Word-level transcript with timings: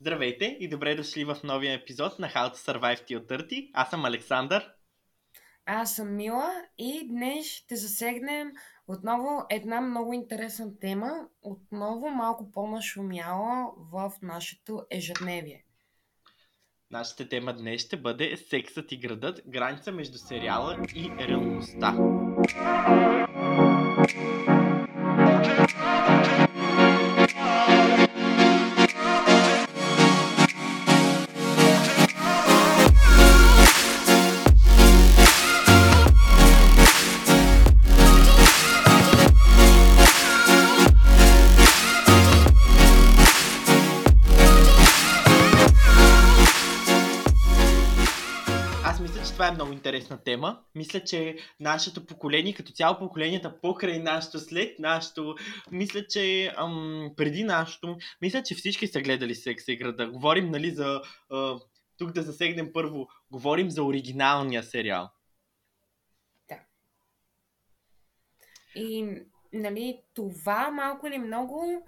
Здравейте 0.00 0.56
и 0.60 0.68
добре 0.68 0.94
дошли 0.94 1.24
в 1.24 1.36
новия 1.44 1.74
епизод 1.74 2.18
на 2.18 2.28
How 2.28 2.52
to 2.52 2.54
Survive 2.54 3.10
Till 3.10 3.26
30. 3.26 3.70
Аз 3.74 3.90
съм 3.90 4.04
Александър. 4.04 4.72
Аз 5.66 5.96
съм 5.96 6.16
Мила 6.16 6.62
и 6.78 7.08
днес 7.08 7.46
ще 7.46 7.76
засегнем 7.76 8.52
отново 8.88 9.46
една 9.50 9.80
много 9.80 10.12
интересна 10.12 10.78
тема, 10.80 11.10
отново 11.42 12.10
малко 12.10 12.50
по-нашумяла 12.50 13.72
в 13.92 14.12
нашето 14.22 14.82
ежедневие. 14.90 15.64
Нашата 16.90 17.28
тема 17.28 17.52
днес 17.52 17.80
ще 17.80 17.96
бъде 17.96 18.36
сексът 18.36 18.92
и 18.92 18.96
градът, 18.96 19.40
граница 19.46 19.92
между 19.92 20.18
сериала 20.18 20.78
и 20.94 21.10
реалността. 21.18 21.96
Интересна 50.06 50.24
тема. 50.24 50.62
Мисля, 50.74 51.00
че 51.00 51.36
нашето 51.60 52.06
поколение, 52.06 52.54
като 52.54 52.72
цяло 52.72 52.98
поколенията 52.98 53.60
покрай 53.60 53.98
нашето, 53.98 54.38
след 54.38 54.78
нашето, 54.78 55.36
мисля, 55.70 56.06
че 56.06 56.52
ам, 56.56 57.10
преди 57.16 57.44
нашето, 57.44 57.96
мисля, 58.20 58.42
че 58.42 58.54
всички 58.54 58.86
са 58.86 59.00
гледали 59.00 59.34
Секса 59.34 59.72
и 59.72 59.76
града. 59.76 60.10
Говорим, 60.10 60.50
нали, 60.50 60.70
за... 60.70 61.02
А, 61.30 61.58
тук 61.98 62.12
да 62.12 62.22
засегнем 62.22 62.72
първо, 62.72 63.08
говорим 63.30 63.70
за 63.70 63.82
оригиналния 63.82 64.62
сериал. 64.62 65.10
Да. 66.48 66.58
И, 68.74 69.22
нали, 69.52 70.02
това 70.14 70.70
малко 70.70 71.06
или 71.06 71.18
много 71.18 71.84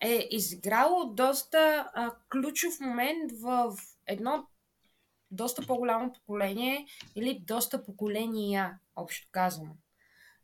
е 0.00 0.28
изиграло 0.30 1.14
доста 1.14 1.90
а, 1.94 2.14
ключов 2.30 2.80
момент 2.80 3.32
в 3.42 3.72
едно 4.06 4.46
доста 5.30 5.66
по-голямо 5.66 6.12
поколение 6.12 6.86
или 7.16 7.42
доста 7.46 7.84
поколения, 7.84 8.78
общо 8.96 9.28
казано. 9.32 9.76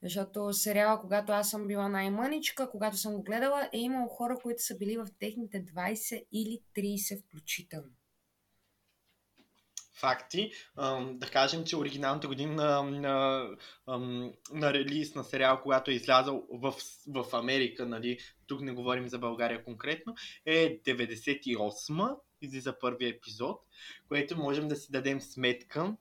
Защото 0.02 0.52
сериала, 0.52 1.00
когато 1.00 1.32
аз 1.32 1.50
съм 1.50 1.66
била 1.66 1.88
най-мъничка, 1.88 2.70
когато 2.70 2.96
съм 2.96 3.12
го 3.12 3.22
гледала, 3.22 3.68
е 3.72 3.78
имало 3.78 4.08
хора, 4.08 4.36
които 4.42 4.62
са 4.62 4.78
били 4.78 4.96
в 4.96 5.08
техните 5.18 5.64
20 5.64 6.26
или 6.32 6.60
30 6.76 7.22
включително. 7.22 7.90
Факти. 9.94 10.52
Да 11.12 11.30
кажем, 11.32 11.64
че 11.64 11.76
оригиналната 11.76 12.28
година 12.28 12.54
на, 12.54 12.82
на, 12.82 13.46
на 14.52 14.72
релиз 14.72 15.14
на 15.14 15.24
сериал, 15.24 15.60
когато 15.62 15.90
е 15.90 15.94
излязъл 15.94 16.46
в, 16.52 16.74
в 17.06 17.26
Америка, 17.32 17.86
нали, 17.86 18.18
тук 18.46 18.60
не 18.60 18.72
говорим 18.72 19.08
за 19.08 19.18
България 19.18 19.64
конкретно, 19.64 20.14
е 20.46 20.82
98 20.82 22.16
излиза 22.42 22.78
първия 22.78 23.08
епизод, 23.08 23.60
което 24.08 24.38
можем 24.38 24.68
да 24.68 24.76
си 24.76 24.92
дадем 24.92 25.20
сметка 25.20 25.96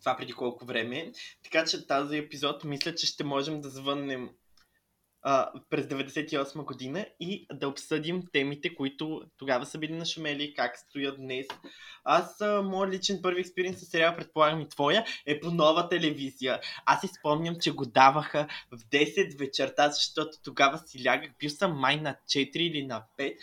това 0.00 0.16
преди 0.16 0.32
колко 0.32 0.64
време. 0.64 1.12
Така 1.42 1.64
че 1.64 1.86
тази 1.86 2.16
епизод 2.16 2.64
мисля, 2.64 2.94
че 2.94 3.06
ще 3.06 3.24
можем 3.24 3.60
да 3.60 3.70
звъннем 3.70 4.30
а, 5.22 5.50
през 5.70 5.86
98 5.86 6.64
година 6.64 7.06
и 7.20 7.46
да 7.52 7.68
обсъдим 7.68 8.22
темите, 8.32 8.74
които 8.74 9.22
тогава 9.36 9.66
са 9.66 9.78
били 9.78 9.92
нашумели, 9.92 10.54
как 10.54 10.78
стоят 10.78 11.16
днес. 11.16 11.46
Аз, 12.04 12.40
а, 12.40 12.62
моят 12.62 12.94
личен 12.94 13.18
първи 13.22 13.40
експириенс 13.40 13.80
с 13.80 13.84
сериал, 13.84 14.16
предполагам 14.16 14.60
и 14.60 14.68
твоя, 14.68 15.04
е 15.26 15.40
по 15.40 15.50
нова 15.50 15.88
телевизия. 15.88 16.60
Аз 16.86 17.00
си 17.00 17.08
спомням, 17.18 17.56
че 17.60 17.70
го 17.70 17.86
даваха 17.86 18.46
в 18.72 18.78
10 18.78 19.38
вечерта, 19.38 19.90
защото 19.90 20.30
тогава 20.44 20.78
си 20.78 21.04
лягах, 21.06 21.30
бил 21.38 21.50
съм 21.50 21.78
май 21.78 21.96
на 21.96 22.16
4 22.28 22.56
или 22.56 22.86
на 22.86 23.02
5 23.18 23.36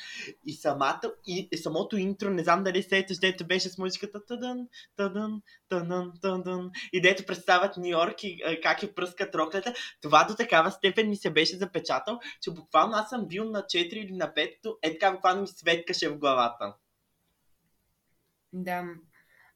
и, 0.46 0.54
самата, 0.54 1.02
и, 1.28 1.50
и 1.52 1.58
самото 1.58 1.98
интро, 1.98 2.30
не 2.30 2.44
знам 2.44 2.64
дали 2.64 2.84
се 2.84 3.06
дето 3.22 3.46
беше 3.46 3.70
с 3.70 3.78
музиката 3.78 4.26
тъдън, 4.26 4.68
тъдън, 4.96 5.42
тъдън, 5.70 6.12
тъдън, 6.22 6.72
и 6.94 7.02
дето 7.02 7.26
представят 7.26 7.78
Нью 7.78 7.88
Йорк 7.88 8.24
и 8.24 8.60
как 8.64 8.84
е 8.84 8.94
пръскат 8.94 9.36
роклята, 9.36 9.74
това 10.02 10.24
до 10.24 10.36
такава 10.36 10.72
степен 10.72 11.10
ми 11.10 11.16
се 11.16 11.30
беше 11.30 11.58
запечатал, 11.68 12.20
че 12.42 12.52
буквално 12.52 12.94
аз 12.96 13.10
съм 13.10 13.28
бил 13.28 13.44
на 13.46 13.62
4 13.62 13.94
или 13.94 14.14
на 14.14 14.34
5, 14.34 14.78
е 14.82 14.92
така 14.92 15.12
буквално 15.12 15.42
ми 15.42 15.48
светкаше 15.48 16.10
в 16.10 16.18
главата. 16.18 16.76
Да. 18.54 18.86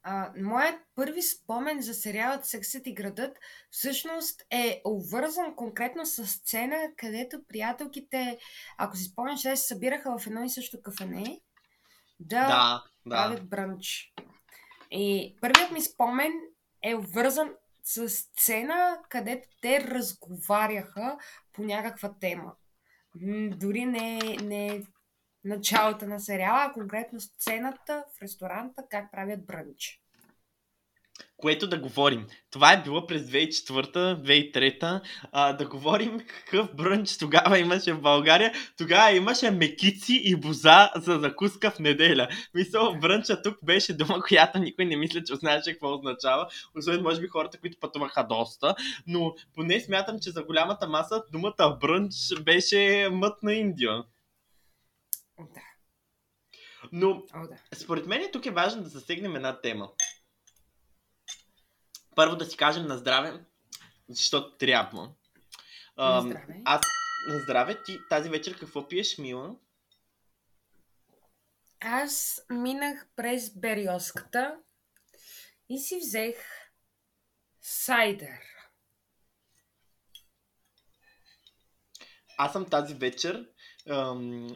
А, 0.03 0.31
моят 0.37 0.75
първи 0.95 1.21
спомен 1.21 1.81
за 1.81 1.93
сериалът 1.93 2.45
Сексът 2.45 2.87
и 2.87 2.93
градът 2.93 3.37
всъщност 3.71 4.41
е 4.51 4.81
обвързан 4.85 5.55
конкретно 5.55 6.05
с 6.05 6.27
сцена, 6.27 6.77
където 6.97 7.43
приятелките, 7.47 8.37
ако 8.77 8.97
си 8.97 9.03
спомняш, 9.03 9.41
се 9.41 9.55
събираха 9.55 10.17
в 10.17 10.27
едно 10.27 10.43
и 10.43 10.49
също 10.49 10.81
кафене 10.81 11.41
да, 12.19 12.47
да, 12.47 12.83
да. 13.05 13.15
правят 13.15 13.49
брънч. 13.49 14.13
И 14.91 15.35
първият 15.41 15.71
ми 15.71 15.81
спомен 15.81 16.31
е 16.83 16.95
обвързан 16.95 17.53
с 17.93 18.09
сцена, 18.09 18.99
където 19.09 19.49
те 19.61 19.81
разговаряха 19.81 21.17
по 21.53 21.63
някаква 21.63 22.13
тема. 22.19 22.55
Дори 23.55 23.85
не, 23.85 24.19
не 24.43 24.83
началото 25.43 26.05
на 26.05 26.19
сериала, 26.19 26.65
а 26.69 26.73
конкретно 26.73 27.19
сцената 27.19 28.05
в 28.17 28.21
ресторанта, 28.21 28.83
как 28.89 29.11
правят 29.11 29.45
брънч. 29.45 30.00
Което 31.41 31.67
да 31.67 31.77
говорим. 31.77 32.27
Това 32.51 32.73
е 32.73 32.83
било 32.83 33.07
през 33.07 33.21
2004-2003. 33.21 35.01
А, 35.31 35.53
да 35.53 35.67
говорим 35.67 36.19
какъв 36.19 36.75
брънч 36.75 37.17
тогава 37.17 37.59
имаше 37.59 37.93
в 37.93 38.01
България. 38.01 38.53
Тогава 38.77 39.11
имаше 39.11 39.51
мекици 39.51 40.21
и 40.23 40.35
боза 40.35 40.91
за 40.95 41.19
закуска 41.19 41.71
в 41.71 41.79
неделя. 41.79 42.27
Мисъл, 42.53 42.95
брънча 42.99 43.41
тук 43.41 43.57
беше 43.63 43.93
дума, 43.93 44.21
която 44.27 44.59
никой 44.59 44.85
не 44.85 44.95
мисля, 44.95 45.23
че 45.23 45.35
знаеше 45.35 45.71
какво 45.71 45.93
означава. 45.93 46.47
Освен, 46.77 47.01
може 47.01 47.21
би, 47.21 47.27
хората, 47.27 47.59
които 47.59 47.79
пътуваха 47.79 48.27
доста. 48.27 48.75
Но 49.07 49.35
поне 49.55 49.79
смятам, 49.79 50.19
че 50.19 50.31
за 50.31 50.43
голямата 50.43 50.87
маса 50.87 51.23
думата 51.31 51.77
брънч 51.81 52.15
беше 52.41 53.09
мът 53.11 53.43
на 53.43 53.53
Индия. 53.53 54.03
Да. 55.39 55.61
Но, 56.91 57.09
О, 57.09 57.47
да. 57.47 57.75
според 57.75 58.07
мен 58.07 58.29
тук 58.33 58.45
е 58.45 58.51
важно 58.51 58.83
да 58.83 58.89
засегнем 58.89 59.35
една 59.35 59.61
тема. 59.61 59.89
Първо 62.15 62.35
да 62.35 62.45
си 62.45 62.57
кажем 62.57 62.87
на 62.87 62.97
здраве, 62.97 63.45
защото 64.09 64.57
трябва. 64.57 65.13
На 65.97 66.21
здраве. 66.21 66.61
Аз 66.65 66.81
на 67.27 67.39
здраве. 67.39 67.83
Ти 67.83 67.99
тази 68.09 68.29
вечер 68.29 68.59
какво 68.59 68.87
пиеш, 68.87 69.17
Мила? 69.17 69.55
Аз 71.79 72.41
минах 72.49 73.07
през 73.15 73.59
Бериоската 73.59 74.59
и 75.69 75.79
си 75.79 75.97
взех 75.97 76.35
сайдер. 77.61 78.39
Аз 82.37 82.51
съм 82.51 82.69
тази 82.69 82.93
вечер 82.93 83.50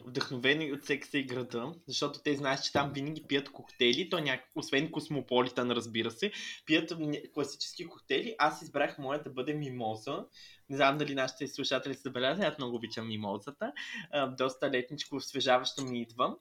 вдъхновени 0.06 0.72
от 0.72 0.84
секса 0.84 1.18
и 1.18 1.24
града, 1.24 1.74
защото 1.88 2.22
те 2.22 2.36
знаят, 2.36 2.64
че 2.64 2.72
там 2.72 2.92
винаги 2.92 3.22
пият 3.22 3.52
коктейли, 3.52 4.10
то 4.10 4.18
няк... 4.18 4.50
освен 4.54 4.90
космополитан, 4.90 5.70
разбира 5.70 6.10
се, 6.10 6.32
пият 6.66 6.92
класически 7.34 7.86
коктейли. 7.86 8.34
Аз 8.38 8.62
избрах 8.62 8.98
моя 8.98 9.22
да 9.22 9.30
бъде 9.30 9.54
мимоза. 9.54 10.24
Не 10.68 10.76
знам 10.76 10.98
дали 10.98 11.14
нашите 11.14 11.48
слушатели 11.48 11.94
са 11.94 12.00
забелязали, 12.00 12.46
аз 12.46 12.58
много 12.58 12.76
обичам 12.76 13.08
мимозата. 13.08 13.72
А, 14.10 14.26
доста 14.26 14.70
летничко, 14.70 15.16
освежаващо 15.16 15.84
ми 15.84 16.00
идва. 16.00 16.36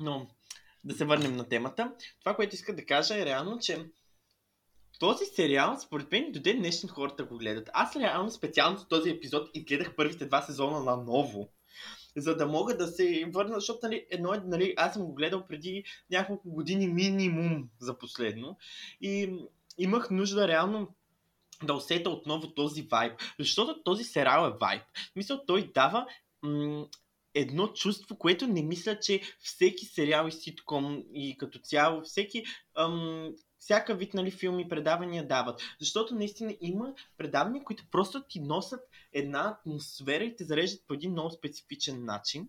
Но 0.00 0.28
да 0.84 0.94
се 0.94 1.04
върнем 1.04 1.36
на 1.36 1.48
темата. 1.48 1.94
Това, 2.20 2.36
което 2.36 2.54
иска 2.54 2.76
да 2.76 2.86
кажа 2.86 3.22
е 3.22 3.26
реално, 3.26 3.58
че 3.58 3.86
този 4.98 5.24
сериал, 5.24 5.76
според 5.80 6.12
мен, 6.12 6.32
до 6.32 6.40
ден 6.40 6.58
днешен 6.58 6.88
хората 6.88 7.24
го 7.24 7.38
гледат. 7.38 7.70
Аз 7.72 7.96
реално 7.96 8.30
специално 8.30 8.78
за 8.78 8.88
този 8.88 9.10
епизод 9.10 9.50
изгледах 9.54 9.96
първите 9.96 10.26
два 10.26 10.42
сезона 10.42 10.80
на 10.80 10.96
ново 10.96 11.48
за 12.16 12.36
да 12.36 12.46
мога 12.46 12.76
да 12.76 12.86
се 12.86 13.24
върна, 13.28 13.54
защото 13.54 13.78
нали, 13.82 14.06
едно, 14.10 14.42
нали, 14.44 14.74
аз 14.76 14.92
съм 14.92 15.04
го 15.04 15.14
гледал 15.14 15.46
преди 15.46 15.84
няколко 16.10 16.50
години 16.50 16.86
минимум 16.86 17.68
за 17.80 17.98
последно 17.98 18.56
и 19.00 19.32
имах 19.78 20.10
нужда 20.10 20.48
реално 20.48 20.94
да 21.62 21.74
усета 21.74 22.10
отново 22.10 22.54
този 22.54 22.82
вайб, 22.82 23.20
защото 23.38 23.82
този 23.82 24.04
сериал 24.04 24.48
е 24.48 24.56
вайб. 24.60 24.82
Мисля, 25.16 25.46
той 25.46 25.72
дава 25.74 26.06
м- 26.42 26.86
едно 27.34 27.68
чувство, 27.68 28.18
което 28.18 28.46
не 28.46 28.62
мисля, 28.62 29.00
че 29.00 29.20
всеки 29.38 29.86
сериал 29.86 30.28
и 30.28 30.32
ситком 30.32 31.02
и 31.14 31.36
като 31.38 31.58
цяло, 31.58 32.02
всеки 32.02 32.44
ам, 32.74 33.32
всяка 33.64 33.94
вид 33.94 34.14
нали, 34.14 34.30
филми, 34.30 34.68
предавания 34.68 35.26
дават. 35.26 35.60
Защото 35.80 36.14
наистина 36.14 36.56
има 36.60 36.94
предавания, 37.18 37.64
които 37.64 37.84
просто 37.90 38.22
ти 38.28 38.40
носят 38.40 38.80
една 39.12 39.48
атмосфера 39.48 40.24
и 40.24 40.36
те 40.36 40.44
зареждат 40.44 40.84
по 40.88 40.94
един 40.94 41.10
много 41.10 41.30
специфичен 41.30 42.04
начин. 42.04 42.48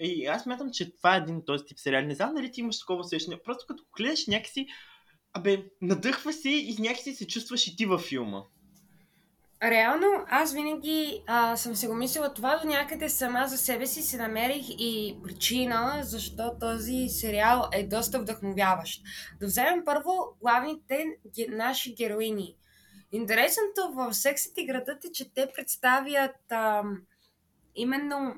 И 0.00 0.26
аз 0.26 0.46
мятам, 0.46 0.70
че 0.72 0.96
това 0.96 1.14
е 1.14 1.18
един 1.18 1.36
от 1.36 1.46
този 1.46 1.64
тип 1.64 1.78
сериал. 1.78 2.02
Не 2.02 2.14
знам 2.14 2.34
дали 2.34 2.52
ти 2.52 2.60
имаш 2.60 2.78
такова 2.78 3.00
усещане. 3.00 3.42
Просто 3.44 3.66
като 3.68 3.84
гледаш 3.96 4.26
някакси, 4.26 4.66
абе, 5.32 5.64
надъхва 5.82 6.32
се 6.32 6.50
и 6.50 6.76
някакси 6.78 7.14
се 7.14 7.26
чувстваш 7.26 7.66
и 7.66 7.76
ти 7.76 7.86
във 7.86 8.00
филма. 8.00 8.42
Реално, 9.62 10.06
аз 10.28 10.54
винаги 10.54 11.22
а, 11.26 11.56
съм 11.56 11.76
си 11.76 11.86
го 11.86 11.94
мислила 11.94 12.34
това 12.34 12.58
до 12.58 12.68
някъде 12.68 13.08
сама 13.08 13.46
за 13.46 13.58
себе 13.58 13.86
си 13.86 14.02
си 14.02 14.16
намерих 14.16 14.66
и 14.68 15.18
причина, 15.22 16.00
защо 16.02 16.58
този 16.60 17.08
сериал 17.08 17.68
е 17.72 17.86
доста 17.86 18.20
вдъхновяващ. 18.20 19.02
Да 19.40 19.46
вземем 19.46 19.82
първо 19.84 20.36
главните 20.40 21.04
наши 21.48 21.94
героини. 21.94 22.56
Интересното 23.12 23.92
в 23.94 24.14
Сексът 24.14 24.58
и 24.58 24.66
градът 24.66 25.04
е, 25.04 25.12
че 25.12 25.34
те 25.34 25.48
представят 25.54 26.36
а, 26.50 26.82
именно 27.74 28.34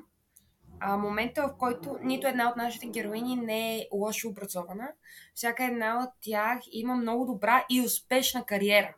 а, 0.79 0.97
момента, 0.97 1.41
в 1.47 1.57
който 1.57 1.97
нито 2.03 2.27
една 2.27 2.49
от 2.49 2.55
нашите 2.55 2.87
героини 2.87 3.35
не 3.35 3.77
е 3.77 3.87
лошо 3.93 4.29
образована. 4.29 4.87
Всяка 5.35 5.65
една 5.65 6.03
от 6.03 6.09
тях 6.21 6.59
има 6.71 6.95
много 6.95 7.25
добра 7.25 7.65
и 7.69 7.81
успешна 7.81 8.45
кариера. 8.45 8.95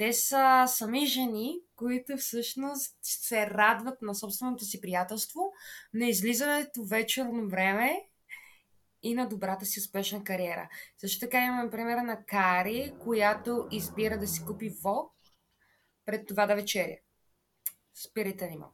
Те 0.00 0.12
са 0.12 0.64
сами 0.68 1.06
жени, 1.06 1.60
които 1.76 2.16
всъщност 2.16 2.96
се 3.02 3.46
радват 3.46 4.02
на 4.02 4.14
собственото 4.14 4.64
си 4.64 4.80
приятелство, 4.80 5.52
на 5.94 6.06
излизането 6.06 6.84
вечерно 6.84 7.48
време 7.48 8.08
и 9.02 9.14
на 9.14 9.28
добрата 9.28 9.64
си 9.64 9.80
успешна 9.80 10.24
кариера. 10.24 10.68
Също 10.98 11.20
така 11.20 11.44
имаме 11.44 11.70
примера 11.70 12.02
на 12.02 12.24
Кари, 12.24 12.92
която 13.00 13.68
избира 13.70 14.18
да 14.18 14.26
си 14.26 14.44
купи 14.46 14.68
вок 14.68 15.12
пред 16.06 16.26
това 16.26 16.46
да 16.46 16.54
вечеря. 16.54 16.96
Spirit 17.96 18.40
Animal. 18.40 18.68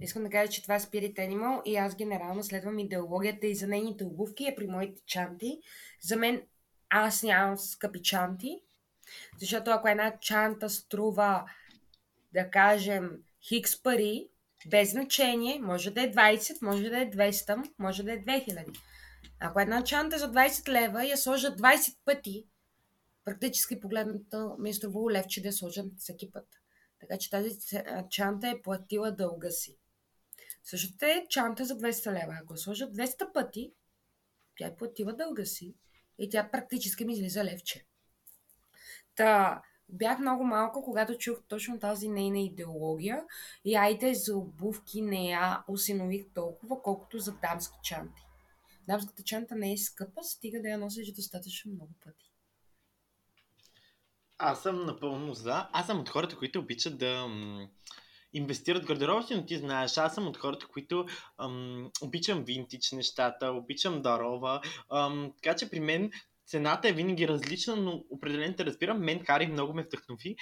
Искам 0.00 0.22
да 0.24 0.30
кажа, 0.30 0.52
че 0.52 0.62
това 0.62 0.74
е 0.74 0.80
Spirit 0.80 1.16
Animal 1.16 1.62
и 1.64 1.76
аз 1.76 1.96
генерално 1.96 2.44
следвам 2.44 2.78
идеологията 2.78 3.46
и 3.46 3.54
за 3.54 3.66
нейните 3.66 4.04
обувки 4.04 4.46
е 4.46 4.54
при 4.54 4.66
моите 4.66 5.02
чанти. 5.06 5.60
За 6.00 6.16
мен 6.16 6.42
аз 6.90 7.22
нямам 7.22 7.58
скъпи 7.58 8.02
чанти, 8.02 8.60
защото 9.38 9.70
ако 9.70 9.88
една 9.88 10.18
чанта 10.20 10.70
струва, 10.70 11.44
да 12.32 12.50
кажем, 12.50 13.10
хикс 13.48 13.82
пари, 13.82 14.28
без 14.66 14.90
значение, 14.90 15.60
може 15.60 15.90
да 15.90 16.02
е 16.02 16.12
20, 16.12 16.62
може 16.62 16.90
да 16.90 17.00
е 17.00 17.10
200, 17.10 17.72
може 17.78 18.02
да 18.02 18.12
е 18.12 18.18
2000. 18.18 18.78
Ако 19.40 19.60
една 19.60 19.84
чанта 19.84 20.18
за 20.18 20.32
20 20.32 20.68
лева 20.68 21.04
я 21.04 21.16
сложа 21.16 21.56
20 21.56 21.96
пъти, 22.04 22.46
практически 23.24 23.80
погледнато 23.80 24.56
ми 24.58 24.70
е 24.70 24.74
струвало 24.74 25.10
левче 25.10 25.42
да 25.42 25.48
я 25.48 25.52
сложа 25.52 25.84
всеки 25.98 26.32
път. 26.32 26.46
Така 27.00 27.18
че 27.18 27.30
тази 27.30 27.50
чанта 28.10 28.48
е 28.48 28.62
платила 28.62 29.12
дълга 29.12 29.50
си. 29.50 29.78
Същата 30.64 31.06
е 31.06 31.26
чанта 31.30 31.64
за 31.64 31.78
200 31.78 32.12
лева. 32.12 32.38
Ако 32.42 32.56
сложа 32.56 32.90
200 32.90 33.32
пъти, 33.32 33.72
тя 34.58 34.66
е 34.66 34.76
платила 34.76 35.12
дълга 35.12 35.44
си 35.44 35.74
и 36.18 36.28
тя 36.28 36.50
практически 36.50 37.04
ми 37.04 37.12
излиза 37.12 37.44
левче. 37.44 37.86
Та, 39.16 39.62
бях 39.88 40.18
много 40.18 40.44
малко, 40.44 40.82
когато 40.82 41.18
чух 41.18 41.38
точно 41.48 41.80
тази 41.80 42.08
нейна 42.08 42.40
идеология 42.40 43.22
и 43.64 43.74
айде 43.74 44.14
за 44.14 44.36
обувки 44.36 45.02
не 45.02 45.30
я 45.30 45.64
осинових 45.68 46.26
толкова, 46.34 46.82
колкото 46.82 47.18
за 47.18 47.32
дамски 47.32 47.78
чанти. 47.82 48.22
Дамската 48.88 49.22
чанта 49.22 49.56
не 49.56 49.72
е 49.72 49.76
скъпа, 49.76 50.22
стига 50.22 50.62
да 50.62 50.68
я 50.68 50.78
носиш 50.78 51.12
достатъчно 51.12 51.72
много 51.72 51.92
пъти. 52.04 52.34
Аз 54.38 54.62
съм 54.62 54.86
напълно 54.86 55.34
за. 55.34 55.68
Аз 55.72 55.86
съм 55.86 56.00
от 56.00 56.08
хората, 56.08 56.36
които 56.36 56.58
обичат 56.58 56.98
да 56.98 57.26
м- 57.28 57.68
инвестират 58.32 58.86
гардероба 58.86 59.22
си, 59.22 59.34
но 59.34 59.46
ти 59.46 59.56
знаеш, 59.58 59.98
аз 59.98 60.14
съм 60.14 60.26
от 60.26 60.36
хората, 60.36 60.66
които 60.66 61.06
ам, 61.38 61.90
обичам 62.02 62.44
винтич 62.44 62.92
нещата, 62.92 63.52
обичам 63.52 64.02
дарова, 64.02 64.60
ам, 64.90 65.32
така 65.42 65.56
че 65.56 65.70
при 65.70 65.80
мен 65.80 66.10
цената 66.46 66.88
е 66.88 66.92
винаги 66.92 67.28
различна, 67.28 67.76
но 67.76 68.04
определено 68.10 68.54
те 68.56 68.64
разбирам. 68.64 68.98
Мен 68.98 69.24
Кари 69.24 69.46
много 69.46 69.74
ме 69.74 69.82
вдъхнови, 69.82 70.36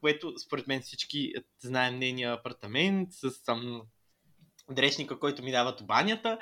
което 0.00 0.38
според 0.38 0.66
мен 0.66 0.80
всички 0.80 1.32
знаем 1.58 1.98
нейния 1.98 2.32
апартамент 2.32 3.08
с 3.12 3.48
ам, 3.48 3.82
дрешника, 4.70 5.18
който 5.18 5.42
ми 5.42 5.50
дават 5.50 5.86
банята. 5.86 6.38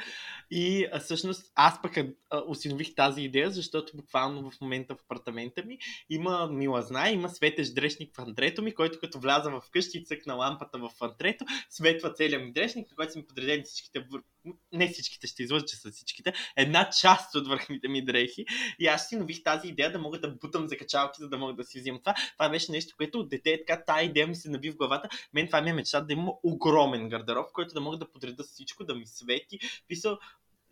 И 0.50 0.86
а, 0.92 1.00
всъщност 1.00 1.52
аз 1.54 1.82
пък 1.82 1.96
а, 1.96 2.12
осинових 2.46 2.94
тази 2.94 3.22
идея, 3.22 3.50
защото 3.50 3.96
буквално 3.96 4.50
в 4.50 4.60
момента 4.60 4.94
в 4.94 5.00
апартамента 5.04 5.64
ми 5.64 5.78
има 6.10 6.48
милазна, 6.52 7.10
има 7.10 7.28
светещ 7.28 7.74
дрешник 7.74 8.16
в 8.16 8.18
антрето 8.18 8.62
ми, 8.62 8.74
който 8.74 8.98
като 9.00 9.20
вляза 9.20 9.50
в 9.50 9.62
къщи 9.70 9.98
и 9.98 10.04
цъкна 10.04 10.34
лампата 10.34 10.78
в 10.78 10.90
антрето, 11.00 11.44
светва 11.70 12.12
целият 12.12 12.44
ми 12.44 12.52
дрешник, 12.52 12.90
на 12.90 12.96
който 12.96 13.12
са 13.12 13.18
ми 13.18 13.26
подредени 13.26 13.62
всичките, 13.62 14.06
не 14.72 14.88
всичките, 14.88 15.26
ще 15.26 15.42
излъжа, 15.42 15.64
че 15.64 15.76
са 15.76 15.90
всичките, 15.90 16.32
една 16.56 16.90
част 16.90 17.34
от 17.34 17.48
върхните 17.48 17.88
ми 17.88 18.04
дрехи. 18.04 18.46
И 18.78 18.86
аз 18.86 19.08
си 19.08 19.16
нових 19.16 19.42
тази 19.42 19.68
идея 19.68 19.92
да 19.92 19.98
мога 19.98 20.20
да 20.20 20.28
бутам 20.28 20.68
за 20.68 20.76
качалки, 20.76 21.20
за 21.20 21.28
да 21.28 21.38
мога 21.38 21.54
да 21.54 21.64
си 21.64 21.80
взимам 21.80 22.00
това. 22.00 22.14
Това 22.32 22.48
беше 22.48 22.72
нещо, 22.72 22.94
което 22.96 23.20
от 23.20 23.28
дете 23.28 23.50
е 23.50 23.64
така, 23.64 23.84
тази 23.84 24.06
идея 24.06 24.26
ми 24.26 24.36
се 24.36 24.50
наби 24.50 24.70
в 24.70 24.76
главата. 24.76 25.08
Мен 25.32 25.46
това 25.46 25.62
ми 25.62 25.70
е 25.70 25.72
мечта 25.72 26.00
да 26.00 26.12
има 26.12 26.32
огромен 26.42 27.08
гардероб, 27.08 27.52
който 27.52 27.74
да 27.74 27.80
мога 27.80 27.96
да 27.98 28.10
подреда 28.10 28.44
всичко, 28.44 28.84
да 28.84 28.94
ми 28.94 29.06
свети. 29.06 29.58
Писал, 29.88 30.18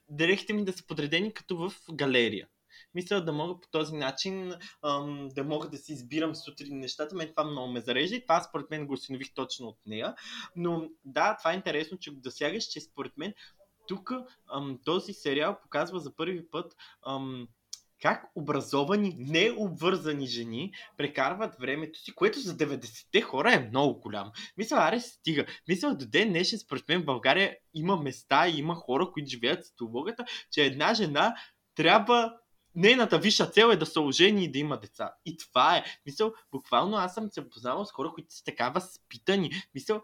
дрехите 0.08 0.52
ми 0.52 0.64
да 0.64 0.72
са 0.72 0.86
подредени 0.86 1.34
като 1.34 1.56
в 1.56 1.72
галерия. 1.92 2.48
Мисля 2.94 3.25
да 3.25 3.32
мога 3.32 3.60
по 3.60 3.68
този 3.68 3.94
начин 3.96 4.54
ам, 4.82 5.28
да 5.34 5.44
мога 5.44 5.68
да 5.68 5.78
си 5.78 5.92
избирам 5.92 6.34
сутрин 6.34 6.78
нещата. 6.78 7.14
Мен 7.14 7.28
това 7.28 7.44
много 7.44 7.72
ме 7.72 7.80
зарежда 7.80 8.16
и 8.16 8.22
това 8.22 8.42
според 8.42 8.70
мен 8.70 8.86
го 8.86 8.92
осинових 8.92 9.34
точно 9.34 9.66
от 9.66 9.78
нея. 9.86 10.14
Но 10.56 10.90
да, 11.04 11.36
това 11.36 11.52
е 11.52 11.56
интересно, 11.56 11.98
че 11.98 12.10
го 12.10 12.20
засягаш, 12.25 12.64
че 12.64 12.80
според 12.80 13.16
мен 13.16 13.34
тук 13.88 14.12
ам, 14.55 14.79
този 14.84 15.12
сериал 15.12 15.58
показва 15.62 16.00
за 16.00 16.17
първи 16.17 16.50
път 16.50 16.76
ам, 17.06 17.49
как 18.02 18.31
образовани, 18.34 19.17
необвързани 19.19 20.26
жени 20.26 20.73
прекарват 20.96 21.55
времето 21.61 21.99
си, 21.99 22.14
което 22.14 22.40
за 22.40 22.56
90-те 22.56 23.20
хора 23.20 23.52
е 23.52 23.69
много 23.69 24.00
голямо. 24.00 24.32
Мисля, 24.56 24.76
аре 24.76 25.00
стига. 25.00 25.46
Мисля, 25.69 25.94
до 25.94 26.06
ден 26.06 26.29
днешен, 26.29 26.58
според 26.58 26.88
мен, 26.88 27.02
в 27.02 27.05
България 27.05 27.56
има 27.75 27.96
места 27.96 28.49
и 28.49 28.58
има 28.58 28.75
хора, 28.75 29.11
които 29.12 29.31
живеят 29.31 29.64
с 29.64 29.76
теологията, 29.76 30.25
че 30.50 30.64
една 30.64 30.94
жена 30.94 31.35
трябва 31.75 32.35
нейната 32.75 33.19
висша 33.19 33.50
цел 33.50 33.67
е 33.67 33.76
да 33.76 33.87
се 33.87 34.00
ожени 34.00 34.44
и 34.44 34.52
да 34.52 34.58
има 34.58 34.81
деца. 34.81 35.14
И 35.25 35.37
това 35.37 35.76
е. 35.76 35.85
Мисъл, 36.06 36.32
буквално 36.52 36.96
аз 36.96 37.14
съм 37.14 37.31
се 37.31 37.49
познавал 37.49 37.85
с 37.85 37.93
хора, 37.93 38.11
които 38.14 38.35
са 38.35 38.44
така 38.44 38.70
възпитани. 38.70 39.50
Мисъл, 39.75 40.02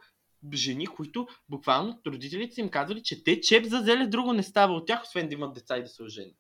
жени, 0.55 0.87
които 0.87 1.29
буквално 1.49 2.01
родителите 2.07 2.55
са 2.55 2.61
им 2.61 2.69
казвали, 2.69 3.03
че 3.03 3.25
те 3.25 3.41
чеп 3.41 3.65
за 3.65 3.79
зеле 3.79 4.07
друго 4.07 4.33
не 4.33 4.43
става 4.43 4.75
от 4.75 4.87
тях, 4.87 5.03
освен 5.03 5.29
да 5.29 5.35
имат 5.35 5.55
деца 5.55 5.79
и 5.79 5.83
да 5.83 5.89
се 5.89 6.03
оженят. 6.03 6.37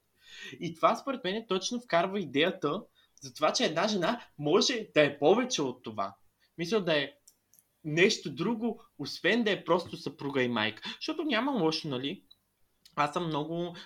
И 0.60 0.74
това 0.74 0.96
според 0.96 1.24
мен 1.24 1.44
точно 1.48 1.80
вкарва 1.80 2.20
идеята 2.20 2.82
за 3.22 3.34
това, 3.34 3.52
че 3.52 3.64
една 3.64 3.88
жена 3.88 4.20
може 4.38 4.86
да 4.94 5.02
е 5.02 5.18
повече 5.18 5.62
от 5.62 5.82
това. 5.82 6.14
Мисля 6.58 6.80
да 6.80 6.98
е 6.98 7.12
нещо 7.84 8.30
друго, 8.30 8.82
освен 8.98 9.44
да 9.44 9.50
е 9.50 9.64
просто 9.64 9.96
съпруга 9.96 10.42
и 10.42 10.48
майка. 10.48 10.82
Защото 11.00 11.24
няма 11.24 11.52
лошо, 11.52 11.88
нали? 11.88 12.24
Аз 12.96 13.12
съм 13.12 13.26
много, 13.26 13.76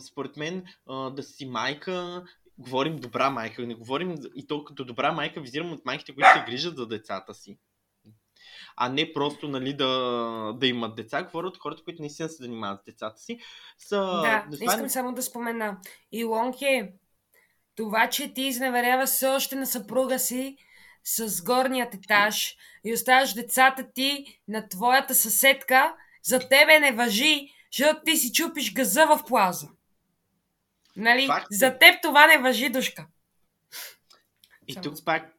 според 0.00 0.36
мен, 0.36 0.64
да 0.88 1.22
си 1.22 1.46
майка, 1.46 2.24
говорим 2.58 2.96
добра 2.96 3.30
майка, 3.30 3.66
не 3.66 3.74
говорим 3.74 4.14
и 4.34 4.46
то 4.46 4.64
като 4.64 4.84
добра 4.84 5.12
майка, 5.12 5.40
визирам 5.40 5.72
от 5.72 5.84
майките, 5.84 6.14
които 6.14 6.32
се 6.32 6.44
грижат 6.46 6.76
за 6.76 6.86
децата 6.86 7.34
си 7.34 7.58
а 8.76 8.88
не 8.88 9.12
просто 9.12 9.48
нали, 9.48 9.72
да, 9.72 10.52
да 10.56 10.66
имат 10.66 10.96
деца. 10.96 11.22
Говоря 11.22 11.46
от 11.46 11.58
хората, 11.58 11.82
които 11.84 12.02
наистина 12.02 12.28
се 12.28 12.42
занимават 12.42 12.80
с 12.80 12.84
децата 12.84 13.20
си. 13.20 13.38
Са, 13.78 13.96
да, 13.96 14.46
да 14.50 14.64
искам 14.64 14.88
само 14.88 15.12
да 15.12 15.22
спомена. 15.22 15.78
Илонке, 16.12 16.92
това, 17.76 18.08
че 18.10 18.34
ти 18.34 18.42
изневерява 18.42 19.06
все 19.06 19.26
още 19.26 19.56
на 19.56 19.66
съпруга 19.66 20.18
си 20.18 20.56
с 21.04 21.42
горният 21.42 21.94
етаж 21.94 22.56
и 22.84 22.92
оставаш 22.92 23.34
децата 23.34 23.86
ти 23.94 24.40
на 24.48 24.68
твоята 24.68 25.14
съседка, 25.14 25.94
за 26.22 26.38
тебе 26.38 26.78
не 26.78 26.92
въжи, 26.92 27.54
защото 27.72 28.00
ти 28.04 28.16
си 28.16 28.32
чупиш 28.32 28.72
газа 28.72 29.06
в 29.06 29.24
плаза. 29.26 29.68
Нали? 30.96 31.26
Факт. 31.26 31.46
За 31.50 31.78
теб 31.78 32.02
това 32.02 32.26
не 32.26 32.38
въжи, 32.38 32.68
душка. 32.68 33.06
И 34.68 34.72
само 34.72 34.82
тук 34.82 35.04
пак, 35.04 35.34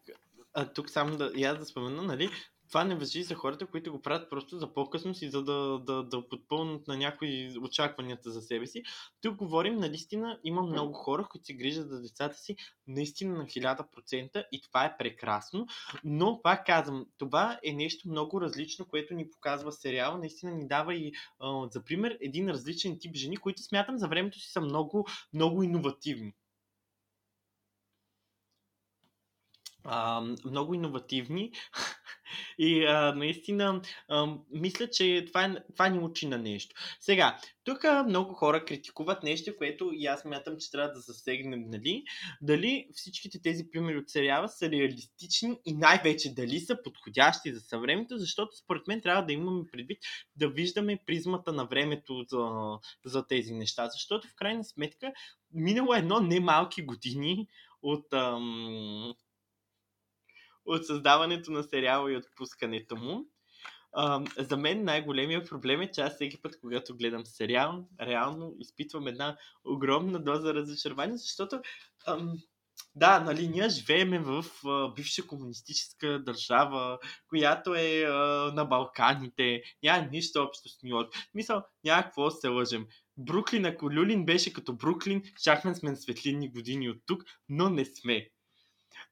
а, 0.54 0.74
тук 0.74 0.90
само 0.90 1.18
да, 1.18 1.32
я 1.36 1.56
да 1.56 1.66
спомена, 1.66 2.04
нали, 2.04 2.30
това 2.68 2.84
не 2.84 2.96
въжи 2.96 3.24
за 3.24 3.36
хората, 3.36 3.68
които 3.68 3.92
го 3.92 4.02
правят 4.02 4.30
просто 4.30 4.58
за 4.58 4.74
по-късно 4.74 5.16
си, 5.16 5.30
за 5.30 5.44
да, 5.44 5.80
да, 5.80 6.04
да 6.04 6.30
подпълнат 6.30 6.88
на 6.88 6.98
някои 6.98 7.58
очакванията 7.62 8.32
за 8.32 8.42
себе 8.42 8.68
си. 8.68 8.84
Тук 9.22 9.36
говорим, 9.36 9.76
наистина 9.76 10.40
има 10.44 10.62
много 10.62 10.94
хора, 10.94 11.28
които 11.32 11.46
се 11.46 11.54
грижат 11.54 11.90
за 11.90 12.02
децата 12.02 12.38
си 12.38 12.56
наистина 12.88 13.38
на 13.38 13.46
1000% 13.46 14.46
и 14.52 14.62
това 14.62 14.86
е 14.86 14.98
прекрасно. 14.98 15.68
Но, 16.04 16.42
пак 16.44 16.66
казвам, 16.66 17.06
това 17.18 17.60
е 17.64 17.74
нещо 17.74 18.10
много 18.10 18.42
различно, 18.42 18.86
което 18.86 19.14
ни 19.14 19.30
показва 19.30 19.72
сериал. 19.72 20.18
Наистина 20.18 20.52
ни 20.52 20.68
дава 20.68 20.96
и, 20.96 21.14
а, 21.40 21.68
за 21.72 21.84
пример, 21.84 22.18
един 22.22 22.50
различен 22.50 23.00
тип 23.00 23.16
жени, 23.16 23.38
които 23.38 23.62
смятам 23.62 23.98
за 23.98 24.08
времето 24.08 24.40
си 24.40 24.52
са 24.52 24.62
много, 24.62 25.08
много 25.34 25.64
иновативни. 25.64 26.34
А, 29.88 30.22
много 30.46 30.74
иновативни 30.74 31.52
и 32.60 32.86
а, 32.86 33.14
наистина 33.16 33.82
а, 34.08 34.36
мисля, 34.52 34.90
че 34.90 35.26
това, 35.28 35.56
това 35.74 35.90
ни 35.90 36.00
учи 36.00 36.28
на 36.28 36.38
нещо. 36.38 36.76
Сега, 37.00 37.38
тук 37.64 37.86
много 38.06 38.34
хора 38.34 38.66
критикуват 38.66 39.24
нещо, 39.24 39.58
което 39.58 39.92
и 39.94 40.06
аз 40.06 40.26
мятам, 40.26 40.58
че 40.60 40.72
трябва 40.72 40.92
да 40.92 41.00
засегнем, 41.00 41.70
нали? 41.70 42.04
Дали 42.42 42.88
всичките 42.94 43.42
тези 43.42 43.70
примери 43.72 43.98
от 43.98 44.10
сериала 44.10 44.50
са 44.50 44.70
реалистични 44.70 45.60
и 45.66 45.74
най-вече 45.74 46.34
дали 46.34 46.60
са 46.60 46.84
подходящи 46.84 47.54
за 47.54 47.60
съвремето, 47.60 48.18
защото 48.18 48.56
според 48.56 48.88
мен 48.88 49.02
трябва 49.02 49.26
да 49.26 49.34
имаме 49.34 49.64
предвид 49.72 49.98
да 50.36 50.50
виждаме 50.50 51.00
призмата 51.06 51.54
на 51.54 51.66
времето 51.66 52.26
за, 52.30 52.78
за 53.06 53.28
тези 53.28 53.54
неща, 53.54 53.88
защото 53.90 54.28
в 54.28 54.36
крайна 54.36 54.64
сметка 54.64 55.12
минало 55.54 55.94
едно 55.94 56.20
немалки 56.20 56.82
години 56.82 57.48
от 57.82 58.14
ам, 58.14 59.14
от 60.68 60.86
създаването 60.86 61.52
на 61.52 61.64
сериала 61.64 62.12
и 62.12 62.18
отпускането 62.18 62.96
му. 62.96 63.26
А, 63.94 64.24
за 64.38 64.58
мен 64.58 64.84
най-големия 64.84 65.44
проблем 65.44 65.82
е, 65.82 65.92
че 65.92 66.02
аз 66.02 66.16
всеки 66.16 66.42
път, 66.42 66.60
когато 66.60 66.98
гледам 66.98 67.26
сериал, 67.26 67.88
реално 68.02 68.56
изпитвам 68.60 69.08
една 69.08 69.38
огромна 69.66 70.24
доза 70.24 70.54
разочарование, 70.54 71.18
защото 71.18 71.62
ам, 72.08 72.34
да, 72.96 73.20
нали, 73.20 73.48
ние 73.48 73.70
живееме 73.70 74.20
в 74.20 74.46
а, 74.66 74.94
бивша 74.94 75.28
комунистическа 75.28 76.24
държава, 76.24 77.00
която 77.28 77.76
е 77.76 78.04
а, 78.04 78.12
на 78.56 78.66
Балканите, 78.66 79.62
няма 79.84 80.08
нищо 80.12 80.44
общо 80.44 80.70
с 80.70 80.84
Нью 80.84 80.90
Йорк. 80.90 81.14
Мисъл, 81.34 81.64
няма 81.84 82.04
какво 82.04 82.32
се 82.32 82.48
лъжем. 82.48 82.88
Бруклин, 83.18 83.66
ако 83.66 83.92
Люлин 83.92 84.26
беше 84.26 84.54
като 84.54 84.74
Бруклин, 84.74 85.24
щяхме 85.40 85.76
сме 85.76 85.90
на 85.90 85.96
светлини 85.96 86.52
години 86.52 86.90
от 86.90 86.98
тук, 87.06 87.24
но 87.50 87.70
не 87.70 87.86
сме. 87.86 88.30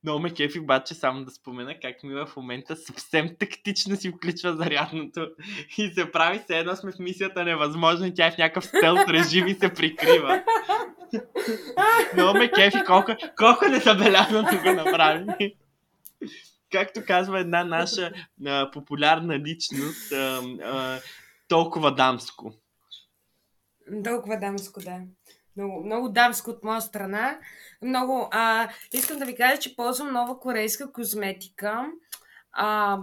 Много 0.05 0.19
ме 0.19 0.33
кефи, 0.33 0.59
обаче 0.59 0.93
само 0.93 1.25
да 1.25 1.31
спомена 1.31 1.79
как 1.81 2.03
Мила 2.03 2.25
в 2.25 2.35
момента 2.35 2.75
съвсем 2.75 3.35
тактично 3.39 3.95
си 3.95 4.11
включва 4.11 4.55
зарядното 4.55 5.27
и 5.77 5.91
се 5.93 6.11
прави 6.11 6.39
се 6.47 6.57
едно 6.57 6.75
сме 6.75 6.91
в 6.91 6.99
мисията 6.99 7.43
невъзможно 7.43 8.05
и 8.05 8.13
тя 8.13 8.27
е 8.27 8.31
в 8.31 8.37
някакъв 8.37 8.65
стелт 8.65 9.09
режим 9.09 9.47
и 9.47 9.53
се 9.53 9.73
прикрива. 9.73 10.43
Много 12.13 12.37
ме 12.37 12.51
кефи 12.51 12.77
колко, 12.87 13.11
колко 13.37 13.65
незабелязано 13.65 14.47
го 14.63 14.73
направи. 14.73 15.55
Както 16.71 17.05
казва 17.07 17.39
една 17.39 17.63
наша 17.63 18.11
а, 18.45 18.71
популярна 18.71 19.39
личност, 19.39 20.11
а, 20.11 20.41
а, 20.63 20.99
толкова 21.47 21.95
дамско. 21.95 22.53
Толкова 24.03 24.37
дамско, 24.37 24.79
да. 24.79 24.99
Много, 25.57 25.83
много 25.85 26.09
дамско 26.09 26.51
от 26.51 26.63
моя 26.63 26.81
страна. 26.81 27.39
Много. 27.81 28.27
А, 28.31 28.69
искам 28.93 29.19
да 29.19 29.25
ви 29.25 29.35
кажа, 29.35 29.59
че 29.59 29.75
ползвам 29.75 30.13
нова 30.13 30.39
корейска 30.39 30.91
козметика. 30.91 31.85
А, 32.51 32.99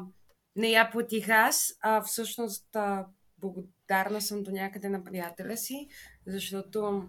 не 0.56 0.68
я 0.68 0.90
платих 0.90 1.28
аз, 1.28 1.72
а 1.80 2.02
всъщност 2.02 2.76
а, 2.76 3.06
благодарна 3.38 4.20
съм 4.20 4.42
до 4.42 4.50
някъде 4.50 4.88
на 4.88 5.04
приятеля 5.04 5.56
си, 5.56 5.88
защото 6.26 7.08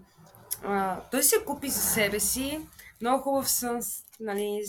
а, 0.64 1.00
той 1.10 1.22
се 1.22 1.44
купи 1.44 1.68
за 1.68 1.80
себе 1.80 2.20
си 2.20 2.60
много 3.00 3.22
хубав 3.22 3.50
сън, 3.50 3.80
нали, 4.20 4.62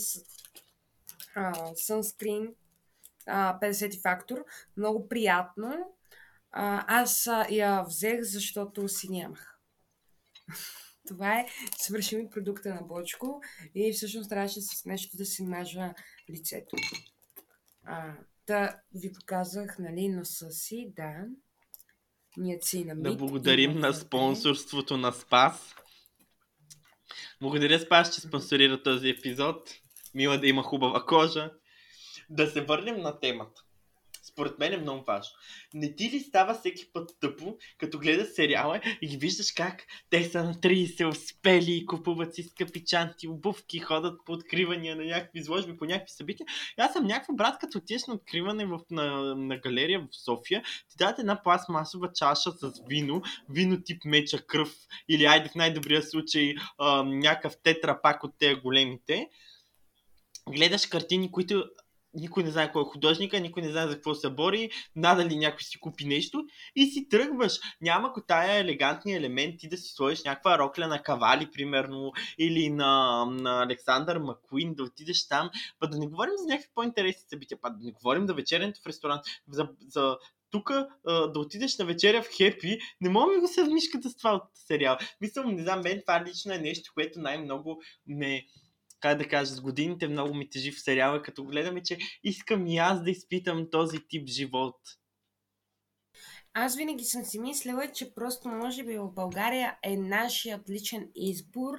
сънскрин, 1.76 2.54
а, 3.28 3.60
50 3.60 4.02
фактор, 4.02 4.46
много 4.78 5.08
приятно. 5.08 5.96
А, 6.52 6.86
аз 7.02 7.28
а, 7.28 7.48
я 7.50 7.84
взех, 7.88 8.22
защото 8.22 8.90
си 8.90 9.12
нямах. 9.12 9.55
Това 11.08 11.40
е 11.40 11.48
свършим 11.78 12.30
продукта 12.30 12.74
на 12.74 12.82
Бочко 12.82 13.42
и 13.76 13.94
всъщност 13.94 14.30
трябваше 14.30 14.62
с 14.62 14.86
нещо 14.86 15.18
да 15.18 15.26
си 15.26 15.44
мажа 15.44 15.94
лицето. 16.30 16.76
А, 17.84 18.14
да 18.48 18.80
ви 18.96 19.14
показах, 19.14 19.80
нали, 19.80 20.10
носа 20.10 20.52
си, 20.52 20.94
да. 20.96 21.26
на 22.86 22.96
Да 22.96 23.16
благодарим 23.16 23.80
на 23.80 23.94
спонсорството 23.94 24.98
на 24.98 25.12
Спас. 25.12 25.76
Благодаря 27.42 27.80
Спас, 27.80 28.16
че 28.16 28.22
спонсорира 28.22 28.84
този 28.84 29.10
епизод. 29.10 29.72
Мила 30.14 30.38
да 30.38 30.48
има 30.48 30.64
хубава 30.64 31.06
кожа. 31.06 31.52
Да 32.30 32.48
се 32.48 32.62
върнем 32.62 33.02
на 33.02 33.20
темата 33.20 33.65
според 34.36 34.60
мен 34.60 34.74
е 34.74 34.78
много 34.78 35.04
важно. 35.04 35.32
Не 35.74 35.96
ти 35.96 36.10
ли 36.12 36.20
става 36.20 36.54
всеки 36.54 36.92
път 36.94 37.12
тъпо, 37.20 37.58
като 37.78 38.00
гледаш 38.00 38.28
сериала 38.28 38.82
и 39.02 39.08
ги 39.08 39.18
виждаш 39.18 39.52
как 39.52 39.84
те 40.10 40.24
са 40.24 40.44
на 40.44 40.54
30 40.54 41.10
успели 41.10 41.86
купуват 41.86 42.36
си 42.36 42.44
скъпи 42.44 42.86
чанти, 42.86 43.28
обувки, 43.28 43.80
ходят 43.80 44.20
по 44.26 44.32
откривания 44.32 44.96
на 44.96 45.06
някакви 45.06 45.40
изложби, 45.40 45.78
по 45.78 45.86
някакви 45.86 46.12
събития. 46.12 46.48
И 46.80 46.82
аз 46.82 46.94
съм 46.94 47.06
някаква 47.06 47.34
брат, 47.34 47.60
като 47.60 47.78
отидеш 47.78 48.06
на 48.08 48.14
откриване 48.14 48.66
в, 48.66 48.80
на, 48.92 49.36
на 49.36 49.58
галерия 49.58 50.00
в 50.00 50.08
София, 50.26 50.64
ти 50.90 50.96
дадат 50.98 51.20
една 51.20 51.44
пластмасова 51.44 52.14
чаша 52.14 52.52
с 52.52 52.72
вино, 52.88 53.22
вино 53.50 53.84
тип 53.84 54.06
меча 54.06 54.46
кръв 54.48 54.76
или 55.10 55.26
айде 55.26 55.50
в 55.50 55.56
най-добрия 55.56 56.04
случай 56.04 56.56
а, 56.78 57.04
някакъв 57.04 57.58
тетрапак 57.64 58.24
от 58.24 58.34
тези 58.40 58.56
големите 58.56 59.30
гледаш 60.50 60.86
картини, 60.86 61.32
които 61.32 61.66
никой 62.16 62.44
не 62.44 62.52
знае 62.52 62.72
кой 62.72 62.82
е 62.82 62.86
художника, 62.86 63.40
никой 63.40 63.62
не 63.62 63.72
знае 63.72 63.88
за 63.88 63.94
какво 63.94 64.16
се 64.16 64.30
бори, 64.30 64.70
надали 64.96 65.38
някой 65.38 65.62
си 65.62 65.80
купи 65.80 66.06
нещо 66.06 66.46
и 66.76 66.86
си 66.86 67.10
тръгваш. 67.10 67.60
Няма 67.82 68.14
го 68.14 68.22
тая 68.22 68.60
елегантни 68.60 69.14
елементи 69.14 69.68
да 69.68 69.78
си 69.78 69.94
сложиш 69.94 70.24
някаква 70.24 70.60
рокля 70.60 70.88
на 70.88 71.04
Кавали, 71.04 71.52
примерно, 71.52 72.12
или 72.38 72.70
на, 72.70 73.26
на 73.26 73.64
Александър 73.64 74.18
Макуин, 74.18 74.76
да 74.76 74.84
отидеш 74.84 75.28
там, 75.28 75.50
па 75.80 75.88
да 75.88 75.98
не 75.98 76.08
говорим 76.08 76.34
за 76.38 76.48
някакви 76.48 76.72
по-интересни 76.76 77.24
събития, 77.30 77.58
па 77.62 77.70
да 77.70 77.86
не 77.86 77.92
говорим 77.92 78.28
за 78.28 78.34
вечеренето 78.34 78.82
в 78.82 78.88
ресторант, 78.88 79.22
за, 79.48 79.70
за 79.88 80.18
тук 80.52 80.72
да 81.06 81.40
отидеш 81.40 81.78
на 81.78 81.86
вечеря 81.86 82.24
в 82.24 82.30
Хепи, 82.38 82.80
не 83.02 83.10
мога 83.10 83.34
да 83.34 83.40
го 83.40 83.48
съвмишката 83.48 84.10
с 84.10 84.18
това 84.18 84.36
от 84.36 84.44
сериал. 84.54 84.98
Мисля, 85.22 85.44
не 85.46 85.64
знам, 85.64 85.82
мен 85.82 86.02
това 86.02 86.24
лично 86.28 86.54
е 86.54 86.58
нещо, 86.58 86.92
което 86.94 87.20
най-много 87.20 87.82
ме, 88.08 88.46
как 89.06 89.18
да 89.18 89.28
кажа, 89.28 89.56
с 89.56 89.62
годините 89.62 90.08
много 90.08 90.34
ми 90.34 90.50
тежи 90.50 90.72
в 90.72 90.82
сериала, 90.82 91.22
като 91.22 91.44
гледаме, 91.44 91.84
че 91.84 91.98
искам 92.24 92.68
и 92.68 92.78
аз 92.78 93.04
да 93.04 93.12
изпитам 93.12 93.68
този 93.72 93.98
тип 94.10 94.28
живот. 94.28 94.76
Аз 96.54 96.76
винаги 96.78 97.04
съм 97.04 97.24
си 97.24 97.40
мислила, 97.40 97.92
че 97.92 98.16
просто 98.16 98.50
може 98.50 98.84
би 98.84 98.98
в 98.98 99.12
България 99.12 99.78
е 99.84 99.98
нашият 99.98 100.70
личен 100.70 101.10
избор 101.16 101.74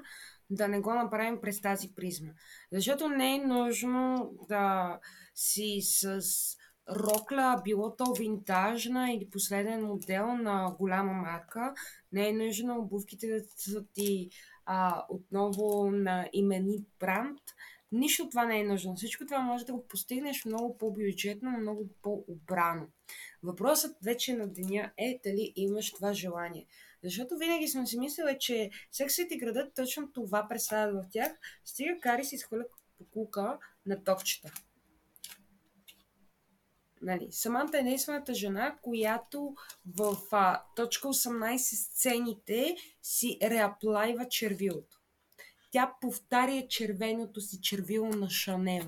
да 0.50 0.68
не 0.68 0.80
го 0.80 0.95
направим 0.95 1.40
през 1.40 1.61
тази 1.61 1.95
призма. 1.95 2.33
Защото 2.73 3.09
не 3.09 3.35
е 3.35 3.38
нужно 3.38 4.30
да 4.49 4.99
си 5.35 5.80
с 5.83 6.21
рокля, 6.90 7.61
било 7.64 7.97
то 7.97 8.12
винтажна 8.12 9.12
или 9.12 9.30
последен 9.30 9.85
модел 9.85 10.26
на 10.26 10.76
голяма 10.78 11.12
марка. 11.12 11.75
Не 12.12 12.28
е 12.28 12.33
нужно 12.33 12.78
обувките 12.78 13.26
да 13.26 13.40
са 13.56 13.85
ти 13.95 14.30
а, 14.66 15.04
отново 15.08 15.90
на 15.90 16.28
имени 16.32 16.85
бранд. 17.00 17.40
Нищо 17.92 18.28
това 18.28 18.44
не 18.44 18.61
е 18.61 18.64
нужно. 18.64 18.96
Всичко 18.96 19.26
това 19.26 19.40
може 19.40 19.64
да 19.64 19.73
го 19.73 19.87
постигнеш 19.87 20.44
много 20.44 20.78
по-бюджетно, 20.78 21.50
много 21.50 21.88
по-обрано. 22.02 22.87
Въпросът 23.42 23.96
вече 24.04 24.35
на 24.35 24.49
деня 24.49 24.92
е 24.99 25.20
дали 25.25 25.52
имаш 25.56 25.92
това 25.92 26.12
желание. 26.12 26.66
Защото 27.04 27.37
винаги 27.37 27.68
съм 27.68 27.87
си 27.87 27.99
мислила, 27.99 28.38
че 28.38 28.70
сексът 28.92 29.30
и 29.30 29.38
градът 29.38 29.75
точно 29.75 30.12
това 30.12 30.46
представят 30.49 31.04
в 31.04 31.08
тях. 31.11 31.32
Стига 31.64 32.00
кари 32.00 32.25
си 32.25 32.35
изхвърля 32.35 32.64
покука 32.99 33.58
на 33.87 34.04
токчета. 34.04 34.52
Нали, 37.06 37.32
Саманта 37.32 37.78
е 37.78 37.80
единствената 37.80 38.34
жена, 38.34 38.76
която 38.82 39.54
в 39.96 40.16
а, 40.32 40.62
точка 40.76 41.08
18 41.08 41.56
сцените 41.56 42.76
си 43.02 43.38
реаплайва 43.42 44.28
червилото. 44.28 45.00
Тя 45.70 45.92
повтаря 46.00 46.68
червеното 46.68 47.40
си 47.40 47.60
червило 47.60 48.08
на 48.08 48.30
Шанел. 48.30 48.84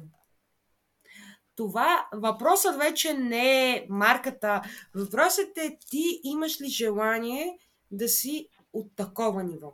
Това, 1.57 2.09
въпросът 2.13 2.79
вече 2.79 3.15
не 3.15 3.71
е 3.71 3.87
марката. 3.89 4.63
Въпросът 4.95 5.59
е 5.59 5.79
ти 5.91 6.21
имаш 6.25 6.61
ли 6.61 6.69
желание 6.69 7.59
да 7.91 8.09
си 8.09 8.49
от 8.73 8.97
такова 8.97 9.45
ниво. 9.45 9.73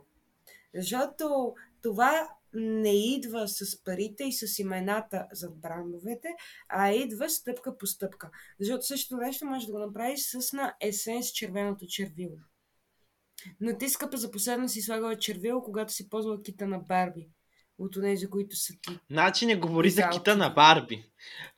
Защото 0.75 1.55
това 1.81 2.29
не 2.55 3.15
идва 3.15 3.47
с 3.47 3.83
парите 3.83 4.23
и 4.23 4.33
с 4.33 4.59
имената 4.59 5.27
за 5.31 5.49
брандовете, 5.49 6.27
а 6.69 6.91
идва 6.91 7.29
стъпка 7.29 7.77
по 7.77 7.87
стъпка. 7.87 8.29
Защото 8.59 8.85
същото 8.85 9.17
нещо 9.17 9.45
може 9.45 9.65
да 9.65 9.71
го 9.71 9.79
направиш 9.79 10.19
с 10.19 10.53
на 10.53 10.73
есенс 10.81 11.31
червеното 11.31 11.85
червило. 11.87 12.37
Но 13.59 13.77
ти, 13.77 13.89
скъпа, 13.89 14.17
за 14.17 14.31
последно 14.31 14.69
си 14.69 14.81
слагала 14.81 15.17
червило, 15.17 15.63
когато 15.63 15.93
си 15.93 16.09
ползвала 16.09 16.43
кита 16.43 16.67
на 16.67 16.79
Барби. 16.79 17.29
От 17.77 17.93
тези, 18.01 18.29
които 18.29 18.55
са 18.55 18.73
ти. 18.81 18.99
Значи 19.11 19.45
не 19.45 19.55
говори 19.55 19.89
за 19.89 20.09
кита 20.09 20.37
на 20.37 20.49
Барби. 20.49 21.11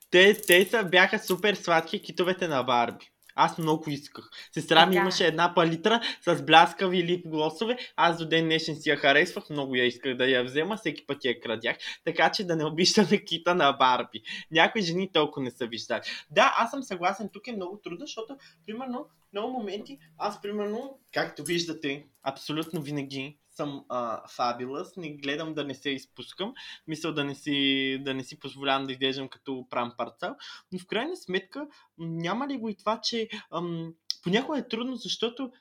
Те, 0.09 0.41
те 0.47 0.65
са, 0.65 0.83
бяха 0.83 1.19
супер 1.19 1.55
сладки 1.55 2.01
китовете 2.01 2.47
на 2.47 2.63
Барби. 2.63 3.11
Аз 3.39 3.57
много 3.57 3.89
исках. 3.89 4.29
Сестра 4.51 4.85
ми 4.85 4.91
Така. 4.91 5.01
имаше 5.01 5.27
една 5.27 5.53
палитра 5.55 6.01
с 6.21 6.43
бляскави 6.45 7.03
лип 7.03 7.27
глосове. 7.27 7.77
Аз 7.95 8.17
до 8.17 8.25
ден 8.25 8.45
днешен 8.45 8.75
си 8.75 8.89
я 8.89 8.97
харесвах, 8.97 9.49
много 9.49 9.75
я 9.75 9.85
исках 9.85 10.17
да 10.17 10.25
я 10.25 10.43
взема, 10.43 10.77
всеки 10.77 11.05
път 11.07 11.25
я 11.25 11.39
крадях. 11.39 11.77
Така 12.05 12.31
че 12.31 12.43
да 12.43 12.55
не 12.55 12.65
обиждаме 12.65 13.23
кита 13.23 13.55
на 13.55 13.71
Барби. 13.71 14.21
Някои 14.51 14.81
жени 14.81 15.11
толкова 15.11 15.43
не 15.43 15.51
са 15.51 15.67
виждали. 15.67 16.01
Да, 16.31 16.55
аз 16.57 16.71
съм 16.71 16.83
съгласен, 16.83 17.29
тук 17.33 17.47
е 17.47 17.51
много 17.51 17.77
трудно, 17.83 18.05
защото, 18.05 18.37
примерно, 18.65 19.05
много 19.33 19.51
моменти, 19.51 19.99
аз, 20.17 20.41
примерно, 20.41 20.99
както 21.13 21.43
виждате, 21.43 22.05
абсолютно 22.23 22.81
винаги 22.81 23.37
съм 23.57 23.85
а, 23.89 24.27
fabulous, 24.27 24.97
не 24.97 25.09
гледам 25.09 25.53
да 25.53 25.63
не 25.63 25.75
се 25.75 25.89
изпускам, 25.89 26.53
мисля 26.87 27.13
да 27.13 27.23
не 27.23 27.35
си, 27.35 27.97
да 28.01 28.13
не 28.13 28.23
си 28.23 28.39
позволявам 28.39 28.85
да 28.85 28.91
изглеждам 28.91 29.27
като 29.27 29.67
прам 29.69 29.93
парцал, 29.97 30.35
но 30.71 30.79
в 30.79 30.87
крайна 30.87 31.17
сметка 31.17 31.67
няма 31.97 32.47
ли 32.47 32.57
го 32.57 32.69
и 32.69 32.75
това, 32.75 33.01
че 33.01 33.29
ам, 33.51 33.93
понякога 34.23 34.59
е 34.59 34.67
трудно, 34.67 34.95
защото 34.95 35.51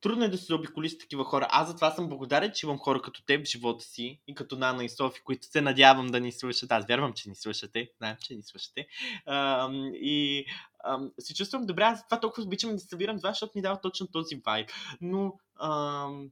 трудно 0.00 0.24
е 0.24 0.28
да 0.28 0.38
се 0.38 0.44
заобиколи 0.44 0.88
с 0.88 0.98
такива 0.98 1.24
хора. 1.24 1.48
Аз 1.50 1.68
затова 1.68 1.90
съм 1.90 2.08
благодарен, 2.08 2.52
че 2.54 2.66
имам 2.66 2.78
хора 2.78 3.02
като 3.02 3.24
теб 3.24 3.46
в 3.46 3.50
живота 3.50 3.84
си 3.84 4.20
и 4.26 4.34
като 4.34 4.56
Нана 4.56 4.84
и 4.84 4.88
Софи, 4.88 5.20
които 5.24 5.46
се 5.46 5.60
надявам 5.60 6.06
да 6.06 6.20
ни 6.20 6.32
слушат. 6.32 6.72
Аз 6.72 6.86
вярвам, 6.86 7.12
че 7.12 7.28
ни 7.28 7.34
слушате. 7.34 7.90
Знаем, 7.98 8.16
че 8.22 8.34
ни 8.34 8.42
слушате. 8.42 8.86
Ам, 9.26 9.90
и 9.94 10.44
ам, 10.84 11.10
се 11.18 11.34
чувствам 11.34 11.66
добре. 11.66 11.82
Аз 11.82 12.04
това 12.04 12.20
толкова 12.20 12.42
обичам 12.42 12.72
да 12.72 12.78
събирам 12.78 13.16
това, 13.16 13.30
защото 13.30 13.52
ми 13.54 13.62
дава 13.62 13.80
точно 13.80 14.06
този 14.06 14.36
вайб. 14.46 14.70
Но 15.00 15.38
ам, 15.60 16.30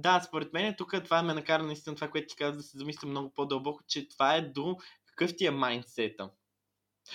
да, 0.00 0.20
според 0.20 0.52
мен 0.52 0.74
тук 0.78 0.94
това 1.04 1.22
ме 1.22 1.34
накара 1.34 1.62
наистина 1.62 1.96
това, 1.96 2.08
което 2.08 2.26
ти 2.26 2.36
каза, 2.36 2.56
да 2.56 2.62
се 2.62 2.78
замисля 2.78 3.08
много 3.08 3.32
по-дълбоко, 3.34 3.82
че 3.88 4.08
това 4.08 4.34
е 4.36 4.42
до 4.42 4.76
какъв 5.06 5.36
ти 5.36 5.46
е 5.46 5.50
майндсета. 5.50 6.30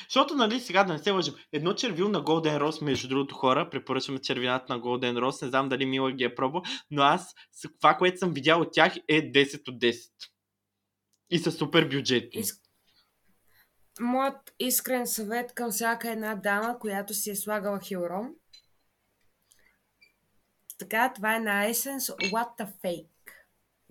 Защото, 0.10 0.36
нали, 0.36 0.60
сега 0.60 0.84
да 0.84 0.94
не 0.94 1.00
се 1.00 1.12
лъжим, 1.12 1.34
едно 1.52 1.74
червил 1.74 2.10
на 2.10 2.24
Golden 2.24 2.60
Rose, 2.60 2.84
между 2.84 3.08
другото 3.08 3.36
хора, 3.36 3.70
препоръчваме 3.70 4.22
червината 4.22 4.74
на 4.74 4.82
Golden 4.82 5.20
Rose, 5.20 5.42
не 5.42 5.50
знам 5.50 5.70
дали 5.70 5.86
Мила 5.86 6.12
ги 6.12 6.24
е 6.24 6.36
пробвал, 6.36 6.62
но 6.92 7.02
аз 7.02 7.36
това, 7.80 7.94
което 7.94 8.18
съм 8.18 8.34
видял 8.34 8.62
от 8.62 8.74
тях 8.74 8.98
е 9.08 9.32
10 9.32 9.70
от 9.70 9.82
10. 9.82 10.12
И 11.30 11.40
са 11.40 11.52
супер 11.52 11.86
бюджетни. 11.86 12.42
Ис... 12.42 12.62
Моят 14.00 14.54
искрен 14.60 15.08
съвет 15.08 15.54
към 15.54 15.72
всяка 15.72 16.12
една 16.12 16.36
дама, 16.36 16.80
която 16.80 17.14
си 17.14 17.30
е 17.30 17.36
слагала 17.36 17.80
хилрон. 17.80 18.34
Така, 20.78 21.14
това 21.16 21.36
е 21.36 21.40
на 21.40 21.70
Essence 21.70 22.32
What 22.32 22.60
a 22.60 22.72
Fake. 22.84 23.10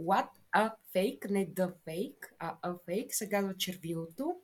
What 0.00 0.28
a 0.56 0.72
Fake, 0.94 1.30
не 1.30 1.54
The 1.54 1.72
Fake, 1.86 2.32
а 2.38 2.58
A 2.60 2.78
Fake, 2.88 3.12
се 3.12 3.28
казва 3.28 3.56
червилото. 3.56 4.36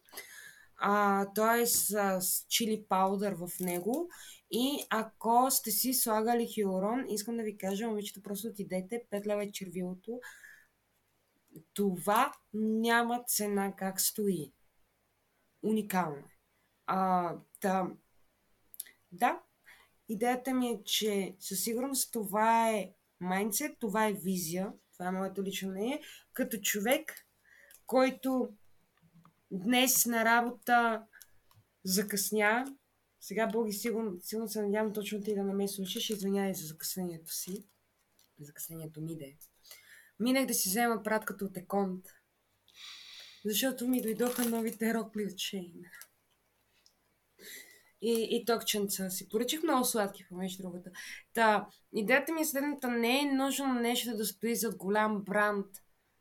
А, 0.76 1.26
той 1.34 1.62
е 1.62 1.66
с, 1.66 2.20
с 2.20 2.46
чили 2.48 2.84
паудър 2.88 3.34
в 3.34 3.48
него. 3.60 4.10
И 4.50 4.86
ако 4.90 5.50
сте 5.50 5.70
си 5.70 5.94
слагали 5.94 6.46
хилорон, 6.46 7.04
искам 7.08 7.36
да 7.36 7.42
ви 7.42 7.58
кажа, 7.58 7.88
момичета, 7.88 8.22
просто 8.22 8.48
отидете, 8.48 9.04
5 9.10 9.26
лева 9.26 9.44
е 9.44 9.52
червилото. 9.52 10.20
Това 11.74 12.32
няма 12.52 13.24
цена 13.26 13.76
как 13.76 14.00
стои. 14.00 14.52
Уникално. 15.62 16.22
А, 16.86 17.34
да, 17.62 17.90
да, 19.12 19.40
идеята 20.10 20.54
ми 20.54 20.68
е, 20.68 20.82
че 20.84 21.36
със 21.40 21.64
сигурност 21.64 22.12
това 22.12 22.70
е 22.70 22.92
майндсет, 23.20 23.76
това 23.78 24.06
е 24.06 24.12
визия, 24.12 24.72
това 24.92 25.08
е 25.08 25.12
моето 25.12 25.42
лично 25.42 25.70
мнение, 25.70 26.02
като 26.32 26.56
човек, 26.56 27.12
който 27.86 28.48
днес 29.50 30.06
на 30.06 30.24
работа 30.24 31.02
закъсня. 31.84 32.64
Сега, 33.20 33.46
Боги, 33.46 33.72
сигурно, 33.72 34.20
сигурно 34.20 34.48
се 34.48 34.62
надявам 34.62 34.92
точно 34.92 35.20
ти 35.20 35.34
да 35.34 35.44
не 35.44 35.54
ме 35.54 35.68
слушаш. 35.68 36.10
Извинявай 36.10 36.54
за 36.54 36.66
закъснението 36.66 37.34
си. 37.34 37.64
Закъснението 38.40 39.00
ми 39.00 39.16
де. 39.16 39.36
Минах 40.20 40.46
да 40.46 40.54
си 40.54 40.68
взема 40.68 41.02
пратката 41.02 41.44
от 41.44 41.56
Еконт. 41.56 42.06
Защото 43.44 43.88
ми 43.88 44.02
дойдоха 44.02 44.48
новите 44.48 44.94
рокли 44.94 45.24
от 45.24 45.38
Шейн. 45.38 45.82
И, 48.02 48.28
и 48.30 48.44
токченца 48.44 49.10
си. 49.10 49.28
Поръчах 49.28 49.62
много 49.62 49.84
сладки, 49.84 50.26
помежду 50.28 50.62
другото. 50.62 50.90
Та, 51.34 51.66
идеята 51.92 52.32
ми 52.32 52.40
е 52.40 52.44
следната. 52.44 52.88
Не 52.88 53.20
е 53.20 53.32
нужно 53.32 53.74
нещо 53.74 54.16
да 54.16 54.24
стои 54.24 54.56
зад 54.56 54.76
голям 54.76 55.22
бранд, 55.24 55.66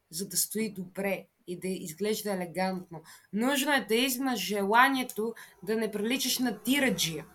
за 0.09 0.27
да 0.27 0.37
стои 0.37 0.73
добре 0.73 1.25
и 1.47 1.59
да 1.59 1.67
изглежда 1.67 2.31
елегантно. 2.31 3.01
Нужно 3.33 3.73
е 3.73 3.85
да 3.89 3.95
имаш 3.95 4.39
желанието 4.39 5.33
да 5.63 5.75
не 5.75 5.91
приличаш 5.91 6.39
на 6.39 6.59
тираджия. 6.63 7.25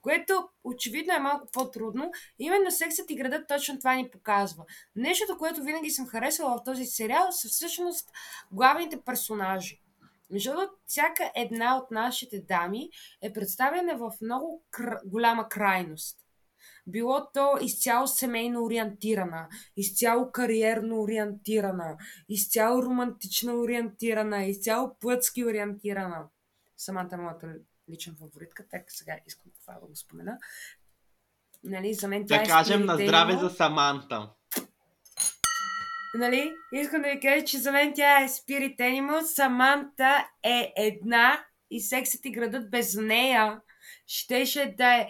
Което 0.00 0.48
очевидно 0.64 1.14
е 1.14 1.18
малко 1.18 1.48
по-трудно. 1.52 2.10
Именно 2.38 2.70
сексът 2.70 3.10
и 3.10 3.16
градът 3.16 3.48
точно 3.48 3.78
това 3.78 3.94
ни 3.94 4.10
показва. 4.10 4.64
Нещото, 4.96 5.38
което 5.38 5.62
винаги 5.62 5.90
съм 5.90 6.06
харесала 6.06 6.56
в 6.56 6.64
този 6.64 6.84
сериал, 6.84 7.26
са 7.30 7.48
всъщност 7.48 8.10
главните 8.52 9.00
персонажи. 9.00 9.80
Защото 10.30 10.72
всяка 10.86 11.32
една 11.36 11.76
от 11.76 11.90
нашите 11.90 12.40
дами 12.40 12.88
е 13.22 13.32
представена 13.32 13.96
в 13.96 14.12
много 14.22 14.64
кр... 14.70 15.00
голяма 15.04 15.48
крайност. 15.48 16.18
Било 16.86 17.30
то 17.34 17.58
изцяло 17.60 18.06
семейно 18.06 18.64
ориентирана, 18.64 19.48
изцяло 19.76 20.32
кариерно 20.32 21.02
ориентирана, 21.02 21.96
изцяло 22.28 22.82
романтично 22.82 23.60
ориентирана, 23.60 24.44
изцяло 24.44 24.96
плътски 25.00 25.44
ориентирана. 25.44 26.24
Самата 26.76 27.16
моята 27.16 27.54
лична 27.90 28.14
фаворитка, 28.18 28.64
така 28.70 28.84
сега 28.88 29.18
искам 29.26 29.52
това 29.60 29.80
да 29.80 29.86
го 29.86 29.96
спомена. 29.96 30.38
Нали, 31.64 31.94
за 31.94 32.08
мен 32.08 32.26
тя 32.26 32.36
Да 32.36 32.42
е 32.42 32.46
кажем 32.46 32.84
на 32.84 32.94
здраве 32.94 33.36
за 33.36 33.50
Саманта. 33.50 34.30
Нали? 36.14 36.52
Искам 36.72 37.02
да 37.02 37.08
ви 37.08 37.20
кажа, 37.20 37.44
че 37.44 37.58
за 37.58 37.72
мен 37.72 37.92
тя 37.94 38.22
е 38.22 38.28
Spirit 38.28 38.78
Animal. 38.78 39.20
Саманта 39.20 40.28
е 40.42 40.72
една 40.76 41.44
и 41.70 41.80
сексът 41.80 42.24
и 42.24 42.30
градът 42.30 42.70
без 42.70 42.94
нея 42.94 43.60
щеше 44.06 44.74
да 44.78 44.94
е 44.94 45.08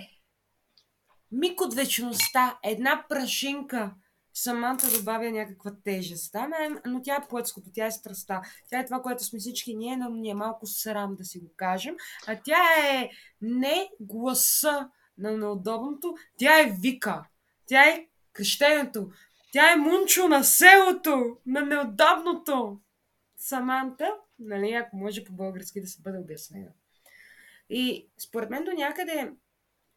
миг 1.33 1.61
от 1.61 1.75
вечността, 1.75 2.59
една 2.65 3.05
прашинка. 3.09 3.95
Саманта 4.37 4.99
добавя 4.99 5.31
някаква 5.31 5.73
тежест. 5.85 6.33
Да, 6.33 6.49
но 6.87 7.03
тя 7.03 7.15
е 7.17 7.29
плътското, 7.29 7.71
тя 7.75 7.87
е 7.87 7.91
страста. 7.91 8.41
Тя 8.71 8.79
е 8.79 8.85
това, 8.85 9.03
което 9.03 9.25
сме 9.25 9.39
всички 9.39 9.75
ние, 9.75 9.97
но 9.97 10.11
ни 10.11 10.31
е 10.31 10.35
малко 10.35 10.67
срам 10.67 11.15
да 11.17 11.25
си 11.25 11.39
го 11.39 11.53
кажем. 11.57 11.95
А 12.27 12.41
тя 12.45 12.63
е 12.91 13.11
не 13.41 13.89
гласа 14.01 14.89
на 15.19 15.37
неудобното, 15.37 16.15
тя 16.39 16.61
е 16.61 16.77
вика. 16.81 17.25
Тя 17.67 17.85
е 17.85 18.07
крещението. 18.33 19.11
Тя 19.55 19.73
е 19.73 19.77
мунчо 19.77 20.29
на 20.29 20.45
селото, 20.45 21.39
на 21.47 21.61
неудобното. 21.63 22.81
Саманта, 23.37 24.11
нали, 24.39 24.73
ако 24.73 24.97
може 24.97 25.25
по-български 25.25 25.81
да 25.81 25.87
се 25.87 26.03
бъде 26.03 26.19
обяснена. 26.19 26.71
И 27.69 28.09
според 28.19 28.51
мен 28.51 28.65
до 28.65 28.71
някъде 28.71 29.33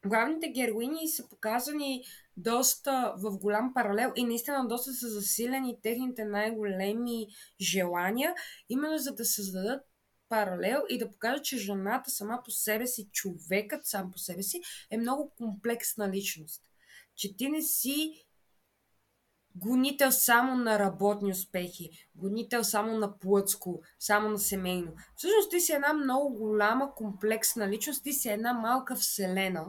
главните 0.05 0.49
героини 0.49 1.07
са 1.07 1.29
показани 1.29 2.03
доста 2.37 3.13
в 3.17 3.37
голям 3.37 3.73
паралел 3.73 4.11
и 4.15 4.25
наистина 4.25 4.67
доста 4.67 4.93
са 4.93 5.09
засилени 5.09 5.81
техните 5.81 6.25
най-големи 6.25 7.27
желания, 7.61 8.33
именно 8.69 8.97
за 8.97 9.15
да 9.15 9.25
създадат 9.25 9.83
паралел 10.29 10.81
и 10.89 10.97
да 10.97 11.11
покажат, 11.11 11.45
че 11.45 11.57
жената 11.57 12.09
сама 12.09 12.41
по 12.45 12.51
себе 12.51 12.87
си, 12.87 13.09
човекът 13.11 13.85
сам 13.85 14.11
по 14.11 14.17
себе 14.17 14.43
си 14.43 14.61
е 14.91 14.97
много 14.97 15.33
комплексна 15.37 16.11
личност. 16.11 16.63
Че 17.15 17.37
ти 17.37 17.49
не 17.49 17.61
си 17.61 18.26
гонител 19.57 20.11
само 20.11 20.55
на 20.55 20.79
работни 20.79 21.31
успехи, 21.31 21.89
гонител 22.15 22.63
само 22.63 22.97
на 22.97 23.19
плътско, 23.19 23.81
само 23.99 24.29
на 24.29 24.39
семейно. 24.39 24.93
Всъщност 25.15 25.51
ти 25.51 25.59
си 25.59 25.73
една 25.73 25.93
много 25.93 26.33
голяма, 26.33 26.95
комплексна 26.95 27.69
личност, 27.69 28.03
ти 28.03 28.13
си 28.13 28.29
една 28.29 28.53
малка 28.53 28.95
вселена, 28.95 29.65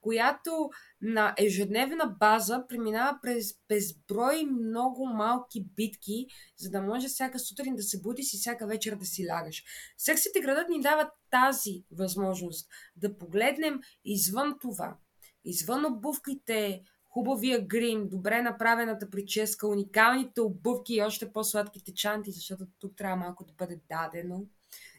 която 0.00 0.70
на 1.00 1.34
ежедневна 1.38 2.16
база 2.20 2.64
преминава 2.68 3.18
през 3.22 3.54
безброй 3.68 4.44
много 4.44 5.06
малки 5.06 5.66
битки, 5.76 6.26
за 6.56 6.70
да 6.70 6.82
може 6.82 7.08
всяка 7.08 7.38
сутрин 7.38 7.76
да 7.76 7.82
се 7.82 8.00
будиш 8.00 8.34
и 8.34 8.36
всяка 8.36 8.66
вечер 8.66 8.96
да 8.96 9.04
си 9.04 9.26
лягаш. 9.26 9.64
Сексът 9.98 10.36
и 10.36 10.40
градът 10.40 10.68
ни 10.68 10.80
дава 10.80 11.10
тази 11.30 11.84
възможност 11.90 12.68
да 12.96 13.18
погледнем 13.18 13.80
извън 14.04 14.58
това, 14.60 14.96
извън 15.44 15.86
обувките, 15.86 16.82
хубавия 17.18 17.66
грим, 17.66 18.08
добре 18.08 18.42
направената 18.42 19.10
прическа, 19.10 19.68
уникалните 19.68 20.40
обувки 20.40 20.94
и 20.94 21.02
още 21.02 21.32
по-сладките 21.32 21.94
чанти, 21.94 22.30
защото 22.30 22.66
тук 22.78 22.96
трябва 22.96 23.16
малко 23.16 23.44
да 23.44 23.52
бъде 23.52 23.80
дадено 23.88 24.46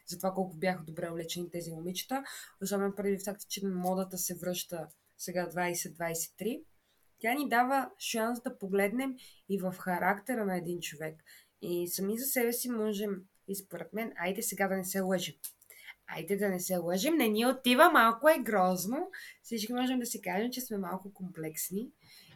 за 0.06 0.18
това 0.18 0.34
колко 0.34 0.56
бяха 0.56 0.84
добре 0.84 1.08
облечени 1.10 1.50
тези 1.50 1.70
момичета. 1.70 2.24
Особено 2.62 2.94
преди 2.94 3.24
факта, 3.24 3.46
че 3.48 3.66
модата 3.66 4.18
се 4.18 4.34
връща 4.34 4.86
сега 5.18 5.48
2023. 5.48 6.62
Тя 7.18 7.34
ни 7.34 7.48
дава 7.48 7.90
шанс 7.98 8.42
да 8.42 8.58
погледнем 8.58 9.14
и 9.48 9.58
в 9.58 9.74
характера 9.78 10.44
на 10.44 10.56
един 10.56 10.80
човек. 10.80 11.22
И 11.62 11.88
сами 11.88 12.18
за 12.18 12.24
себе 12.24 12.52
си 12.52 12.70
можем, 12.70 13.10
и 13.48 13.56
според 13.56 13.92
мен, 13.92 14.12
айде 14.16 14.42
сега 14.42 14.68
да 14.68 14.76
не 14.76 14.84
се 14.84 15.00
лъжим. 15.00 15.34
айде 16.06 16.36
да 16.36 16.48
не 16.48 16.60
се 16.60 16.76
лъжим, 16.76 17.14
не 17.14 17.28
ни 17.28 17.46
отива, 17.46 17.90
малко 17.90 18.28
е 18.28 18.42
грозно. 18.42 19.10
Всички 19.42 19.72
можем 19.72 19.98
да 19.98 20.06
си 20.06 20.20
кажем, 20.20 20.50
че 20.50 20.60
сме 20.60 20.78
малко 20.78 21.12
комплексни 21.12 21.90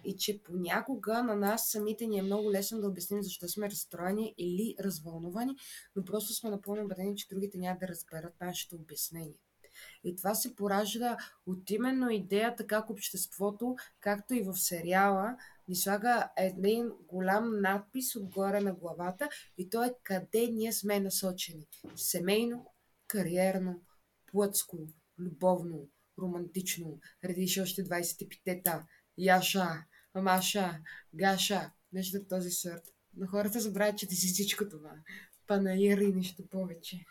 и 0.04 0.16
че 0.16 0.42
понякога 0.42 1.22
на 1.22 1.36
нас 1.36 1.70
самите 1.70 2.06
ни 2.06 2.18
е 2.18 2.22
много 2.22 2.52
лесно 2.52 2.80
да 2.80 2.88
обясним 2.88 3.22
защо 3.22 3.48
сме 3.48 3.70
разстроени 3.70 4.34
или 4.38 4.76
развълнувани, 4.80 5.56
но 5.96 6.04
просто 6.04 6.34
сме 6.34 6.50
напълно 6.50 6.84
убедени, 6.84 7.16
че 7.16 7.28
другите 7.28 7.58
няма 7.58 7.78
да 7.80 7.88
разберат 7.88 8.40
нашето 8.40 8.76
обяснение. 8.76 9.38
И 10.04 10.16
това 10.16 10.34
се 10.34 10.54
поражда 10.54 11.16
от 11.46 11.70
именно 11.70 12.10
идеята 12.10 12.66
как 12.66 12.90
обществото, 12.90 13.76
както 14.00 14.34
и 14.34 14.42
в 14.42 14.54
сериала, 14.56 15.36
ни 15.68 15.76
слага 15.76 16.30
един 16.36 16.90
голям 17.08 17.60
надпис 17.60 18.16
отгоре 18.16 18.60
на 18.60 18.74
главата 18.74 19.28
и 19.58 19.70
то 19.70 19.84
е 19.84 19.94
къде 20.02 20.48
ние 20.52 20.72
сме 20.72 21.00
насочени. 21.00 21.66
Семейно, 21.96 22.66
кариерно, 23.06 23.82
плътско, 24.32 24.78
любовно, 25.18 25.88
романтично, 26.18 27.00
редиш 27.24 27.58
още 27.58 27.84
25-та, 27.84 28.86
Яша, 29.18 29.84
Маша, 30.22 30.80
Гаша, 31.14 31.70
нещо 31.92 32.16
от 32.16 32.28
този 32.28 32.50
сорт. 32.50 32.82
Но 33.16 33.26
хората 33.26 33.60
забравят, 33.60 33.98
че 33.98 34.08
ти 34.08 34.14
си 34.14 34.32
всичко 34.32 34.68
това. 34.68 34.92
Панаир 35.46 35.98
и 35.98 36.12
нищо 36.12 36.48
повече. 36.48 37.04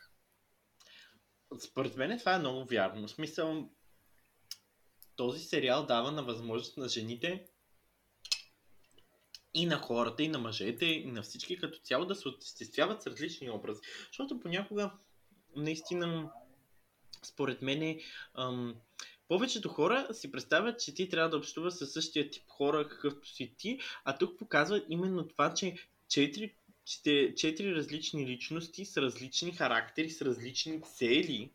Според 1.59 1.97
мен 1.97 2.19
това 2.19 2.35
е 2.35 2.39
много 2.39 2.65
вярно. 2.65 3.07
В 3.07 3.11
смисъл, 3.11 3.69
този 5.15 5.39
сериал 5.43 5.85
дава 5.85 6.11
на 6.11 6.23
възможност 6.23 6.77
на 6.77 6.89
жените 6.89 7.45
и 9.53 9.65
на 9.65 9.77
хората, 9.77 10.23
и 10.23 10.27
на 10.27 10.39
мъжете, 10.39 10.85
и 10.85 11.05
на 11.05 11.21
всички 11.21 11.57
като 11.57 11.79
цяло 11.79 12.05
да 12.05 12.15
се 12.15 12.27
отестествяват 12.27 13.01
с 13.01 13.07
различни 13.07 13.49
образи. 13.49 13.79
Защото 14.07 14.39
понякога, 14.39 14.91
наистина, 15.55 16.31
според 17.23 17.61
мен, 17.61 17.99
ам, 18.33 18.75
повечето 19.27 19.69
хора 19.69 20.07
си 20.13 20.31
представят, 20.31 20.79
че 20.79 20.93
ти 20.93 21.09
трябва 21.09 21.29
да 21.29 21.37
общуваш 21.37 21.73
със 21.73 21.93
същия 21.93 22.29
тип 22.29 22.43
хора, 22.47 22.87
какъвто 22.89 23.27
си 23.27 23.53
ти, 23.57 23.79
а 24.05 24.17
тук 24.17 24.39
показва 24.39 24.83
именно 24.89 25.27
това, 25.27 25.53
че 25.53 25.75
четири, 26.09 26.55
четири 27.35 27.75
различни 27.75 28.27
личности 28.27 28.85
с 28.85 28.97
различни 28.97 29.51
характери, 29.51 30.09
с 30.09 30.21
различни 30.21 30.81
цели, 30.81 31.51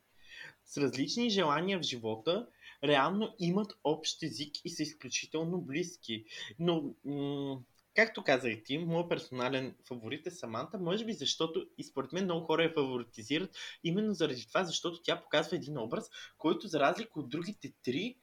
с 0.65 0.77
различни 0.79 1.31
желания 1.31 1.79
в 1.79 1.83
живота, 1.83 2.47
реално 2.85 3.35
имат 3.39 3.73
общ 3.85 4.23
език 4.23 4.65
и 4.65 4.71
са 4.71 4.83
изключително 4.83 5.61
близки. 5.61 6.25
Но 6.59 6.95
м- 7.05 7.61
както 7.99 8.25
казах 8.25 8.53
ти, 8.65 8.79
моят 8.79 9.09
персонален 9.09 9.75
фаворит 9.89 10.27
е 10.27 10.31
Саманта, 10.31 10.79
може 10.79 11.05
би 11.05 11.13
защото 11.13 11.67
и 11.79 11.85
според 11.85 12.13
мен 12.13 12.25
много 12.25 12.47
хора 12.47 12.63
я 12.63 12.73
фаворитизират, 12.73 13.57
именно 13.85 14.15
заради 14.15 14.47
това, 14.47 14.65
защото 14.65 15.03
тя 15.03 15.21
показва 15.21 15.57
един 15.57 15.79
образ, 15.79 16.11
който 16.37 16.69
за 16.69 16.81
разлика 16.81 17.21
от 17.21 17.29
другите 17.29 17.73
три 17.83 18.17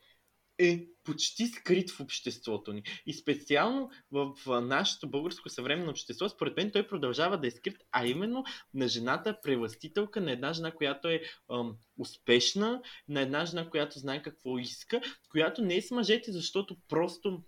е 0.57 0.87
почти 1.03 1.47
скрит 1.47 1.91
в 1.91 1.99
обществото 1.99 2.73
ни. 2.73 2.83
И 3.05 3.13
специално 3.13 3.89
в 4.11 4.33
нашето 4.61 5.09
българско 5.09 5.49
съвременно 5.49 5.91
общество, 5.91 6.29
според 6.29 6.57
мен 6.57 6.71
той 6.71 6.87
продължава 6.87 7.37
да 7.37 7.47
е 7.47 7.51
скрит, 7.51 7.77
а 7.91 8.07
именно 8.07 8.43
на 8.73 8.87
жената 8.87 9.41
превластителка, 9.43 10.21
на 10.21 10.31
една 10.31 10.53
жена, 10.53 10.71
която 10.71 11.07
е 11.07 11.21
ам, 11.51 11.77
успешна, 11.97 12.81
на 13.07 13.21
една 13.21 13.45
жена, 13.45 13.69
която 13.69 13.99
знае 13.99 14.21
какво 14.21 14.59
иска, 14.59 15.01
която 15.29 15.61
не 15.61 15.75
е 15.75 15.81
с 15.81 15.91
мъжете, 15.91 16.31
защото 16.31 16.77
просто 16.87 17.43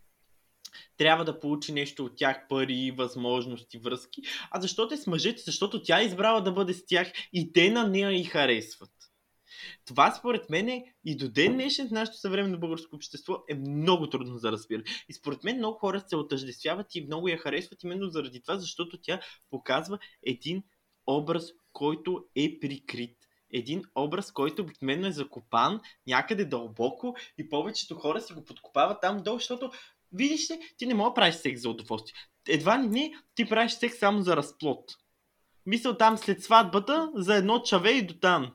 трябва 0.97 1.25
да 1.25 1.39
получи 1.39 1.73
нещо 1.73 2.06
от 2.06 2.15
тях, 2.15 2.47
пари, 2.49 2.93
възможности, 2.97 3.77
връзки, 3.77 4.21
а 4.51 4.62
защото 4.62 4.93
е 4.93 4.97
с 4.97 5.08
мъжете, 5.08 5.41
защото 5.45 5.84
тя 5.84 6.01
е 6.01 6.06
избрала 6.06 6.41
да 6.41 6.51
бъде 6.51 6.73
с 6.73 6.86
тях 6.86 7.12
и 7.34 7.53
те 7.53 7.71
на 7.71 7.88
нея 7.88 8.12
и 8.12 8.23
харесват. 8.23 8.91
Това 9.86 10.12
според 10.12 10.49
мен 10.49 10.69
е 10.69 10.93
и 11.06 11.17
до 11.17 11.30
ден 11.30 11.53
днешен 11.53 11.88
в 11.88 11.91
нашето 11.91 12.17
съвременно 12.17 12.60
българско 12.60 12.95
общество 12.95 13.43
е 13.49 13.56
много 13.56 14.10
трудно 14.10 14.38
за 14.38 14.51
разбиране. 14.51 14.86
И 15.10 15.13
според 15.13 15.43
мен 15.43 15.58
много 15.58 15.77
хора 15.77 16.03
се 16.08 16.15
отъждествяват 16.15 16.95
и 16.95 17.06
много 17.06 17.27
я 17.27 17.38
харесват 17.38 17.84
именно 17.84 18.10
заради 18.10 18.41
това, 18.41 18.58
защото 18.58 18.97
тя 19.01 19.19
показва 19.49 19.99
един 20.25 20.63
образ, 21.08 21.51
който 21.73 22.25
е 22.36 22.60
прикрит. 22.60 23.17
Един 23.53 23.84
образ, 23.95 24.32
който 24.32 24.62
обикновено 24.62 25.08
е 25.08 25.12
закопан 25.12 25.82
някъде 26.08 26.45
дълбоко 26.45 27.15
и 27.38 27.49
повечето 27.49 27.95
хора 27.95 28.21
си 28.21 28.34
го 28.34 28.43
подкопават 28.43 29.01
там 29.01 29.17
долу, 29.23 29.38
защото 29.38 29.71
видиш 30.13 30.50
ли, 30.50 30.60
ти 30.78 30.86
не 30.86 30.93
мога 30.93 31.10
да 31.10 31.13
правиш 31.13 31.36
секс 31.36 31.62
за 31.62 31.70
удоволствие. 31.70 32.13
Едва 32.50 32.84
ли 32.84 32.88
не, 32.88 33.13
ти 33.36 33.46
правиш 33.46 33.72
секс 33.72 34.00
само 34.00 34.22
за 34.22 34.38
разплод. 34.38 34.91
Мисъл 35.65 35.98
там 35.98 36.17
след 36.17 36.43
сватбата 36.43 37.12
за 37.15 37.36
едно 37.36 37.62
чаве 37.62 37.91
и 37.91 38.08
до 38.08 38.13
там. 38.20 38.54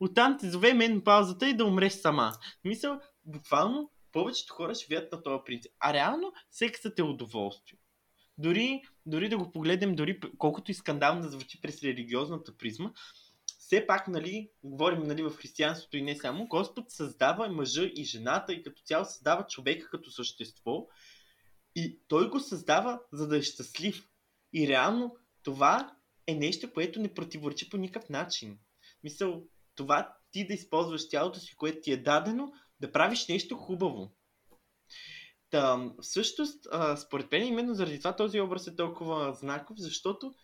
Оттам 0.00 0.38
ти 0.38 0.50
зове 0.50 0.74
мен 0.74 1.00
паузата 1.04 1.48
и 1.48 1.56
да 1.56 1.64
умреш 1.64 1.92
сама. 1.92 2.32
Мисъл, 2.64 3.00
буквално 3.24 3.90
повечето 4.12 4.54
хора 4.54 4.74
ще 4.74 4.86
вият 4.88 5.12
на 5.12 5.22
този 5.22 5.38
принцип. 5.46 5.72
А 5.80 5.92
реално 5.92 6.32
сексът 6.50 6.98
е 6.98 7.02
удоволствие. 7.02 7.78
Дори, 8.38 8.82
дори 9.06 9.28
да 9.28 9.38
го 9.38 9.52
погледнем, 9.52 9.94
дори 9.94 10.20
колкото 10.38 10.70
и 10.70 10.74
скандално 10.74 11.22
да 11.22 11.28
звучи 11.28 11.60
през 11.60 11.82
религиозната 11.82 12.56
призма, 12.56 12.90
все 13.66 13.86
пак, 13.86 14.08
нали, 14.08 14.50
говорим 14.62 15.02
нали, 15.02 15.22
в 15.22 15.30
християнството 15.30 15.96
и 15.96 16.02
не 16.02 16.16
само, 16.16 16.46
Господ 16.46 16.90
създава 16.90 17.48
мъжа 17.48 17.84
и 17.84 18.04
жената 18.04 18.52
и 18.52 18.62
като 18.62 18.82
цяло 18.82 19.04
създава 19.04 19.46
човека 19.46 19.90
като 19.90 20.10
същество 20.10 20.88
и 21.74 22.00
той 22.08 22.30
го 22.30 22.40
създава 22.40 23.00
за 23.12 23.28
да 23.28 23.38
е 23.38 23.42
щастлив. 23.42 24.08
И 24.52 24.68
реално 24.68 25.16
това 25.42 25.96
е 26.26 26.34
нещо, 26.34 26.72
което 26.72 27.00
не 27.00 27.14
противоречи 27.14 27.70
по 27.70 27.76
никакъв 27.76 28.10
начин. 28.10 28.58
Мисъл, 29.04 29.44
това 29.74 30.16
ти 30.30 30.46
да 30.46 30.54
използваш 30.54 31.08
тялото 31.08 31.38
си, 31.38 31.56
което 31.56 31.80
ти 31.80 31.92
е 31.92 31.96
дадено, 31.96 32.52
да 32.80 32.92
правиш 32.92 33.28
нещо 33.28 33.56
хубаво. 33.56 34.12
Та, 35.50 35.90
всъщност, 36.02 36.66
според 36.96 37.32
мен, 37.32 37.46
именно 37.46 37.74
заради 37.74 37.98
това 37.98 38.16
този 38.16 38.40
образ 38.40 38.66
е 38.66 38.76
толкова 38.76 39.34
знаков, 39.34 39.76
защото 39.78 40.34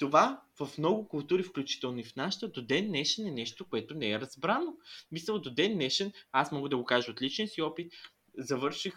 това 0.00 0.42
в 0.60 0.78
много 0.78 1.08
култури, 1.08 1.42
включително 1.42 1.98
и 1.98 2.04
в 2.04 2.16
нашата, 2.16 2.48
до 2.48 2.62
ден 2.62 2.86
днешен 2.88 3.26
е 3.26 3.30
нещо, 3.30 3.64
което 3.64 3.94
не 3.94 4.10
е 4.10 4.20
разбрано. 4.20 4.76
Мисля, 5.12 5.38
до 5.38 5.50
ден 5.50 5.74
днешен, 5.74 6.12
аз 6.32 6.52
мога 6.52 6.68
да 6.68 6.76
го 6.76 6.84
кажа 6.84 7.10
от 7.10 7.22
личен 7.22 7.48
си 7.48 7.62
опит, 7.62 7.92
завърших, 8.38 8.94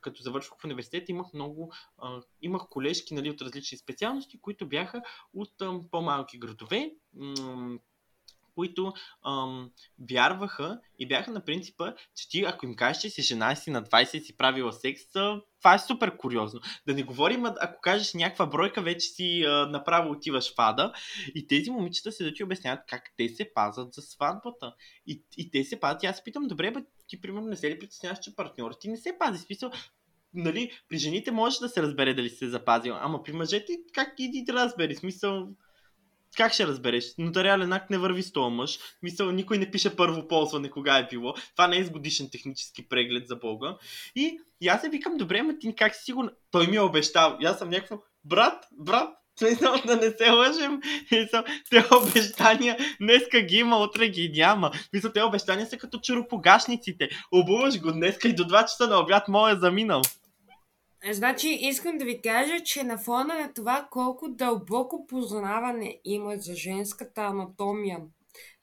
като 0.00 0.22
завърших 0.22 0.52
в 0.58 0.64
университет, 0.64 1.08
имах 1.08 1.26
много, 1.34 1.72
имах 2.42 2.62
колежки 2.70 3.14
нали, 3.14 3.30
от 3.30 3.42
различни 3.42 3.78
специалности, 3.78 4.40
които 4.40 4.68
бяха 4.68 5.02
от 5.34 5.52
по-малки 5.90 6.38
градове, 6.38 6.90
които 8.60 8.92
ам, 9.26 9.70
вярваха 10.10 10.80
и 10.98 11.08
бяха 11.08 11.30
на 11.30 11.44
принципа, 11.44 11.92
че 12.16 12.28
ти 12.28 12.44
ако 12.44 12.66
им 12.66 12.76
кажеш, 12.76 13.02
че 13.02 13.10
си 13.10 13.22
жена 13.22 13.54
си 13.54 13.70
на 13.70 13.82
20 13.82 14.16
и 14.16 14.20
си 14.20 14.36
правила 14.36 14.72
секс, 14.72 15.02
това 15.12 15.74
е 15.74 15.78
супер 15.78 16.16
куриозно. 16.16 16.60
Да 16.86 16.94
не 16.94 17.02
говорим, 17.02 17.46
ако 17.46 17.80
кажеш 17.80 18.14
някаква 18.14 18.46
бройка, 18.46 18.82
вече 18.82 19.08
си 19.08 19.44
а, 19.46 19.66
направо 19.66 20.10
отиваш 20.10 20.54
в 20.54 20.54
ада. 20.58 20.92
И 21.34 21.46
тези 21.46 21.70
момичета 21.70 22.12
се 22.12 22.24
да 22.24 22.34
ти 22.34 22.44
обясняват 22.44 22.80
как 22.88 23.02
те 23.16 23.28
се 23.28 23.50
пазат 23.54 23.94
за 23.94 24.02
сватбата. 24.02 24.74
И, 25.06 25.22
и 25.36 25.50
те 25.50 25.64
се 25.64 25.80
пазят. 25.80 26.02
И 26.02 26.06
аз 26.06 26.24
питам, 26.24 26.48
добре, 26.48 26.70
бе, 26.70 26.80
ти 27.06 27.20
примерно 27.20 27.48
не 27.48 27.56
се 27.56 27.70
ли 27.70 27.78
притесняваш, 27.78 28.18
че 28.18 28.36
партньорът 28.36 28.80
ти 28.80 28.88
не 28.88 28.96
се 28.96 29.18
пази? 29.18 29.38
Смисъл, 29.38 29.70
нали, 30.34 30.70
при 30.88 30.98
жените 30.98 31.30
може 31.30 31.58
да 31.58 31.68
се 31.68 31.82
разбере 31.82 32.14
дали 32.14 32.30
се 32.30 32.48
запазил, 32.48 32.96
ама 32.96 33.22
при 33.22 33.32
мъжете 33.32 33.72
как 33.94 34.14
иди 34.18 34.44
да 34.46 34.52
разбери? 34.52 34.96
Смисъл, 34.96 35.48
как 36.36 36.52
ще 36.52 36.66
разбереш? 36.66 37.04
Нотариален 37.18 37.72
акт 37.72 37.90
не 37.90 37.98
върви 37.98 38.22
с 38.22 38.32
този 38.32 38.54
мъж. 38.54 38.78
Мисъл, 39.02 39.30
никой 39.30 39.58
не 39.58 39.70
пише 39.70 39.96
първо 39.96 40.28
ползване 40.28 40.70
кога 40.70 40.98
е 40.98 41.08
било. 41.10 41.34
Това 41.52 41.68
не 41.68 41.76
е 41.76 41.84
с 41.84 41.90
годишен 41.90 42.28
технически 42.32 42.88
преглед 42.88 43.28
за 43.28 43.36
Бога. 43.36 43.76
И, 44.16 44.38
и 44.60 44.68
аз 44.68 44.80
се 44.80 44.88
викам, 44.88 45.16
добре, 45.16 45.42
ма 45.42 45.58
ти 45.58 45.74
как 45.74 45.94
си 45.94 46.04
сигурно? 46.04 46.30
Той 46.50 46.66
ми 46.66 46.76
е 46.76 46.80
обещал. 46.80 47.36
И 47.40 47.46
аз 47.46 47.58
съм 47.58 47.68
някакво, 47.68 47.98
брат, 48.24 48.66
брат, 48.72 49.16
да 49.86 49.96
не 49.96 50.10
се 50.10 50.30
лъжем. 50.30 50.80
Те 51.70 51.84
обещания 52.02 52.76
днеска 53.00 53.40
ги 53.40 53.56
има, 53.56 53.78
утре 53.78 54.08
ги 54.08 54.32
няма. 54.34 54.70
Мисъл, 54.92 55.12
те 55.12 55.22
обещания 55.22 55.66
са 55.66 55.76
като 55.76 55.98
чуропогашниците. 55.98 57.08
Обуваш 57.32 57.80
го 57.80 57.92
днеска 57.92 58.28
и 58.28 58.34
до 58.34 58.44
2 58.44 58.60
часа 58.60 58.86
на 58.88 59.00
обяд 59.00 59.28
моя 59.28 59.54
е 59.54 59.58
заминал. 59.58 60.02
Значи 61.12 61.48
искам 61.60 61.98
да 61.98 62.04
ви 62.04 62.22
кажа, 62.22 62.64
че 62.64 62.84
на 62.84 62.98
фона 62.98 63.34
на 63.34 63.52
това 63.54 63.88
колко 63.90 64.28
дълбоко 64.28 65.06
познаване 65.06 66.00
има 66.04 66.36
за 66.36 66.54
женската 66.54 67.20
анатомия, 67.20 67.98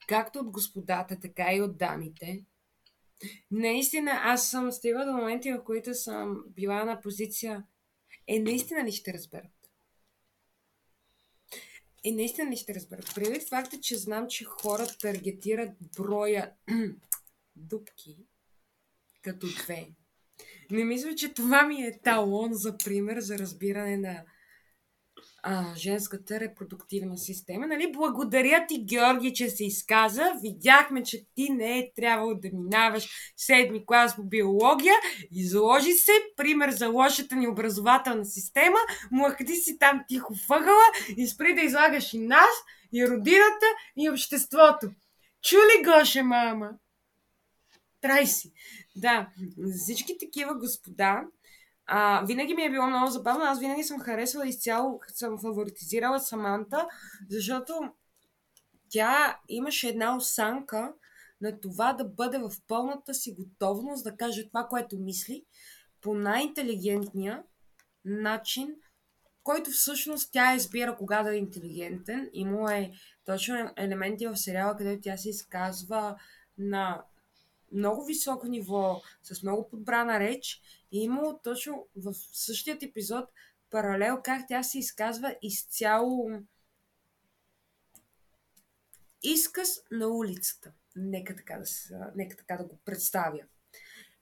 както 0.08 0.38
от 0.38 0.50
господата, 0.50 1.18
така 1.20 1.52
и 1.54 1.60
от 1.62 1.78
дамите, 1.78 2.44
наистина 3.50 4.20
аз 4.22 4.50
съм 4.50 4.72
стигала 4.72 5.04
до 5.04 5.12
моменти, 5.12 5.52
в 5.52 5.64
които 5.64 5.94
съм 5.94 6.44
била 6.48 6.84
на 6.84 7.00
позиция 7.00 7.64
е, 8.26 8.38
наистина 8.38 8.84
ли 8.84 8.92
ще 8.92 9.12
разберат? 9.12 9.70
Е, 12.04 12.12
наистина 12.12 12.50
ли 12.50 12.56
ще 12.56 12.74
разберат? 12.74 13.14
Предвид 13.14 13.48
факта, 13.48 13.80
че 13.80 13.96
знам, 13.96 14.26
че 14.28 14.44
хора 14.44 14.86
таргетират 15.00 15.70
броя 15.96 16.52
дупки 17.56 18.26
като 19.22 19.46
две 19.46 19.88
не 20.70 20.84
мисля, 20.84 21.14
че 21.14 21.34
това 21.34 21.62
ми 21.62 21.82
е 21.82 21.98
талон 22.04 22.54
за 22.54 22.78
пример 22.78 23.20
за 23.20 23.38
разбиране 23.38 23.96
на 23.96 24.22
а, 25.42 25.74
женската 25.76 26.40
репродуктивна 26.40 27.18
система. 27.18 27.66
Нали? 27.66 27.92
Благодаря 27.92 28.66
ти, 28.68 28.84
Георги, 28.84 29.34
че 29.34 29.50
се 29.50 29.64
изказа. 29.64 30.32
Видяхме, 30.42 31.02
че 31.02 31.24
ти 31.34 31.50
не 31.50 31.78
е 31.78 31.92
трябвало 31.96 32.34
да 32.34 32.48
минаваш 32.52 33.08
седми 33.36 33.86
клас 33.86 34.16
по 34.16 34.22
биология. 34.22 34.94
Изложи 35.30 35.92
се 35.92 36.12
пример 36.36 36.70
за 36.70 36.88
лошата 36.88 37.36
ни 37.36 37.48
образователна 37.48 38.24
система. 38.24 38.78
Млъкти 39.10 39.54
си 39.54 39.78
там 39.78 40.04
тихо 40.08 40.34
въгъла 40.48 40.84
и 41.16 41.26
спри 41.26 41.54
да 41.54 41.60
излагаш 41.60 42.14
и 42.14 42.18
нас, 42.18 42.50
и 42.92 43.08
родината, 43.08 43.66
и 43.96 44.10
обществото. 44.10 44.90
Чули, 45.42 45.84
Гоша, 45.84 46.24
мама? 46.24 46.70
Трай 48.00 48.26
си. 48.26 48.52
Да, 48.98 49.28
всички 49.78 50.18
такива 50.18 50.54
господа, 50.54 51.22
а, 51.86 52.24
винаги 52.26 52.54
ми 52.54 52.62
е 52.62 52.70
било 52.70 52.86
много 52.86 53.10
забавно. 53.10 53.44
Аз 53.44 53.60
винаги 53.60 53.82
съм 53.82 54.00
харесвала 54.00 54.46
изцяло, 54.46 55.00
съм 55.08 55.38
фаворитизирала 55.38 56.20
Саманта, 56.20 56.88
защото 57.30 57.92
тя 58.90 59.40
имаше 59.48 59.88
една 59.88 60.16
осанка 60.16 60.92
на 61.40 61.60
това 61.60 61.92
да 61.92 62.04
бъде 62.04 62.38
в 62.38 62.50
пълната 62.68 63.14
си 63.14 63.34
готовност 63.34 64.04
да 64.04 64.16
каже 64.16 64.48
това, 64.48 64.66
което 64.66 64.98
мисли, 64.98 65.44
по 66.00 66.14
най-интелигентния 66.14 67.42
начин, 68.04 68.74
който 69.42 69.70
всъщност 69.70 70.32
тя 70.32 70.54
избира 70.54 70.96
кога 70.96 71.22
да 71.22 71.34
е 71.34 71.38
интелигентен. 71.38 72.30
Има 72.32 72.76
е 72.76 72.90
точно 73.24 73.70
елементи 73.76 74.26
в 74.26 74.36
сериала, 74.36 74.76
където 74.76 75.02
тя 75.02 75.16
се 75.16 75.28
изказва 75.28 76.16
на 76.58 77.04
много 77.72 78.04
високо 78.04 78.46
ниво, 78.46 79.02
с 79.22 79.42
много 79.42 79.68
подбрана 79.68 80.20
реч. 80.20 80.62
И 80.92 81.02
имало 81.02 81.38
точно 81.44 81.86
в 81.96 82.14
същият 82.32 82.82
епизод 82.82 83.28
паралел 83.70 84.20
как 84.24 84.48
тя 84.48 84.62
се 84.62 84.78
изказва 84.78 85.36
изцяло 85.42 86.30
изказ 89.22 89.80
на 89.90 90.08
улицата. 90.08 90.72
Нека 90.96 91.36
така 91.36 91.58
да, 91.58 91.66
се, 91.66 91.98
нека 92.16 92.36
така 92.36 92.56
да 92.56 92.64
го 92.64 92.78
представя. 92.84 93.40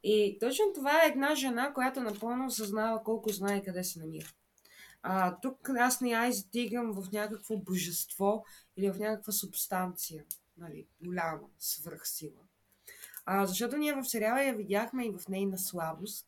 И 0.02 0.38
точно 0.40 0.72
това 0.74 1.04
е 1.04 1.08
една 1.08 1.34
жена, 1.34 1.72
която 1.72 2.00
напълно 2.00 2.46
осъзнава 2.46 3.02
колко 3.02 3.30
знае 3.30 3.62
къде 3.62 3.84
се 3.84 3.98
намира. 3.98 4.28
А, 5.02 5.40
тук 5.40 5.68
аз 5.68 6.00
не 6.00 6.10
я 6.10 6.26
издигам 6.26 6.92
в 6.92 7.12
някакво 7.12 7.56
божество 7.56 8.44
или 8.76 8.90
в 8.90 8.98
някаква 8.98 9.32
субстанция, 9.32 10.24
нали, 10.56 10.86
голяма 11.04 11.48
свръхсила. 11.58 12.45
А, 13.26 13.46
защото 13.46 13.76
ние 13.76 13.94
в 13.94 14.04
сериала 14.04 14.42
я 14.42 14.54
видяхме 14.54 15.06
и 15.06 15.10
в 15.10 15.28
нейна 15.28 15.58
слабост. 15.58 16.26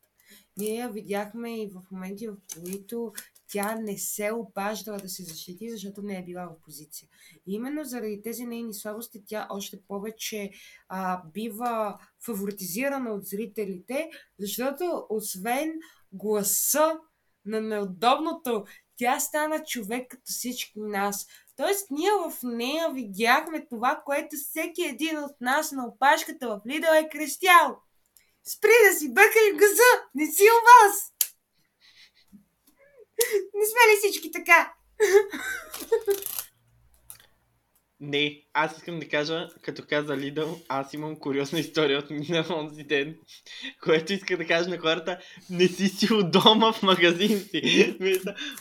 Ние 0.56 0.74
я 0.74 0.88
видяхме 0.88 1.62
и 1.62 1.66
в 1.66 1.82
моменти, 1.90 2.28
в 2.28 2.36
които 2.54 3.12
тя 3.50 3.74
не 3.74 3.98
се 3.98 4.32
обаждала 4.32 4.98
да 4.98 5.08
се 5.08 5.22
защити, 5.22 5.70
защото 5.70 6.02
не 6.02 6.18
е 6.18 6.24
била 6.24 6.46
в 6.46 6.64
позиция. 6.64 7.08
И 7.46 7.54
именно 7.54 7.84
заради 7.84 8.22
тези 8.22 8.46
нейни 8.46 8.74
слабости 8.74 9.22
тя 9.26 9.46
още 9.50 9.80
повече 9.88 10.50
а, 10.88 11.22
бива 11.34 11.98
фаворитизирана 12.24 13.10
от 13.10 13.26
зрителите, 13.26 14.10
защото 14.38 15.06
освен 15.08 15.72
гласа 16.12 16.98
на 17.44 17.60
неудобното, 17.60 18.64
тя 18.96 19.20
стана 19.20 19.64
човек 19.64 20.10
като 20.10 20.22
всички 20.24 20.80
нас. 20.80 21.26
Тоест, 21.58 21.90
ние 21.90 22.10
в 22.10 22.32
нея 22.42 22.90
видяхме 22.90 23.66
това, 23.66 24.02
което 24.04 24.36
всеки 24.36 24.84
един 24.84 25.18
от 25.18 25.40
нас 25.40 25.72
на 25.72 25.86
опашката 25.86 26.48
в 26.48 26.60
Лидъл 26.66 26.92
е 26.92 27.08
крещял. 27.08 27.82
Спри 28.44 28.70
да 28.88 28.98
си 28.98 29.14
бъркали 29.14 29.56
газа! 29.56 29.92
Не 30.14 30.26
си 30.26 30.42
у 30.42 30.58
вас! 30.64 31.12
Не 33.54 33.66
сме 33.66 33.92
ли 33.92 33.96
всички 33.98 34.32
така? 34.32 34.72
Не, 38.00 38.42
аз 38.52 38.76
искам 38.76 39.00
да 39.00 39.08
кажа, 39.08 39.48
като 39.62 39.82
каза 39.88 40.16
Лидъл, 40.16 40.60
аз 40.68 40.94
имам 40.94 41.16
куриозна 41.16 41.58
история 41.60 41.98
от 41.98 42.10
на 42.10 42.46
онзи 42.56 42.84
ден, 42.84 43.18
което 43.84 44.12
иска 44.12 44.36
да 44.36 44.46
кажа 44.46 44.70
на 44.70 44.78
хората, 44.78 45.18
не 45.50 45.68
си 45.68 45.88
си 45.88 46.14
у 46.14 46.22
дома 46.22 46.72
в 46.72 46.82
магазин 46.82 47.40
си. 47.40 47.96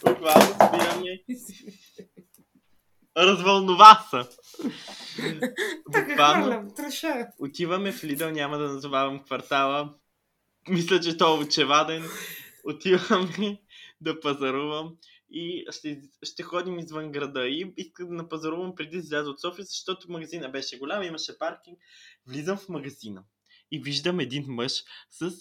Буквално 0.06 0.54
спираме. 0.54 1.24
Развълнова 3.18 4.08
са. 4.10 4.28
Буквално, 5.90 6.74
отиваме 7.40 7.92
в 7.92 8.04
Лидъл, 8.04 8.32
няма 8.32 8.58
да 8.58 8.68
назовавам 8.74 9.24
квартала. 9.24 9.94
Мисля, 10.70 11.00
че 11.00 11.18
то 11.18 11.36
е 11.36 11.40
очеваден. 11.40 12.06
Отиваме 12.64 13.62
да 14.02 14.20
пазарувам 14.20 14.96
и 15.32 15.66
ще, 15.72 16.02
ще 16.24 16.44
ходим 16.44 16.80
извън 16.80 17.12
града. 17.12 17.48
И 17.48 17.74
исках 17.78 18.08
да 18.08 18.14
напазарувам 18.14 18.76
преди 18.76 18.92
да 18.92 18.98
изляза 18.98 19.30
от 19.30 19.42
София, 19.42 19.66
защото 19.66 20.12
магазина 20.12 20.50
беше 20.50 20.78
голям, 20.78 21.04
имаше 21.04 21.38
паркинг. 21.38 21.78
Влизам 22.28 22.58
в 22.58 22.70
магазина 22.70 23.24
и 23.72 23.80
виждам 23.80 24.20
един 24.20 24.46
мъж 24.48 24.84
с, 25.10 25.32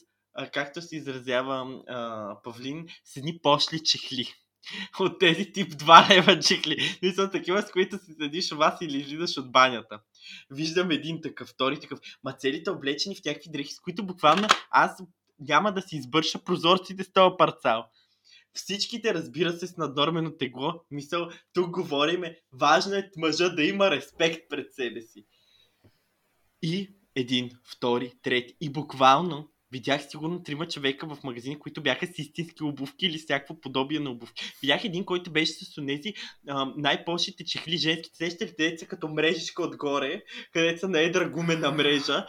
както 0.53 0.83
се 0.83 0.97
изразява 0.97 1.83
а, 1.89 2.43
Павлин, 2.43 2.87
с 3.05 3.17
едни 3.17 3.39
пошли 3.43 3.83
чехли. 3.83 4.35
От 5.01 5.19
тези 5.19 5.53
тип 5.53 5.73
2 5.73 6.11
лева. 6.11 6.41
Не 7.03 7.13
са 7.13 7.31
такива, 7.31 7.63
с 7.63 7.71
които 7.71 7.99
си 7.99 8.13
седиш 8.21 8.53
у 8.53 8.57
вас 8.57 8.79
или 8.81 8.99
излизаш 8.99 9.37
от 9.37 9.53
банята. 9.53 10.01
Виждам 10.51 10.91
един 10.91 11.21
такъв, 11.21 11.49
втори 11.49 11.81
такъв. 11.81 11.99
Ма 12.25 12.33
целите 12.33 12.71
облечени 12.71 13.15
в 13.15 13.25
някакви 13.25 13.51
дрехи, 13.51 13.73
с 13.73 13.81
които 13.81 14.07
буквално 14.07 14.49
аз 14.71 15.03
няма 15.41 15.73
да 15.73 15.83
си 15.83 15.97
избърша 15.97 16.45
прозорците 16.45 17.05
с 17.05 17.13
този 17.13 17.35
парцал. 17.39 17.87
Всичките, 18.55 19.15
разбира 19.15 19.53
се, 19.53 19.67
с 19.67 19.77
наднормено 19.77 20.31
тегло. 20.31 20.73
Мисъл, 20.91 21.31
тук 21.53 21.71
говориме, 21.71 22.41
важно 22.53 22.95
е 22.95 23.11
мъжа 23.17 23.49
да 23.49 23.65
има 23.65 23.91
респект 23.91 24.49
пред 24.49 24.75
себе 24.75 25.01
си. 25.01 25.27
И 26.63 26.95
един, 27.15 27.51
втори, 27.65 28.13
трети. 28.23 28.57
И 28.61 28.73
буквално 28.73 29.51
Видях 29.77 30.11
сигурно 30.11 30.43
трима 30.43 30.69
човека 30.69 31.07
в 31.07 31.19
магазини, 31.25 31.59
които 31.59 31.83
бяха 31.83 32.07
с 32.07 32.19
истински 32.19 32.65
обувки 32.65 33.07
или 33.07 33.19
с 33.19 33.29
някакво 33.29 33.61
подобие 33.61 34.01
на 34.01 34.11
обувки. 34.11 34.53
Видях 34.61 34.85
един, 34.85 35.05
който 35.05 35.31
беше 35.31 35.53
с 35.53 35.75
тези 35.87 36.15
най-пошите 36.77 37.45
чехли 37.45 37.77
женски. 37.77 38.11
Сещате 38.13 38.63
ли 38.63 38.79
са 38.79 38.87
като 38.87 39.09
мрежичка 39.09 39.63
отгоре, 39.63 40.23
където 40.53 40.81
са 40.81 40.89
на 40.89 41.01
едра 41.01 41.29
гумена 41.29 41.71
мрежа. 41.71 42.27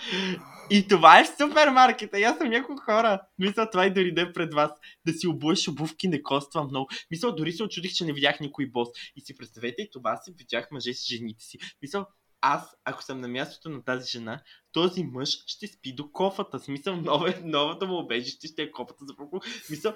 И 0.70 0.88
това 0.88 1.20
е 1.20 1.24
в 1.24 1.28
супермаркета. 1.28 2.20
И 2.20 2.24
аз 2.24 2.38
съм 2.38 2.50
няколко 2.50 2.82
хора. 2.82 3.22
Мисля, 3.40 3.70
това 3.70 3.86
и 3.86 3.94
дори 3.94 4.14
да 4.14 4.34
пред 4.34 4.54
вас. 4.54 4.72
Да 5.06 5.14
си 5.14 5.28
обуеш 5.28 5.68
обувки 5.68 6.08
не 6.08 6.24
коства 6.24 6.64
много. 6.64 6.90
Мисля, 7.12 7.36
дори 7.36 7.52
се 7.52 7.64
очудих, 7.64 7.94
че 7.94 8.06
не 8.06 8.14
видях 8.14 8.40
никой 8.40 8.66
бос. 8.66 8.90
И 9.16 9.22
си 9.22 9.36
представете, 9.36 9.82
и 9.82 9.90
това 9.94 10.18
си 10.18 10.34
видях 10.38 10.68
мъже 10.72 10.94
с 10.94 11.06
жените 11.06 11.44
си. 11.44 11.58
Мисля, 11.82 12.06
аз, 12.42 12.76
ако 12.86 13.04
съм 13.04 13.22
на 13.22 13.28
мястото 13.28 13.70
на 13.70 13.84
тази 13.84 14.12
жена, 14.12 14.42
този 14.72 15.04
мъж 15.04 15.44
ще 15.48 15.68
спи 15.68 15.94
до 15.94 16.12
кофата. 16.12 16.60
Смисъл, 16.60 16.96
нове, 16.96 17.42
новата 17.44 17.86
му 17.86 18.00
обежище 18.00 18.48
ще 18.48 18.62
е 18.62 18.72
кофата 18.72 19.06
за 19.06 19.16
прокол. 19.16 19.42
Смисъл, 19.66 19.94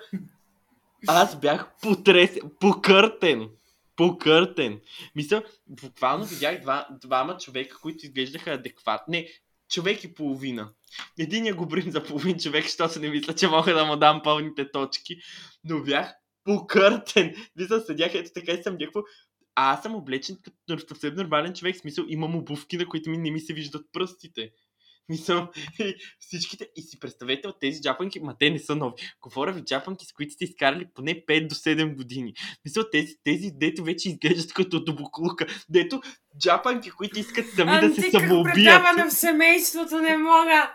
аз 1.08 1.40
бях 1.40 1.72
потресен, 1.82 2.52
покъртен. 2.60 3.50
Покъртен. 3.96 4.82
Мисля, 5.16 5.44
буквално 5.68 6.26
видях 6.26 6.62
два, 6.62 6.88
двама 7.02 7.38
човека, 7.38 7.78
които 7.82 8.06
изглеждаха 8.06 8.52
адекватни. 8.52 9.18
Не, 9.18 9.28
човек 9.70 10.04
и 10.04 10.14
половина. 10.14 10.70
Единия 11.20 11.56
го 11.56 11.66
брим 11.66 11.92
за 11.92 12.04
половин 12.04 12.40
човек, 12.40 12.64
защото 12.64 13.00
не 13.00 13.10
мисля, 13.10 13.36
че 13.36 13.48
мога 13.48 13.74
да 13.74 13.86
му 13.86 13.96
дам 13.96 14.22
пълните 14.24 14.72
точки. 14.72 15.22
Но 15.64 15.84
бях 15.84 16.14
покъртен. 16.44 17.36
Мисля, 17.56 17.82
седях 17.82 18.16
ето 18.16 18.32
така 18.34 18.52
и 18.52 18.64
съм 18.64 18.78
някакво 18.80 19.02
а 19.56 19.74
аз 19.74 19.82
съм 19.82 19.96
облечен 19.96 20.38
като 20.68 20.88
съвсем 20.88 21.16
нормален 21.16 21.54
човек. 21.54 21.78
Смисъл, 21.78 22.06
имам 22.08 22.36
обувки, 22.36 22.78
на 22.78 22.86
които 22.86 23.10
ми 23.10 23.18
не 23.18 23.32
ми 23.32 23.40
се 23.40 23.54
виждат 23.54 23.86
пръстите. 23.94 24.52
Мисъл, 25.10 25.48
всичките. 26.20 26.68
И 26.76 26.82
си 26.82 27.00
представете 27.00 27.48
от 27.48 27.60
тези 27.60 27.82
джапанки, 27.82 28.20
ма 28.20 28.36
те 28.40 28.50
не 28.50 28.60
са 28.60 28.76
нови. 28.76 28.94
Говоря 29.22 29.54
ви 29.54 29.62
джапанки, 29.62 30.06
с 30.06 30.14
които 30.14 30.34
сте 30.34 30.44
изкарали 30.44 30.88
поне 30.94 31.26
5 31.26 31.48
до 31.48 31.56
7 31.56 31.96
години. 31.96 32.34
Мисля, 32.66 32.90
тези, 32.90 33.16
тези 33.24 33.52
дето 33.54 33.84
вече 33.84 34.10
изглеждат 34.10 34.54
като 34.54 34.84
добоклука. 34.84 35.46
Дето 35.70 36.02
джапанки, 36.40 36.92
които 36.92 37.20
искат 37.20 37.46
сами 37.56 37.88
да 37.88 37.96
се 37.96 38.12
самоубият. 38.12 38.84
в 39.08 39.12
семейството 39.12 40.00
не 40.00 40.18
мога. 40.18 40.74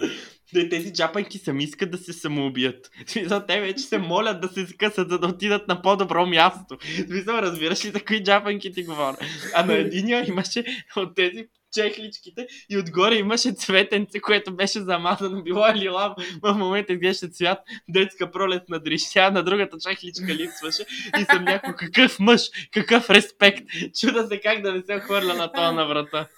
Да, 0.54 0.68
тези 0.68 0.92
джапанки 0.92 1.38
сами 1.38 1.64
искат 1.64 1.90
да 1.90 1.98
се 1.98 2.12
самоубият. 2.12 2.90
Смисъл, 3.06 3.40
те 3.48 3.60
вече 3.60 3.82
се 3.82 3.98
молят 3.98 4.40
да 4.40 4.48
се 4.48 4.66
скъсат, 4.66 5.10
за 5.10 5.18
да 5.18 5.26
отидат 5.26 5.68
на 5.68 5.82
по-добро 5.82 6.26
място. 6.26 6.78
Смисъл, 7.06 7.34
разбираш 7.34 7.84
ли 7.84 7.88
за 7.88 8.00
кои 8.04 8.22
джапанки 8.22 8.72
ти 8.72 8.84
говоря? 8.84 9.16
А 9.54 9.64
на 9.64 9.74
единия 9.74 10.28
имаше 10.28 10.64
от 10.96 11.14
тези 11.14 11.46
чехличките 11.72 12.46
и 12.70 12.78
отгоре 12.78 13.14
имаше 13.14 13.52
цветенце, 13.52 14.20
което 14.20 14.56
беше 14.56 14.80
замазано, 14.80 15.42
било 15.42 15.66
е 15.66 15.74
лила, 15.74 16.14
в 16.42 16.54
момента 16.54 16.92
изглеждаше 16.92 17.32
цвят, 17.32 17.58
детска 17.88 18.30
пролет 18.30 18.68
на 18.68 18.78
дрищя, 18.78 19.30
на 19.30 19.42
другата 19.42 19.76
чехличка 19.88 20.34
липсваше 20.34 20.82
и 21.20 21.24
съм 21.24 21.44
някой 21.44 21.74
какъв 21.76 22.20
мъж, 22.20 22.42
какъв 22.72 23.10
респект. 23.10 23.64
Чуда 24.00 24.26
се 24.26 24.40
как 24.40 24.62
да 24.62 24.72
не 24.72 24.82
се 24.82 25.00
хвърля 25.00 25.34
на 25.34 25.52
това 25.52 25.72
на 25.72 25.86
врата. 25.86 26.28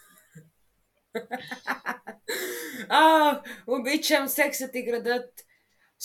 а, 2.88 3.42
обичам 3.66 4.29
сексът 4.29 4.75
и 4.75 4.83
градът. 4.83 5.31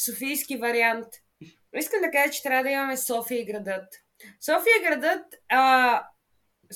Софийски 0.06 0.58
вариант. 0.58 1.08
Искам 1.76 2.02
да 2.02 2.12
кажа, 2.12 2.32
че 2.32 2.44
трябва 2.44 2.64
да 2.64 2.70
имаме 2.70 2.98
София 2.98 3.42
и 3.42 3.46
градът. 3.46 3.94
София 4.42 4.82
градът, 4.84 5.36
а, 5.50 6.04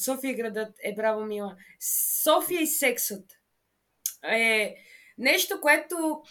София 0.06 0.36
градът 0.36 0.76
е 0.84 0.96
браво 0.96 1.26
мила. 1.26 1.56
София 2.24 2.62
и 2.62 2.68
сексът 2.68 3.26
е 4.24 4.76
нещо, 5.18 5.62
което 5.62 6.24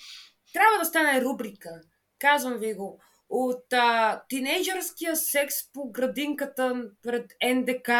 трябва 0.52 0.78
да 0.78 0.84
стане 0.84 1.20
рубрика. 1.20 1.80
Казвам 2.18 2.58
ви 2.58 2.74
го. 2.74 3.00
От 3.28 3.72
а, 3.72 4.22
тинейджърския 4.28 5.16
секс 5.16 5.72
по 5.72 5.90
градинката 5.90 6.84
пред 7.02 7.32
НДК 7.44 7.90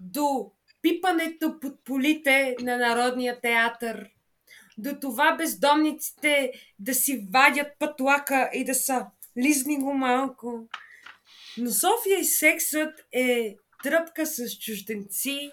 до 0.00 0.52
пипането 0.84 1.60
под 1.60 1.84
полите 1.84 2.56
на 2.60 2.76
Народния 2.76 3.40
театър, 3.40 4.10
до 4.78 4.90
това 5.00 5.36
бездомниците 5.36 6.52
да 6.78 6.94
си 6.94 7.26
вадят 7.32 7.66
пътлака 7.78 8.50
и 8.54 8.64
да 8.64 8.74
са 8.74 9.06
лизни 9.38 9.78
го 9.80 9.94
малко. 9.94 10.68
Но 11.58 11.70
София 11.70 12.20
и 12.20 12.24
сексът 12.24 13.00
е 13.12 13.56
тръпка 13.82 14.26
с 14.26 14.58
чужденци, 14.58 15.52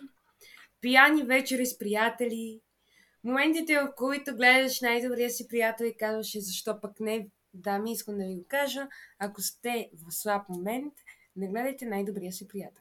пияни 0.82 1.24
вечери 1.24 1.66
с 1.66 1.78
приятели, 1.78 2.60
моментите, 3.24 3.76
в 3.76 3.94
които 3.98 4.36
гледаш 4.36 4.82
най-добрия 4.82 5.30
си 5.30 5.48
приятел 5.48 5.86
и 5.86 5.98
казваш, 5.98 6.40
защо 6.40 6.82
пък 6.82 7.00
не, 7.00 7.28
дами, 7.54 7.92
искам 7.92 8.18
да 8.18 8.26
ви 8.26 8.36
го 8.36 8.46
кажа, 8.48 8.88
ако 9.20 9.42
сте 9.42 9.90
в 9.94 10.12
слаб 10.12 10.50
момент, 10.50 10.94
не 11.36 11.48
гледайте 11.48 11.86
най-добрия 11.86 12.32
си 12.32 12.48
приятел. 12.48 12.81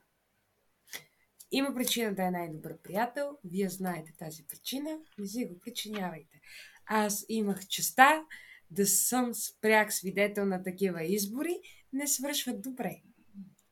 Има 1.52 1.74
причина 1.74 2.14
да 2.14 2.22
е 2.22 2.30
най-добър 2.30 2.78
приятел, 2.82 3.38
вие 3.44 3.68
знаете 3.68 4.12
тази 4.18 4.46
причина, 4.46 4.98
не 5.18 5.26
си 5.26 5.44
го 5.44 5.58
причинявайте. 5.58 6.40
Аз 6.86 7.24
имах 7.28 7.66
честа 7.66 8.22
да 8.70 8.86
съм 8.86 9.34
спряк 9.34 9.92
свидетел 9.92 10.44
на 10.44 10.62
такива 10.62 11.04
избори, 11.04 11.56
не 11.92 12.08
свършват 12.08 12.62
добре. 12.62 12.96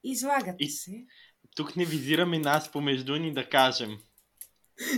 Излагат 0.04 0.56
и... 0.58 0.70
се. 0.70 1.04
Тук 1.56 1.76
не 1.76 1.84
визираме 1.84 2.38
нас 2.38 2.72
помежду 2.72 3.16
ни 3.16 3.34
да 3.34 3.48
кажем. 3.48 3.98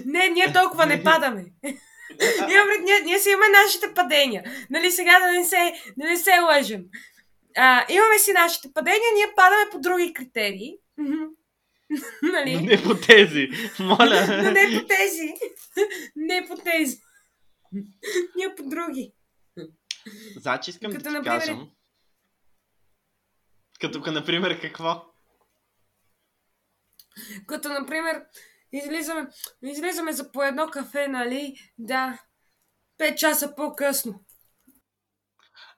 Не, 0.05 0.29
ние 0.29 0.53
толкова 0.53 0.87
не 0.87 1.03
падаме. 1.05 1.45
ние, 1.62 2.59
ние, 2.85 3.01
ние 3.05 3.19
си 3.19 3.29
имаме 3.29 3.47
нашите 3.64 3.95
падения. 3.95 4.45
Нали 4.71 4.90
сега 4.90 5.21
да 5.21 5.33
не 5.33 5.45
се, 5.45 5.73
да 5.97 6.09
не 6.09 6.16
се 6.16 6.38
лъжем. 6.38 6.85
А, 7.57 7.87
имаме 7.93 8.19
си 8.19 8.33
нашите 8.33 8.73
падения, 8.73 9.09
ние 9.14 9.35
падаме 9.37 9.71
по 9.73 9.81
други 9.81 10.12
критерии. 10.14 10.77
нали? 12.22 12.55
Но 12.55 12.61
не 12.61 12.83
по 12.83 12.94
тези. 12.94 13.48
Моля. 13.81 14.26
Но 14.44 14.50
не 14.50 14.81
по 14.81 14.87
тези. 14.87 15.35
не 16.16 16.46
по 16.48 16.57
тези. 16.57 17.00
Ние 18.37 18.55
по 18.57 18.62
други. 18.62 19.12
Значи 20.37 20.70
искам 20.70 20.92
Като, 20.92 21.03
да 21.03 21.11
ти 21.11 21.16
например... 21.16 21.40
кажам. 21.40 21.70
Като, 23.81 24.12
например, 24.12 24.61
какво? 24.61 25.05
Като, 27.46 27.68
например, 27.68 28.22
излизаме, 28.72 29.29
излизаме 29.62 30.12
за 30.12 30.33
по 30.33 30.42
едно 30.42 30.66
кафе, 30.66 31.09
нали? 31.09 31.55
Да. 31.79 32.22
Пет 32.98 33.18
часа 33.18 33.55
по-късно. 33.57 34.24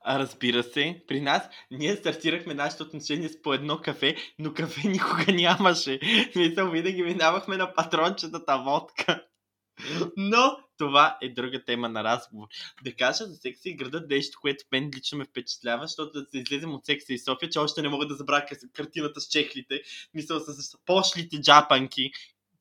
А 0.05 0.19
разбира 0.19 0.63
се, 0.63 1.03
при 1.09 1.21
нас 1.21 1.43
ние 1.71 1.97
стартирахме 1.97 2.55
нашите 2.55 2.83
отношения 2.83 3.29
с 3.29 3.43
по 3.43 3.55
едно 3.55 3.79
кафе, 3.79 4.17
но 4.39 4.55
кафе 4.55 4.81
никога 4.89 5.33
нямаше. 5.33 6.01
Мисля, 6.37 6.71
винаги 6.71 7.03
минавахме 7.03 7.57
на 7.57 7.75
патрончетата 7.75 8.59
водка. 8.59 9.25
Но 10.17 10.57
това 10.79 11.19
е 11.23 11.29
друга 11.29 11.65
тема 11.65 11.89
на 11.89 12.05
разговор. 12.05 12.47
Да 12.85 12.95
кажа 12.97 13.25
за 13.25 13.37
секса 13.37 13.69
и 13.69 13.77
града 13.77 14.07
нещо, 14.11 14.39
което 14.41 14.65
мен 14.73 14.91
лично 14.97 15.19
ме 15.19 15.25
впечатлява, 15.25 15.87
защото 15.87 16.21
да 16.21 16.27
се 16.31 16.39
излезем 16.39 16.75
от 16.75 16.87
секса 16.87 17.13
и 17.13 17.19
София, 17.19 17.51
че 17.51 17.59
още 17.59 17.83
не 17.83 17.89
мога 17.89 18.07
да 18.07 18.15
забравя 18.15 18.47
картината 18.73 19.21
с 19.21 19.29
чехлите, 19.29 19.83
мисля 20.15 20.41
с 20.41 20.77
пошлите 20.87 21.41
джапанки, 21.41 22.11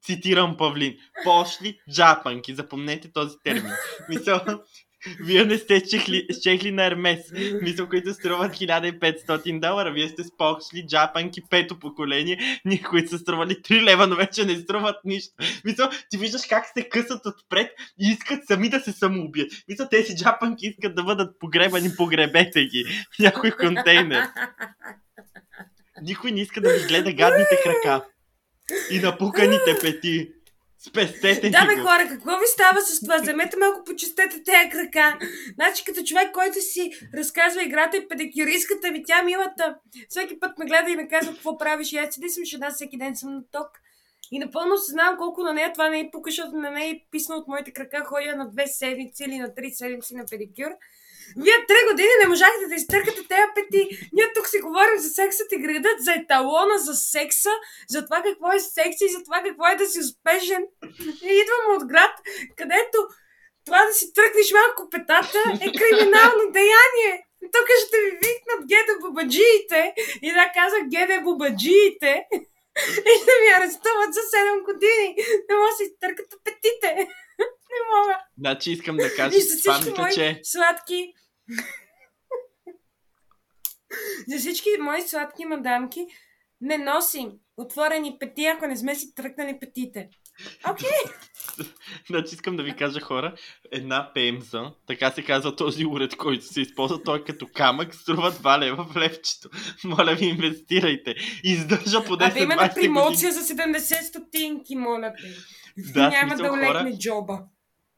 цитирам 0.02 0.58
Павлин, 0.58 0.98
пошли 1.24 1.80
джапанки, 1.92 2.56
запомнете 2.56 3.12
този 3.12 3.38
термин. 3.44 3.72
Мисъл, 4.10 4.40
вие 5.20 5.46
не 5.46 5.58
сте 5.58 5.84
чехли, 5.84 6.28
чехли 6.44 6.72
на 6.72 6.86
Ермес, 6.86 7.20
мисъл, 7.62 7.90
които 7.90 8.14
струват 8.14 8.56
1500 8.56 9.60
долара. 9.60 9.92
Вие 9.92 10.10
сте 10.10 10.24
спохшли 10.24 10.88
джапанки 10.88 11.42
пето 11.50 11.80
поколение, 11.80 12.62
ние, 12.66 12.82
които 12.82 13.10
са 13.10 13.20
стрували 13.20 13.54
3 13.54 13.84
лева, 13.84 14.08
но 14.08 14.16
вече 14.16 14.46
не 14.46 14.56
струват 14.56 14.96
нищо. 15.06 15.34
Мисъл, 15.66 15.90
ти 16.10 16.18
виждаш 16.18 16.42
как 16.50 16.66
се 16.74 16.90
късат 16.90 17.26
отпред 17.26 17.72
и 18.00 18.08
искат 18.12 18.48
сами 18.48 18.70
да 18.70 18.80
се 18.80 18.92
самоубият. 18.92 19.52
Мисъл, 19.68 19.88
тези 19.92 20.16
джапанки 20.16 20.68
искат 20.68 20.96
да 20.96 21.04
бъдат 21.04 21.40
погребани, 21.40 21.90
погребете 21.98 22.66
ги 22.66 22.86
в 23.16 23.20
някой 23.20 23.52
контейнер. 23.52 24.28
Никой 26.02 26.32
не 26.32 26.42
иска 26.42 26.62
да 26.62 26.74
ви 26.74 26.88
гледа 26.88 27.14
гадните 27.14 27.58
крака 27.64 28.06
и 28.92 29.00
напуканите 29.00 29.78
пети. 29.82 30.32
Спестете 30.88 31.50
Да, 31.50 31.66
бе, 31.66 31.76
хора, 31.76 32.08
какво 32.10 32.32
ви 32.32 32.46
става 32.48 32.82
с 32.82 33.00
това? 33.00 33.18
Вземете 33.18 33.58
малко, 33.58 33.84
почистете 33.84 34.44
тези 34.44 34.70
крака. 34.72 35.20
Значи, 35.56 35.84
като 35.86 36.04
човек, 36.04 36.32
който 36.34 36.62
си 36.62 36.92
разказва 37.14 37.64
играта 37.64 37.98
и 37.98 38.08
педикюристката 38.08 38.92
ви, 38.92 39.04
тя 39.04 39.24
милата, 39.24 39.76
всеки 40.10 40.40
път 40.40 40.58
ме 40.58 40.66
гледа 40.66 40.92
и 40.92 40.96
ме 40.96 41.08
казва 41.08 41.34
какво 41.34 41.58
правиш. 41.58 41.94
И 41.94 41.98
аз 41.98 42.16
седи 42.16 42.30
съм 42.30 42.46
жена, 42.46 42.72
всеки 42.72 42.98
ден 42.98 43.16
съм 43.16 43.34
на 43.34 43.44
ток. 43.52 43.68
И 44.32 44.40
напълно 44.40 44.78
съзнавам 44.78 45.18
колко 45.18 45.44
на 45.44 45.54
нея 45.54 45.74
това 45.74 45.90
не 45.90 46.00
е 46.00 46.10
пука, 46.12 46.32
защото 46.32 46.56
на 46.56 46.72
нея 46.72 46.92
е 46.92 47.02
писано 47.12 47.40
от 47.40 47.48
моите 47.48 47.74
крака, 47.74 48.04
ходя 48.06 48.36
на 48.36 48.50
две 48.50 48.68
седмици 48.68 49.24
или 49.24 49.38
на 49.38 49.56
три 49.56 49.72
седмици 49.72 50.16
на 50.16 50.26
педикюр. 50.32 50.72
Вие 51.38 51.66
три 51.68 51.82
години 51.90 52.10
не 52.22 52.28
можахте 52.28 52.68
да 52.68 52.76
изтъркате 52.76 53.28
тези 53.28 53.52
пети. 53.56 53.90
Ние 54.14 54.34
тук 54.36 54.48
си 54.48 54.60
говорим 54.60 54.98
за 54.98 55.10
сексът 55.10 55.52
и 55.52 55.58
градът, 55.58 56.00
за 56.00 56.14
еталона, 56.14 56.78
за 56.78 56.94
секса, 56.94 57.50
за 57.90 58.06
това 58.06 58.22
какво 58.24 58.52
е 58.52 58.60
секси, 58.60 59.14
за 59.16 59.24
това 59.24 59.42
какво 59.46 59.68
е 59.68 59.76
да 59.76 59.86
си 59.86 60.00
успешен. 60.00 60.64
И 61.24 61.32
идвам 61.42 61.76
от 61.76 61.84
град, 61.92 62.14
където 62.58 62.98
това 63.66 63.86
да 63.86 63.94
си 63.94 64.14
тръкнеш 64.14 64.52
малко 64.52 64.90
петата 64.90 65.42
е 65.66 65.68
криминално 65.80 66.44
деяние. 66.60 67.14
Тук 67.54 67.68
ще 67.88 67.98
ви 67.98 68.12
викнат 68.12 68.62
геде 68.72 68.94
бубаджиите 69.02 69.94
и 70.22 70.34
да 70.34 70.52
казах 70.58 70.84
геде 70.94 71.20
бубаджиите 71.24 72.28
и 73.12 73.16
да 73.28 73.34
ми 73.42 73.50
арестуват 73.58 74.14
за 74.14 74.20
7 74.20 74.66
години. 74.66 75.16
Не 75.50 75.56
мога 75.56 75.70
да 75.70 75.76
си 75.76 75.96
търкат 76.00 76.34
петите. 76.44 76.90
Не 77.72 77.80
мога. 77.96 78.18
Значи 78.38 78.72
искам 78.72 78.98
да 78.98 79.16
кажа 79.16 79.38
че... 80.14 80.40
сладки 80.44 81.14
за 84.28 84.38
всички 84.38 84.70
мои 84.82 85.02
сладки 85.02 85.46
мадамки 85.46 86.08
не 86.62 86.78
носим 86.78 87.32
отворени 87.58 88.18
пети, 88.20 88.46
ако 88.46 88.68
не 88.68 88.78
сме 88.78 88.96
си 88.96 89.16
тръкнали 89.16 89.60
петите. 89.60 90.10
Окей. 90.70 90.90
Okay. 90.90 91.68
значи 92.10 92.36
искам 92.36 92.58
да 92.58 92.64
ви 92.64 92.76
кажа 92.76 93.00
хора, 93.00 93.36
една 93.72 94.12
пемза, 94.14 94.72
така 94.88 95.12
се 95.12 95.24
казва 95.24 95.56
този 95.56 95.86
уред, 95.86 96.16
който 96.16 96.46
се 96.46 96.62
използва, 96.62 97.04
той 97.04 97.20
е 97.20 97.24
като 97.24 97.48
камък, 97.56 97.96
струва 97.96 98.32
2 98.32 98.60
лева 98.60 98.86
в 98.86 98.98
левчето. 98.98 99.50
Моля 99.84 100.16
ви, 100.16 100.26
инвестирайте. 100.26 101.16
Издържа 101.44 102.04
по 102.04 102.18
10 102.18 102.32
Абе 102.32 102.44
има 102.44 102.56
на 102.56 102.74
промоция 102.74 103.32
за 103.32 103.42
70 103.42 104.02
стотинки, 104.02 104.76
моля 104.76 105.14
те. 105.22 105.36
Да, 105.78 106.10
Няма 106.10 106.36
да 106.36 106.52
олекне 106.52 106.98
джоба 106.98 107.40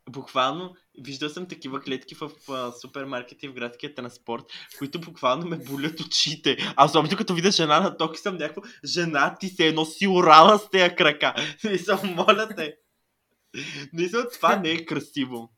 буквално 0.10 0.76
виждал 1.04 1.30
съм 1.30 1.48
такива 1.48 1.82
клетки 1.82 2.16
в 2.16 2.32
а, 2.50 2.72
супермаркети 2.72 3.48
в 3.48 3.54
градския 3.54 3.96
транспорт, 3.96 4.44
които 4.78 5.02
буквално 5.02 5.48
ме 5.48 5.58
болят 5.58 6.00
очите. 6.00 6.58
Аз 6.76 6.92
особено 6.92 7.18
като 7.18 7.34
видя 7.34 7.52
жена 7.52 7.80
на 7.80 7.98
токи 7.98 8.20
съм 8.20 8.38
някакво, 8.38 8.62
жена 8.86 9.38
ти 9.40 9.50
се 9.50 9.68
едно 9.68 9.86
си 9.86 10.08
орала 10.08 10.60
с 10.60 10.70
тези 10.70 10.96
крака. 10.96 11.34
Мисъл, 11.64 12.00
моля 12.04 12.50
те. 12.58 12.76
Мисъл, 13.94 14.24
това 14.34 14.56
не 14.56 14.70
е 14.70 14.86
красиво. 14.86 15.52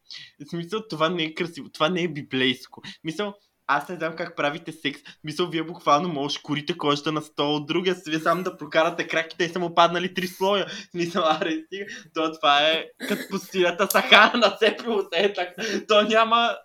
Смисъл, 0.49 0.87
това 0.89 1.09
не 1.09 1.23
е 1.23 1.33
красиво. 1.33 1.69
Това 1.69 1.89
не 1.89 2.03
е 2.03 2.07
библейско. 2.07 2.81
Мисъл, 3.03 3.33
аз 3.67 3.89
не 3.89 3.95
знам 3.95 4.15
как 4.15 4.35
правите 4.35 4.71
секс. 4.71 5.01
Мисъл, 5.23 5.47
вие 5.47 5.63
буквално 5.63 6.09
може 6.09 6.41
корите 6.43 6.77
кожата 6.77 7.11
на 7.11 7.21
стол 7.21 7.55
от 7.55 7.67
другия, 7.67 7.95
вие 8.07 8.19
само 8.19 8.43
да 8.43 8.57
прокарате 8.57 9.07
краките 9.07 9.43
и 9.43 9.49
са 9.49 9.59
му 9.59 9.75
паднали 9.75 10.13
три 10.13 10.27
слоя. 10.27 10.65
Мисъл, 10.93 11.23
аре, 11.25 11.63
стига. 11.65 11.85
То 12.13 12.33
това 12.33 12.61
е 12.61 12.85
като 13.07 13.21
пустинята 13.29 13.87
Сахара 13.91 14.37
на 14.37 14.51
цепило 14.51 15.01
се 15.13 15.33
так. 15.33 15.55
То 15.87 16.01
няма 16.01 16.57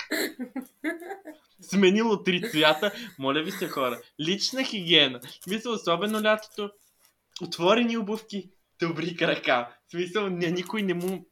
сменило 1.60 2.22
три 2.22 2.50
цвята. 2.50 2.92
Моля 3.18 3.42
ви 3.42 3.50
се 3.50 3.68
хора, 3.68 4.00
лична 4.20 4.64
хигиена. 4.64 5.20
Мисля, 5.46 5.70
особено 5.70 6.22
лятото, 6.22 6.70
отворени 7.42 7.96
обувки, 7.96 8.50
добри 8.80 9.16
крака. 9.16 9.68
В 9.88 9.90
смисъл, 9.90 10.28
никой 10.28 10.82
не 10.82 10.94
му 10.94 11.29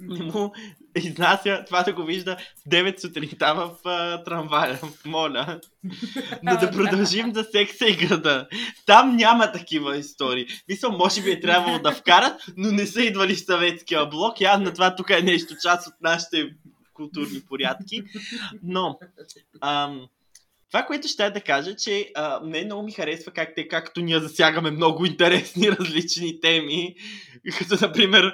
не 0.00 0.22
му 0.22 0.52
изнася 0.96 1.64
това 1.66 1.82
да 1.82 1.92
го 1.92 2.04
вижда 2.04 2.36
в 2.36 2.70
9 2.70 3.00
сутринта 3.00 3.54
в 3.54 3.88
а, 3.88 4.24
трамвая. 4.24 4.80
Моля. 5.04 5.60
Но 6.42 6.56
да 6.56 6.70
продължим 6.70 7.34
за 7.34 7.44
секса 7.44 7.86
и 7.86 7.96
града. 7.96 8.48
Там 8.86 9.16
няма 9.16 9.52
такива 9.52 9.96
истории. 9.96 10.46
Мисля, 10.68 10.88
може 10.88 11.22
би 11.22 11.30
е 11.30 11.40
трябвало 11.40 11.78
да 11.78 11.92
вкарат, 11.92 12.42
но 12.56 12.72
не 12.72 12.86
са 12.86 13.02
идвали 13.02 13.34
в 13.34 13.44
съветския 13.44 14.06
блок. 14.06 14.40
Явно 14.40 14.72
това 14.72 14.96
тук 14.96 15.10
е 15.10 15.22
нещо 15.22 15.54
част 15.62 15.86
от 15.86 15.94
нашите 16.00 16.50
културни 16.92 17.40
порядки. 17.48 18.02
Но 18.62 18.98
ам, 19.60 20.08
това, 20.70 20.82
което 20.82 21.08
ще 21.08 21.30
да 21.30 21.40
кажа, 21.40 21.76
че 21.76 22.10
а, 22.14 22.40
не 22.44 22.64
много 22.64 22.82
ми 22.82 22.92
харесва 22.92 23.32
как 23.32 23.54
те, 23.54 23.68
както 23.68 24.00
ние 24.00 24.20
засягаме 24.20 24.70
много 24.70 25.06
интересни 25.06 25.70
различни 25.72 26.40
теми, 26.40 26.94
като 27.58 27.84
например 27.84 28.32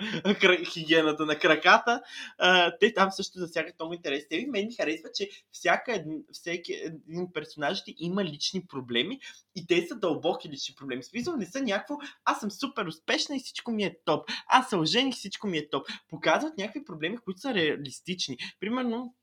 хигиената 0.72 1.26
на 1.26 1.39
краката, 1.39 2.03
а, 2.39 2.72
те 2.80 2.95
там 2.95 3.11
също 3.11 3.39
засягат 3.39 3.74
много 3.78 3.95
интересни 3.95 4.28
теми. 4.28 4.47
Мен 4.47 4.66
ми 4.66 4.74
харесва, 4.74 5.09
че 5.14 5.28
всяка 5.53 5.95
един, 5.95 6.24
всеки 6.32 6.72
един 6.72 7.32
персонаж 7.35 7.82
има 7.99 8.24
лични 8.24 8.66
проблеми 8.66 9.18
и 9.57 9.66
те 9.66 9.87
са 9.87 9.95
дълбоки 9.95 10.49
лични 10.49 10.74
проблеми. 10.74 11.03
Смисъл 11.03 11.37
не 11.37 11.47
са 11.47 11.61
някакво, 11.61 11.95
аз 12.24 12.41
съм 12.41 12.51
супер 12.51 12.87
успешна 12.87 13.37
и 13.37 13.41
всичко 13.41 13.70
ми 13.70 13.85
е 13.85 13.97
топ. 14.05 14.30
Аз 14.49 14.68
се 14.68 14.76
ожених, 14.76 15.14
всичко 15.14 15.47
ми 15.47 15.59
е 15.59 15.68
топ. 15.70 15.89
Показват 16.09 16.59
някакви 16.59 16.85
проблеми, 16.85 17.18
които 17.18 17.41
са 17.41 17.55
реалистични. 17.55 18.37
Примерно, 18.61 19.14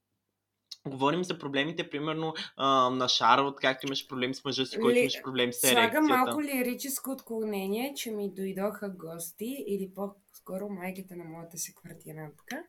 Говорим 0.87 1.23
за 1.23 1.39
проблемите, 1.39 1.89
примерно, 1.89 2.33
а, 2.55 2.89
на 2.89 3.09
Шарлот, 3.09 3.59
както 3.59 3.87
имаш 3.87 4.07
проблем 4.07 4.33
с 4.33 4.43
мъжа 4.43 4.65
си, 4.65 4.79
който 4.79 4.95
Ли... 4.95 4.99
имаш 4.99 5.21
проблем 5.23 5.53
с 5.53 5.63
ерекцията. 5.63 5.91
Слага 5.91 6.01
малко 6.01 6.41
лирическо 6.41 7.11
отклонение, 7.11 7.93
че 7.93 8.11
ми 8.11 8.33
дойдоха 8.33 8.89
гости, 8.89 9.65
или 9.67 9.93
по-скоро 9.95 10.69
майките 10.69 11.15
на 11.15 11.23
моята 11.23 11.57
си 11.57 11.75
квартирантка. 11.75 12.63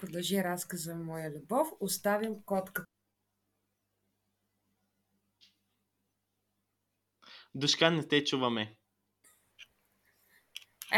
Продължи 0.00 0.44
разказа 0.44 0.94
Моя 0.94 1.30
любов. 1.30 1.68
Оставим 1.80 2.42
котка. 2.44 2.84
Душка, 7.54 7.90
не 7.90 8.08
те 8.08 8.24
чуваме. 8.24 8.76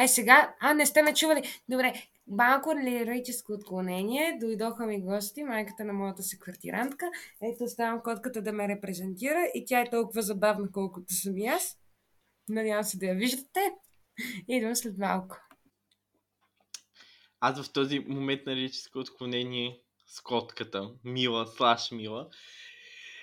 Е, 0.03 0.09
сега... 0.09 0.55
А, 0.61 0.74
не 0.74 0.87
сте 0.87 1.03
ме 1.03 1.14
чували. 1.14 1.43
Добре, 1.68 2.09
малко 2.29 2.74
лирическо 2.74 3.53
отклонение. 3.53 4.39
Дойдоха 4.41 4.87
ми 4.87 5.03
гости, 5.03 5.45
майката 5.45 5.85
на 5.85 5.93
моята 5.93 6.22
си 6.22 6.39
квартирантка. 6.39 7.07
Ето 7.43 7.68
ставам 7.68 8.01
котката 8.01 8.43
да 8.43 8.53
ме 8.53 8.68
репрезентира 8.68 9.51
и 9.55 9.64
тя 9.66 9.81
е 9.81 9.91
толкова 9.91 10.22
забавна, 10.22 10.72
колкото 10.72 11.14
съм 11.14 11.39
и 11.39 11.47
аз. 11.47 11.79
Надявам 12.49 12.85
се 12.85 12.99
да 12.99 13.07
я 13.07 13.14
виждате. 13.14 13.61
Идвам 14.49 14.76
след 14.76 14.99
малко. 14.99 15.37
Аз 17.41 17.62
в 17.62 17.72
този 17.72 17.99
момент 17.99 18.47
на 18.47 18.57
лирическо 18.57 18.99
отклонение 18.99 19.81
с 20.07 20.20
котката, 20.20 20.91
мила, 21.05 21.47
слаш 21.47 21.91
мила, 21.91 22.29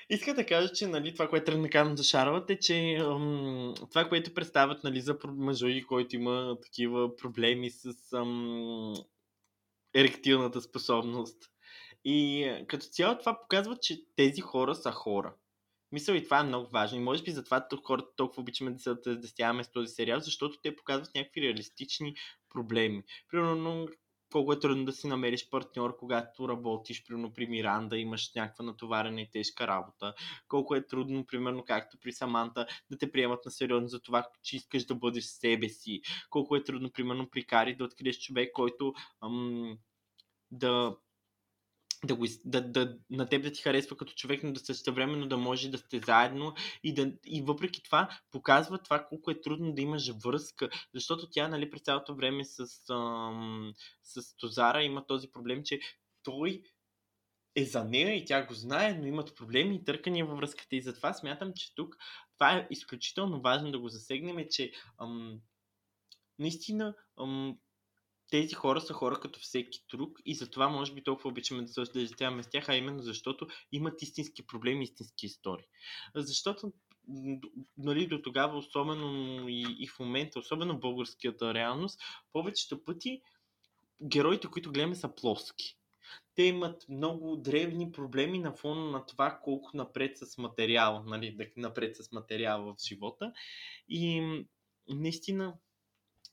иска 0.09 0.33
да 0.33 0.45
кажа, 0.45 0.73
че 0.73 0.87
нали, 0.87 1.13
това, 1.13 1.29
което 1.29 1.45
трябва 1.45 1.61
да 1.61 1.69
кажем 1.69 1.97
за 1.97 2.03
Шарлот 2.03 2.49
е, 2.49 2.59
че 2.59 2.95
ам, 2.95 3.73
това, 3.89 4.09
което 4.09 4.33
представят 4.33 4.83
нали, 4.83 5.01
за 5.01 5.17
мъжои, 5.27 5.83
който 5.83 6.15
има 6.15 6.57
такива 6.61 7.15
проблеми 7.15 7.69
с 7.69 8.13
ам, 8.13 8.93
еректилната 9.93 10.61
способност. 10.61 11.51
И 12.05 12.51
като 12.67 12.85
цяло 12.85 13.17
това 13.17 13.39
показва, 13.39 13.77
че 13.77 14.05
тези 14.15 14.41
хора 14.41 14.75
са 14.75 14.91
хора. 14.91 15.33
Мисля 15.91 16.17
и 16.17 16.23
това 16.23 16.39
е 16.39 16.43
много 16.43 16.69
важно. 16.69 16.97
И 16.97 17.01
може 17.01 17.23
би 17.23 17.31
затова 17.31 17.67
хората 17.83 18.07
толкова 18.15 18.41
обичаме 18.41 18.71
да 18.71 18.79
се 18.79 18.93
да 18.93 19.63
с 19.63 19.71
този 19.71 19.93
сериал, 19.93 20.19
защото 20.19 20.59
те 20.63 20.75
показват 20.75 21.15
някакви 21.15 21.41
реалистични 21.41 22.15
проблеми. 22.49 23.03
Примерно, 23.31 23.87
колко 24.35 24.53
е 24.53 24.59
трудно 24.59 24.85
да 24.85 24.93
си 24.93 25.07
намериш 25.07 25.49
партньор, 25.49 25.97
когато 25.97 26.49
работиш, 26.49 27.03
примерно 27.05 27.33
при 27.33 27.47
Миранда, 27.47 27.97
имаш 27.97 28.31
някаква 28.35 28.65
натоварена 28.65 29.21
и 29.21 29.29
тежка 29.29 29.67
работа. 29.67 30.13
Колко 30.47 30.75
е 30.75 30.87
трудно, 30.87 31.25
примерно, 31.25 31.63
както 31.65 31.97
при 31.99 32.11
Саманта, 32.11 32.67
да 32.91 32.97
те 32.97 33.11
приемат 33.11 33.45
на 33.45 33.51
сериозно 33.51 33.87
за 33.87 34.01
това, 34.01 34.27
че 34.43 34.55
искаш 34.55 34.85
да 34.85 34.95
бъдеш 34.95 35.23
себе 35.23 35.69
си. 35.69 36.01
Колко 36.29 36.55
е 36.55 36.63
трудно, 36.63 36.91
примерно, 36.91 37.29
при 37.29 37.43
Кари 37.45 37.75
да 37.75 37.83
откриеш 37.83 38.19
човек, 38.19 38.51
който 38.53 38.93
ам, 39.21 39.77
да 40.51 40.95
да, 42.05 42.15
го, 42.15 42.25
да, 42.45 42.61
да, 42.61 42.97
на 43.09 43.25
теб 43.25 43.43
да 43.43 43.51
ти 43.51 43.61
харесва 43.61 43.97
като 43.97 44.13
човек, 44.13 44.43
но 44.43 44.53
да 44.53 44.59
същевременно 44.59 45.27
да 45.27 45.37
може 45.37 45.69
да 45.69 45.77
сте 45.77 45.99
заедно 45.99 46.53
и, 46.83 46.93
да, 46.93 47.13
и 47.25 47.41
въпреки 47.41 47.83
това 47.83 48.09
показва 48.31 48.77
това 48.77 49.05
колко 49.09 49.31
е 49.31 49.41
трудно 49.41 49.73
да 49.73 49.81
имаш 49.81 50.11
връзка, 50.23 50.69
защото 50.93 51.29
тя 51.31 51.47
нали, 51.47 51.69
през 51.69 51.81
цялото 51.81 52.15
време 52.15 52.45
с, 52.45 52.89
ам, 52.89 53.73
с 54.03 54.37
Тозара 54.37 54.83
има 54.83 55.07
този 55.07 55.31
проблем, 55.31 55.63
че 55.63 55.79
той 56.23 56.63
е 57.55 57.65
за 57.65 57.83
нея 57.83 58.15
и 58.15 58.25
тя 58.25 58.45
го 58.45 58.53
знае, 58.53 58.93
но 58.93 59.05
имат 59.05 59.35
проблеми 59.35 59.75
и 59.75 59.83
търкания 59.83 60.25
във 60.25 60.37
връзката. 60.37 60.75
И 60.75 60.81
затова 60.81 61.13
смятам, 61.13 61.53
че 61.55 61.75
тук 61.75 61.95
това 62.33 62.57
е 62.57 62.67
изключително 62.71 63.41
важно 63.41 63.71
да 63.71 63.79
го 63.79 63.89
засегнем, 63.89 64.45
че 64.51 64.71
ам, 65.01 65.39
наистина 66.39 66.95
ам, 67.19 67.57
тези 68.35 68.53
хора 68.53 68.81
са 68.81 68.93
хора 68.93 69.19
като 69.19 69.39
всеки 69.39 69.79
друг 69.91 70.19
и 70.25 70.35
затова 70.35 70.69
може 70.69 70.93
би 70.93 71.03
толкова 71.03 71.29
обичаме 71.29 71.61
да 71.61 71.67
се 71.67 71.81
осъждаваме 71.81 72.43
с 72.43 72.49
тях, 72.49 72.69
а 72.69 72.75
именно 72.75 73.01
защото 73.01 73.47
имат 73.71 74.01
истински 74.01 74.45
проблеми, 74.45 74.83
истински 74.83 75.25
истории. 75.25 75.65
Защото 76.15 76.73
нали, 77.77 78.07
до 78.07 78.21
тогава, 78.21 78.57
особено 78.57 79.49
и, 79.49 79.75
и 79.79 79.87
в 79.87 79.99
момента, 79.99 80.39
особено 80.39 80.79
българската 80.79 81.53
реалност, 81.53 81.99
повечето 82.33 82.83
пъти 82.83 83.21
героите, 84.03 84.47
които 84.47 84.71
гледаме, 84.71 84.95
са 84.95 85.15
плоски. 85.15 85.77
Те 86.35 86.43
имат 86.43 86.85
много 86.89 87.35
древни 87.35 87.91
проблеми 87.91 88.39
на 88.39 88.53
фона 88.53 88.91
на 88.91 89.05
това 89.05 89.39
колко 89.43 89.77
напред 89.77 90.17
с 90.17 90.37
материал, 90.37 91.03
нали, 91.05 91.51
напред 91.57 91.95
с 91.95 92.11
материал 92.11 92.63
в 92.63 92.75
живота. 92.87 93.33
И 93.89 94.21
наистина 94.89 95.53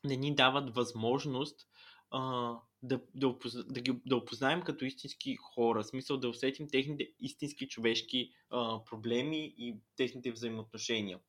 не 0.05 0.17
ни 0.17 0.35
дават 0.35 0.75
възможност 0.75 1.69
а, 2.13 2.55
да, 2.83 3.01
да, 3.15 3.29
опозна, 3.29 3.65
да, 3.65 3.81
ги, 3.81 4.01
да 4.07 4.17
опознаем 4.17 4.63
като 4.63 4.85
истински 4.85 5.37
хора, 5.37 5.83
в 5.83 5.87
смисъл 5.87 6.17
да 6.17 6.29
усетим 6.29 6.69
техните 6.69 7.13
истински 7.21 7.69
човешки 7.69 8.33
а, 8.51 8.85
проблеми 8.85 9.55
и 9.59 9.77
техните 9.97 10.33
взаимоотношения. 10.33 11.21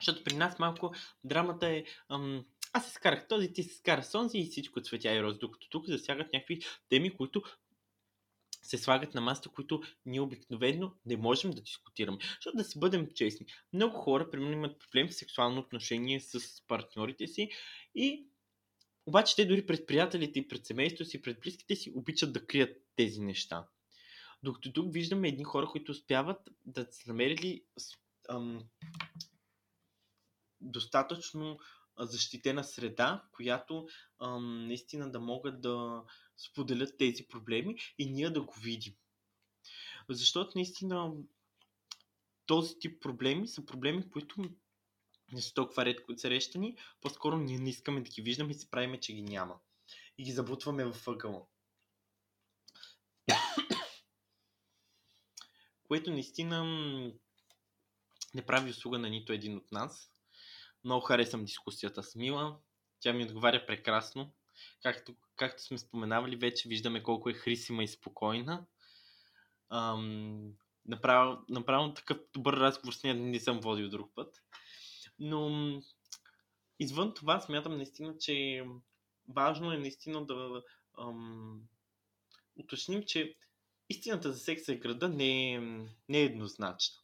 Защото 0.00 0.24
при 0.24 0.36
нас 0.36 0.58
малко 0.58 0.94
драмата 1.24 1.68
е 1.68 1.84
ам, 2.08 2.44
аз 2.72 2.86
се 2.86 2.92
скарах 2.92 3.28
този, 3.28 3.52
ти 3.52 3.62
се 3.62 3.74
скара 3.74 4.02
сонзи 4.02 4.38
и 4.38 4.46
всичко 4.46 4.80
цветя 4.80 5.12
и 5.12 5.22
роз, 5.22 5.38
докато 5.38 5.68
тук 5.68 5.86
засягат 5.86 6.32
някакви 6.32 6.60
теми, 6.88 7.16
които 7.16 7.42
се 8.70 8.78
слагат 8.78 9.14
на 9.14 9.20
масата, 9.20 9.48
които 9.48 9.82
ние 10.06 10.20
обикновено 10.20 10.92
не 11.06 11.16
можем 11.16 11.50
да 11.50 11.60
дискутираме. 11.60 12.18
Защото 12.34 12.56
да 12.56 12.64
си 12.64 12.78
бъдем 12.78 13.08
честни, 13.14 13.46
много 13.72 13.96
хора, 13.96 14.30
примерно, 14.30 14.52
имат 14.52 14.78
проблем 14.78 15.08
в 15.08 15.14
сексуално 15.14 15.60
отношение 15.60 16.20
с 16.20 16.66
партньорите 16.66 17.26
си 17.26 17.50
и 17.94 18.26
обаче 19.06 19.36
те 19.36 19.46
дори 19.46 19.66
пред 19.66 19.86
приятелите 19.86 20.38
и 20.38 20.48
пред 20.48 20.66
семейството 20.66 21.10
си, 21.10 21.22
пред 21.22 21.40
близките 21.40 21.76
си 21.76 21.92
обичат 21.94 22.32
да 22.32 22.46
крият 22.46 22.76
тези 22.96 23.20
неща. 23.20 23.66
Докато 24.42 24.72
тук 24.72 24.92
виждаме 24.92 25.28
едни 25.28 25.44
хора, 25.44 25.66
които 25.66 25.92
успяват 25.92 26.48
да 26.66 26.86
са 26.90 27.08
намерили 27.08 27.64
ам, 28.28 28.64
достатъчно 30.60 31.58
защитена 31.98 32.64
среда, 32.64 33.24
която 33.32 33.86
ам, 34.22 34.66
наистина 34.66 35.12
да 35.12 35.20
могат 35.20 35.60
да 35.60 36.02
споделят 36.40 36.98
тези 36.98 37.26
проблеми 37.28 37.76
и 37.98 38.06
ние 38.06 38.30
да 38.30 38.42
го 38.42 38.54
видим. 38.60 38.94
Защото 40.08 40.52
наистина 40.54 41.12
този 42.46 42.78
тип 42.78 43.02
проблеми 43.02 43.48
са 43.48 43.66
проблеми, 43.66 44.10
които 44.10 44.44
не 45.32 45.42
са 45.42 45.54
толкова 45.54 45.84
редко 45.84 46.18
срещани, 46.18 46.76
по-скоро 47.00 47.36
ние 47.36 47.58
не 47.58 47.70
искаме 47.70 48.00
да 48.00 48.10
ги 48.10 48.22
виждаме 48.22 48.50
и 48.50 48.54
се 48.54 48.70
правиме, 48.70 49.00
че 49.00 49.12
ги 49.12 49.22
няма. 49.22 49.60
И 50.18 50.24
ги 50.24 50.32
забутваме 50.32 50.84
в 50.84 51.08
ъгъла. 51.08 51.46
Което 55.88 56.10
наистина 56.10 56.64
не 58.34 58.46
прави 58.46 58.70
услуга 58.70 58.98
на 58.98 59.08
нито 59.08 59.32
един 59.32 59.56
от 59.56 59.72
нас. 59.72 60.12
Много 60.84 61.06
харесвам 61.06 61.44
дискусията 61.44 62.02
с 62.02 62.14
Мила. 62.14 62.58
Тя 63.00 63.12
ми 63.12 63.24
отговаря 63.24 63.66
прекрасно. 63.66 64.34
Както, 64.82 65.14
както 65.36 65.62
сме 65.62 65.78
споменавали, 65.78 66.36
вече 66.36 66.68
виждаме 66.68 67.02
колко 67.02 67.30
е 67.30 67.34
хрисима 67.34 67.84
и 67.84 67.88
спокойна. 67.88 68.66
Ам, 69.70 70.52
направо, 70.86 71.44
направо 71.48 71.94
такъв 71.94 72.18
добър 72.34 72.54
разговор 72.54 72.92
с 72.92 73.02
нея 73.02 73.14
не 73.14 73.40
съм 73.40 73.60
водил 73.60 73.88
друг 73.88 74.14
път. 74.14 74.42
Но 75.18 75.82
извън 76.78 77.14
това 77.14 77.40
смятам 77.40 77.76
наистина, 77.76 78.18
че 78.18 78.64
важно 79.28 79.72
е 79.72 79.78
наистина 79.78 80.26
да 80.26 80.62
ам, 80.98 81.62
уточним, 82.56 83.02
че 83.02 83.36
истината 83.88 84.32
за 84.32 84.38
секса 84.38 84.72
и 84.72 84.78
града 84.78 85.08
не 85.08 85.54
е, 85.54 85.60
не 86.08 86.18
е 86.18 86.24
еднозначна. 86.24 87.00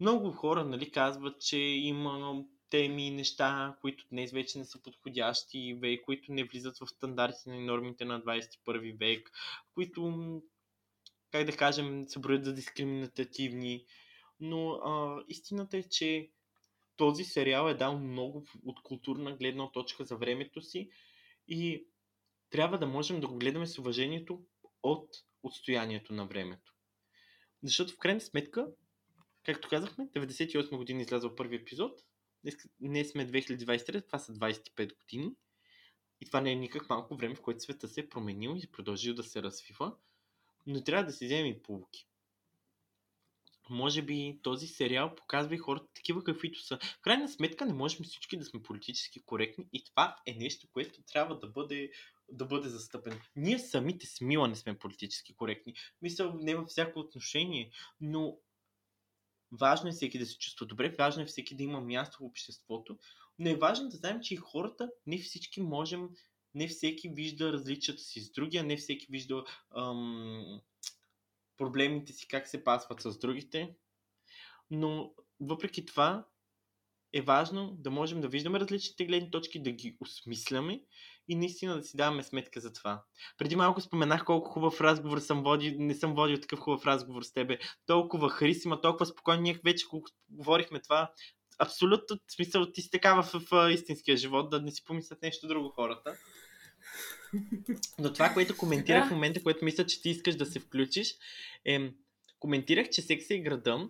Много 0.00 0.32
хора 0.32 0.64
нали, 0.64 0.90
казват, 0.90 1.40
че 1.40 1.58
има 1.58 2.44
теми 2.72 3.10
неща, 3.10 3.76
които 3.80 4.04
днес 4.10 4.32
вече 4.32 4.58
не 4.58 4.64
са 4.64 4.82
подходящи, 4.82 5.78
век, 5.80 6.00
които 6.04 6.32
не 6.32 6.44
влизат 6.44 6.78
в 6.78 6.86
стандартите 6.86 7.50
на 7.50 7.60
нормите 7.60 8.04
на 8.04 8.22
21 8.22 8.98
век, 8.98 9.30
които, 9.74 10.42
как 11.30 11.46
да 11.46 11.56
кажем, 11.56 12.04
се 12.08 12.18
броят 12.18 12.44
за 12.44 12.54
дискриминативни. 12.54 13.84
Но 14.40 14.70
а, 14.70 15.22
истината 15.28 15.76
е, 15.76 15.82
че 15.82 16.30
този 16.96 17.24
сериал 17.24 17.68
е 17.68 17.74
дал 17.74 17.98
много 17.98 18.46
от 18.64 18.82
културна 18.82 19.36
гледна 19.36 19.70
точка 19.72 20.04
за 20.04 20.16
времето 20.16 20.62
си 20.62 20.90
и 21.48 21.86
трябва 22.50 22.78
да 22.78 22.86
можем 22.86 23.20
да 23.20 23.28
го 23.28 23.38
гледаме 23.38 23.66
с 23.66 23.78
уважението 23.78 24.42
от 24.82 25.08
отстоянието 25.42 26.12
на 26.12 26.26
времето. 26.26 26.74
Защото 27.62 27.92
в 27.92 27.98
крайна 27.98 28.20
сметка, 28.20 28.66
както 29.44 29.68
казахме, 29.68 30.08
98 30.08 30.76
година 30.76 31.02
излязъл 31.02 31.34
първи 31.34 31.56
епизод, 31.56 32.00
днес, 32.42 32.56
днес 32.80 33.10
сме 33.10 33.28
2023, 33.28 34.06
това 34.06 34.18
са 34.18 34.32
25 34.32 34.96
години. 34.96 35.34
И 36.20 36.26
това 36.26 36.40
не 36.40 36.52
е 36.52 36.56
никак 36.56 36.88
малко 36.88 37.16
време, 37.16 37.34
в 37.34 37.42
което 37.42 37.60
света 37.60 37.88
се 37.88 38.00
е 38.00 38.08
променил 38.08 38.56
и 38.62 38.70
продължил 38.70 39.14
да 39.14 39.22
се 39.22 39.42
развива. 39.42 39.96
Но 40.66 40.84
трябва 40.84 41.04
да 41.04 41.12
си 41.12 41.26
вземем 41.26 41.46
и 41.46 41.62
полуки 41.62 42.06
може 43.70 44.02
би 44.02 44.38
този 44.42 44.66
сериал 44.66 45.14
показва 45.14 45.54
и 45.54 45.58
хората 45.58 45.86
такива 45.94 46.24
каквито 46.24 46.62
са. 46.62 46.78
В 46.98 47.00
крайна 47.00 47.28
сметка 47.28 47.66
не 47.66 47.72
можем 47.72 48.04
всички 48.04 48.36
да 48.36 48.44
сме 48.44 48.62
политически 48.62 49.22
коректни 49.22 49.66
и 49.72 49.84
това 49.84 50.16
е 50.26 50.34
нещо, 50.34 50.66
което 50.72 51.02
трябва 51.02 51.38
да 51.38 51.46
бъде, 51.46 51.90
да 52.28 52.44
бъде 52.44 52.68
застъпено. 52.68 53.16
Ние 53.36 53.58
самите 53.58 54.06
с 54.06 54.20
Мила 54.20 54.48
не 54.48 54.56
сме 54.56 54.78
политически 54.78 55.34
коректни. 55.34 55.74
Мисля, 56.02 56.34
не 56.40 56.54
във 56.54 56.68
всяко 56.68 56.98
отношение, 56.98 57.70
но 58.00 58.36
важно 59.52 59.88
е 59.88 59.92
всеки 59.92 60.18
да 60.18 60.26
се 60.26 60.38
чувства 60.38 60.66
добре, 60.66 60.94
важно 60.98 61.22
е 61.22 61.26
всеки 61.26 61.56
да 61.56 61.62
има 61.62 61.80
място 61.80 62.18
в 62.20 62.26
обществото, 62.26 62.98
но 63.38 63.50
е 63.50 63.56
важно 63.56 63.88
да 63.88 63.96
знаем, 63.96 64.20
че 64.20 64.34
и 64.34 64.36
хората, 64.36 64.90
не 65.06 65.18
всички 65.18 65.60
можем, 65.60 66.08
не 66.54 66.68
всеки 66.68 67.08
вижда 67.08 67.52
различията 67.52 68.02
си 68.02 68.20
с 68.20 68.30
другия, 68.30 68.64
не 68.64 68.76
всеки 68.76 69.06
вижда 69.10 69.44
ам, 69.76 70.60
проблемите 71.56 72.12
си, 72.12 72.28
как 72.28 72.48
се 72.48 72.64
пасват 72.64 73.00
с 73.00 73.18
другите. 73.18 73.74
Но 74.70 75.14
въпреки 75.40 75.86
това 75.86 76.26
е 77.12 77.22
важно 77.22 77.76
да 77.78 77.90
можем 77.90 78.20
да 78.20 78.28
виждаме 78.28 78.60
различните 78.60 79.04
гледни 79.04 79.30
точки, 79.30 79.62
да 79.62 79.70
ги 79.70 79.96
осмисляме 80.00 80.80
и 81.28 81.34
наистина 81.34 81.76
да 81.76 81.82
си 81.82 81.96
даваме 81.96 82.22
сметка 82.22 82.60
за 82.60 82.72
това. 82.72 83.04
Преди 83.38 83.56
малко 83.56 83.80
споменах 83.80 84.24
колко 84.24 84.50
хубав 84.50 84.80
разговор 84.80 85.18
съм 85.18 85.42
водил, 85.42 85.74
не 85.78 85.94
съм 85.94 86.14
водил 86.14 86.36
такъв 86.36 86.58
хубав 86.58 86.86
разговор 86.86 87.22
с 87.22 87.32
тебе. 87.32 87.58
Толкова 87.86 88.30
харисима, 88.30 88.80
толкова 88.80 89.06
спокойно. 89.06 89.42
Ние 89.42 89.60
вече 89.64 89.88
колко 89.88 90.10
говорихме 90.30 90.80
това. 90.80 91.12
Абсолютно 91.58 92.18
смисъл 92.28 92.72
ти 92.72 92.82
си 92.82 92.90
такава 92.90 93.22
в, 93.22 93.32
в, 93.32 93.40
в 93.50 93.72
истинския 93.72 94.16
живот, 94.16 94.50
да 94.50 94.60
не 94.60 94.70
си 94.70 94.84
помислят 94.84 95.22
нещо 95.22 95.46
друго 95.46 95.68
хората. 95.68 96.16
Но 97.98 98.12
това, 98.12 98.28
което 98.28 98.56
коментирах 98.56 99.08
в 99.08 99.10
момента, 99.10 99.42
което 99.42 99.64
мисля, 99.64 99.86
че 99.86 100.02
ти 100.02 100.10
искаш 100.10 100.36
да 100.36 100.46
се 100.46 100.60
включиш, 100.60 101.14
е, 101.64 101.92
коментирах, 102.38 102.88
че 102.90 103.02
секса 103.02 103.34
и 103.34 103.42
града 103.42 103.88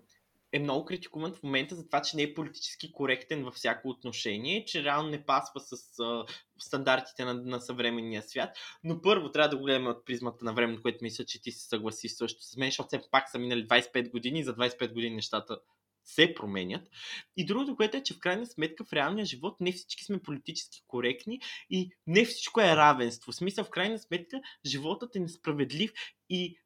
е 0.52 0.58
много 0.58 0.84
критикуван 0.84 1.34
в 1.34 1.42
момента 1.42 1.74
за 1.74 1.86
това, 1.86 2.02
че 2.02 2.16
не 2.16 2.22
е 2.22 2.34
политически 2.34 2.92
коректен 2.92 3.44
във 3.44 3.54
всяко 3.54 3.88
отношение, 3.88 4.64
че 4.64 4.84
реално 4.84 5.08
не 5.08 5.26
пасва 5.26 5.60
с 5.60 5.98
а, 6.00 6.24
стандартите 6.58 7.24
на, 7.24 7.34
на 7.34 7.60
съвременния 7.60 8.22
свят. 8.22 8.50
Но 8.84 9.02
първо 9.02 9.30
трябва 9.30 9.48
да 9.48 9.56
го 9.56 9.64
гледаме 9.64 9.88
от 9.88 10.04
призмата 10.06 10.44
на 10.44 10.54
времето, 10.54 10.82
което 10.82 10.98
мисля, 11.02 11.24
че 11.24 11.42
ти 11.42 11.52
се 11.52 11.68
съгласи 11.68 12.08
също 12.08 12.42
с 12.42 12.56
мен, 12.56 12.68
защото 12.68 12.86
все 12.86 13.00
пак 13.10 13.30
са 13.30 13.38
минали 13.38 13.68
25 13.68 14.10
години 14.10 14.40
и 14.40 14.44
за 14.44 14.56
25 14.56 14.92
години 14.92 15.14
нещата 15.14 15.58
се 16.04 16.34
променят. 16.34 16.88
И 17.36 17.46
другото, 17.46 17.76
което 17.76 17.96
е, 17.96 18.02
че 18.02 18.14
в 18.14 18.18
крайна 18.18 18.46
сметка 18.46 18.84
в 18.84 18.92
реалния 18.92 19.26
живот 19.26 19.56
не 19.60 19.72
всички 19.72 20.04
сме 20.04 20.18
политически 20.18 20.82
коректни 20.86 21.40
и 21.70 21.90
не 22.06 22.24
всичко 22.24 22.60
е 22.60 22.76
равенство. 22.76 23.32
В 23.32 23.36
смисъл, 23.36 23.64
в 23.64 23.70
крайна 23.70 23.98
сметка, 23.98 24.40
животът 24.66 25.16
е 25.16 25.20
несправедлив 25.20 25.92
и 26.30 26.58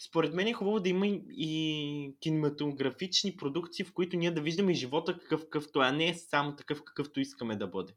според 0.00 0.34
мен 0.34 0.46
е 0.46 0.52
хубаво 0.52 0.80
да 0.80 0.88
има 0.88 1.06
и 1.06 2.14
кинематографични 2.20 3.36
продукции, 3.36 3.84
в 3.84 3.92
които 3.92 4.16
ние 4.16 4.30
да 4.30 4.40
виждаме 4.40 4.74
живота 4.74 5.18
какъв 5.18 5.40
какъвто, 5.40 5.78
а 5.78 5.92
не 5.92 6.14
само 6.14 6.56
такъв 6.56 6.84
какъвто 6.84 7.20
искаме 7.20 7.56
да 7.56 7.66
бъде. 7.66 7.92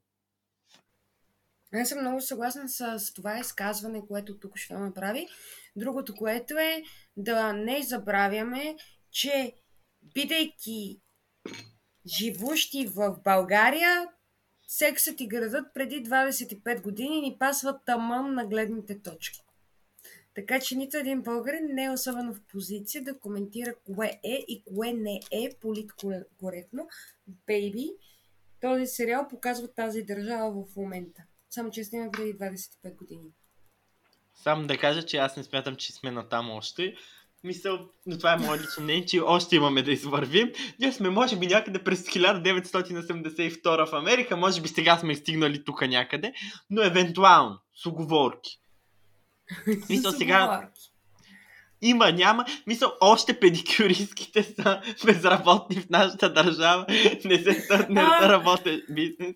Аз 1.73 1.89
съм 1.89 1.99
много 2.01 2.21
съгласна 2.21 2.69
с 2.69 3.13
това 3.13 3.39
изказване, 3.39 4.07
което 4.07 4.39
тук 4.39 4.57
ще 4.57 4.73
направи. 4.73 5.27
Другото, 5.75 6.15
което 6.15 6.53
е 6.53 6.83
да 7.17 7.53
не 7.53 7.81
забравяме, 7.81 8.75
че 9.11 9.53
бидейки 10.13 11.01
живущи 12.07 12.87
в 12.87 13.19
България, 13.23 14.07
сексът 14.67 15.21
и 15.21 15.27
градът 15.27 15.73
преди 15.73 16.03
25 16.03 16.81
години 16.81 17.21
ни 17.21 17.37
пасват 17.39 17.85
тъмън 17.85 18.33
на 18.33 18.45
гледните 18.45 19.01
точки. 19.01 19.40
Така 20.35 20.59
че 20.59 20.75
нито 20.75 20.97
един 20.97 21.21
българин 21.21 21.65
не 21.73 21.83
е 21.83 21.91
особено 21.91 22.33
в 22.33 22.41
позиция 22.51 23.03
да 23.03 23.19
коментира 23.19 23.75
кое 23.85 24.19
е 24.23 24.45
и 24.47 24.63
кое 24.63 24.93
не 24.93 25.19
е 25.31 25.49
политкоректно. 25.61 26.87
Бейби, 27.47 27.89
този 28.61 28.85
сериал 28.85 29.27
показва 29.29 29.73
тази 29.73 30.03
държава 30.03 30.51
в 30.51 30.75
момента. 30.75 31.23
Само 31.49 31.71
че 31.71 31.83
снима 31.83 32.11
преди 32.11 32.33
25 32.33 32.95
години. 32.95 33.29
Само 34.33 34.67
да 34.67 34.77
кажа, 34.77 35.05
че 35.05 35.17
аз 35.17 35.37
не 35.37 35.43
смятам, 35.43 35.75
че 35.75 35.93
сме 35.93 36.11
на 36.11 36.29
там 36.29 36.49
още. 36.49 36.95
Мисъл, 37.43 37.89
но 38.05 38.17
това 38.17 38.33
е 38.33 38.37
мое 38.37 38.59
лично 38.59 38.83
мнение, 38.83 39.05
че 39.05 39.19
още 39.19 39.55
имаме 39.55 39.81
да 39.81 39.91
извървим. 39.91 40.51
Ние 40.79 40.91
сме, 40.91 41.09
може 41.09 41.39
би, 41.39 41.47
някъде 41.47 41.83
през 41.83 42.03
1982 42.03 43.89
в 43.89 43.93
Америка, 43.93 44.37
може 44.37 44.61
би 44.61 44.67
сега 44.67 44.97
сме 44.97 45.15
стигнали 45.15 45.63
тук 45.63 45.81
някъде, 45.81 46.33
но 46.69 46.81
евентуално, 46.81 47.59
с 47.75 47.85
оговорки. 47.85 48.60
Мисъл, 49.89 50.11
сега... 50.11 50.69
Има, 51.81 52.11
няма. 52.11 52.45
Мисъл, 52.67 52.93
още 53.01 53.39
педикюристките 53.39 54.43
са 54.43 54.81
безработни 55.05 55.75
в 55.75 55.89
нашата 55.89 56.33
държава. 56.33 56.85
Не 57.25 57.37
се 57.37 57.67
не 57.89 58.01
са 58.01 58.29
работен 58.29 58.81
бизнес. 58.89 59.35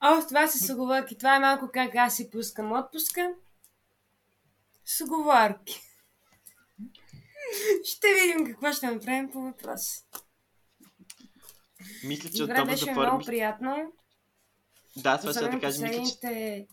О, 0.00 0.22
това 0.28 0.46
са 0.46 0.74
оговорки. 0.74 1.18
Това 1.18 1.36
е 1.36 1.40
малко 1.40 1.70
как 1.74 1.94
аз 1.94 2.16
си 2.16 2.30
пускам 2.30 2.72
отпуска. 2.72 3.30
С 4.84 5.00
оговорки. 5.00 5.80
Ще 7.84 8.06
видим 8.14 8.46
какво 8.46 8.72
ще 8.72 8.86
направим 8.86 9.30
по 9.30 9.40
въпрос. 9.40 9.82
Мисля, 12.04 12.30
че 12.36 12.42
от 12.42 12.50
това 12.50 12.64
беше 12.64 12.90
много 12.90 13.10
първи... 13.10 13.26
приятно. 13.26 13.92
Да, 14.96 15.18
това 15.18 15.32
ще 15.32 15.48
да 15.48 15.60
кажа. 15.60 15.82
Мисля, 15.82 16.04
че... 16.20 16.66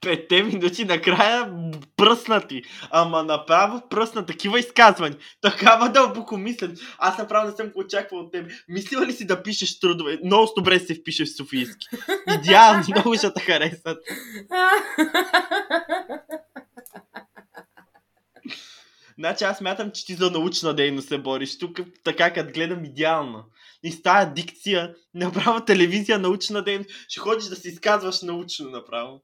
Петте 0.00 0.42
минути 0.42 0.84
накрая 0.84 1.52
пръснати. 1.96 2.62
Ама 2.90 3.22
направо 3.22 3.88
пръсна 3.88 4.26
такива 4.26 4.58
изказвания. 4.58 5.18
Такава 5.40 5.88
дълбоко 5.88 6.36
мислен. 6.36 6.76
Аз 6.98 7.18
направо 7.18 7.50
не 7.50 7.56
съм 7.56 7.68
го 7.68 7.80
очаквал 7.80 8.20
от 8.20 8.32
теб. 8.32 8.50
Мислила 8.68 9.06
ли 9.06 9.12
си 9.12 9.26
да 9.26 9.42
пишеш 9.42 9.80
трудове? 9.80 10.18
Много 10.24 10.52
добре 10.56 10.78
се 10.78 10.94
впишеш 10.94 11.28
в 11.28 11.36
Софийски. 11.36 11.86
Идеално, 12.34 12.84
много 12.88 13.16
ще 13.16 13.32
те 13.34 13.40
харесат. 13.40 13.98
Значи 19.18 19.44
аз 19.44 19.60
мятам, 19.60 19.90
че 19.90 20.06
ти 20.06 20.14
за 20.14 20.30
научна 20.30 20.74
дейност 20.74 21.08
се 21.08 21.18
бориш. 21.18 21.58
Тук 21.58 21.80
така, 22.04 22.32
като 22.32 22.52
гледам 22.52 22.84
идеално. 22.84 23.44
И 23.82 23.92
с 23.92 24.02
тази 24.02 24.30
дикция, 24.30 24.94
направо 25.14 25.64
телевизия, 25.64 26.18
научна 26.18 26.64
дейност, 26.64 26.90
ще 27.08 27.20
ходиш 27.20 27.44
да 27.44 27.56
се 27.56 27.68
изказваш 27.68 28.22
научно 28.22 28.70
направо. 28.70 29.22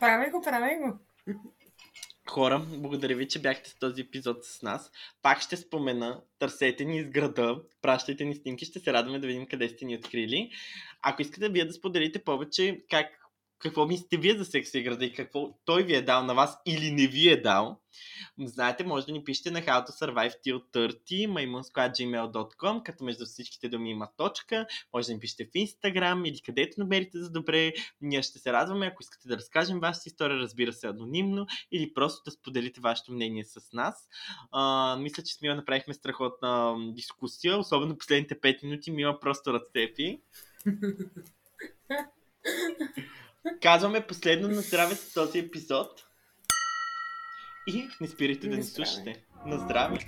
Прави 0.00 0.30
го, 0.30 0.42
прави 0.42 0.76
го. 0.76 0.98
Хора, 2.30 2.66
благодаря 2.68 3.16
ви, 3.16 3.28
че 3.28 3.42
бяхте 3.42 3.70
с 3.70 3.78
този 3.78 4.00
епизод 4.00 4.44
с 4.44 4.62
нас. 4.62 4.90
Пак 5.22 5.40
ще 5.40 5.56
спомена, 5.56 6.22
търсете 6.38 6.84
ни 6.84 6.98
из 6.98 7.10
града, 7.10 7.62
пращайте 7.82 8.24
ни 8.24 8.34
снимки, 8.34 8.64
ще 8.64 8.80
се 8.80 8.92
радваме 8.92 9.18
да 9.18 9.26
видим 9.26 9.46
къде 9.46 9.68
сте 9.68 9.84
ни 9.84 9.96
открили. 9.96 10.50
Ако 11.02 11.22
искате 11.22 11.48
вие 11.48 11.64
да 11.64 11.72
споделите 11.72 12.24
повече 12.24 12.84
как 12.90 13.06
какво 13.62 13.86
мислите 13.86 14.16
вие 14.16 14.38
за 14.38 14.44
секса 14.44 14.78
и 14.78 14.82
града 14.82 15.04
и 15.04 15.12
какво 15.12 15.58
той 15.64 15.82
ви 15.82 15.94
е 15.94 16.02
дал 16.02 16.24
на 16.24 16.34
вас 16.34 16.58
или 16.66 16.90
не 16.90 17.06
ви 17.06 17.28
е 17.28 17.40
дал. 17.40 17.78
Знаете, 18.38 18.84
може 18.84 19.06
да 19.06 19.12
ни 19.12 19.24
пишете 19.24 19.50
на 19.50 19.60
how 19.60 19.88
to 19.88 19.90
survive 19.90 20.34
till 20.46 20.62
30 20.72 21.28
maimunsquad.gmail.com, 21.28 22.82
като 22.82 23.04
между 23.04 23.24
всичките 23.24 23.68
думи 23.68 23.90
има 23.90 24.08
точка. 24.16 24.66
Може 24.94 25.06
да 25.06 25.14
ни 25.14 25.20
пишете 25.20 25.44
в 25.44 25.48
Instagram 25.48 26.28
или 26.28 26.40
където 26.40 26.80
намерите 26.80 27.18
за 27.18 27.30
добре. 27.30 27.72
Ние 28.00 28.22
ще 28.22 28.38
се 28.38 28.52
радваме, 28.52 28.86
ако 28.86 29.02
искате 29.02 29.28
да 29.28 29.36
разкажем 29.36 29.80
вашата 29.80 30.08
история, 30.08 30.38
разбира 30.38 30.72
се, 30.72 30.86
анонимно 30.86 31.46
или 31.72 31.94
просто 31.94 32.22
да 32.24 32.30
споделите 32.30 32.80
вашето 32.80 33.12
мнение 33.12 33.44
с 33.44 33.72
нас. 33.72 34.08
А, 34.52 34.96
мисля, 34.96 35.22
че 35.22 35.34
с 35.34 35.42
Мила 35.42 35.54
направихме 35.54 35.94
страхотна 35.94 36.76
дискусия, 36.92 37.58
особено 37.58 37.98
последните 37.98 38.40
5 38.40 38.62
минути. 38.62 38.90
Мила 38.90 39.20
просто 39.20 39.52
разцепи. 39.52 40.20
Казваме 43.62 44.06
последно 44.06 44.48
на 44.48 44.60
здраве 44.60 44.94
с 44.94 45.14
този 45.14 45.38
епизод. 45.38 45.88
И 47.66 47.88
не 48.00 48.08
спирайте 48.08 48.48
да 48.48 48.56
ни 48.56 48.62
слушате. 48.62 49.24
На 49.46 49.58
здраве! 49.58 49.98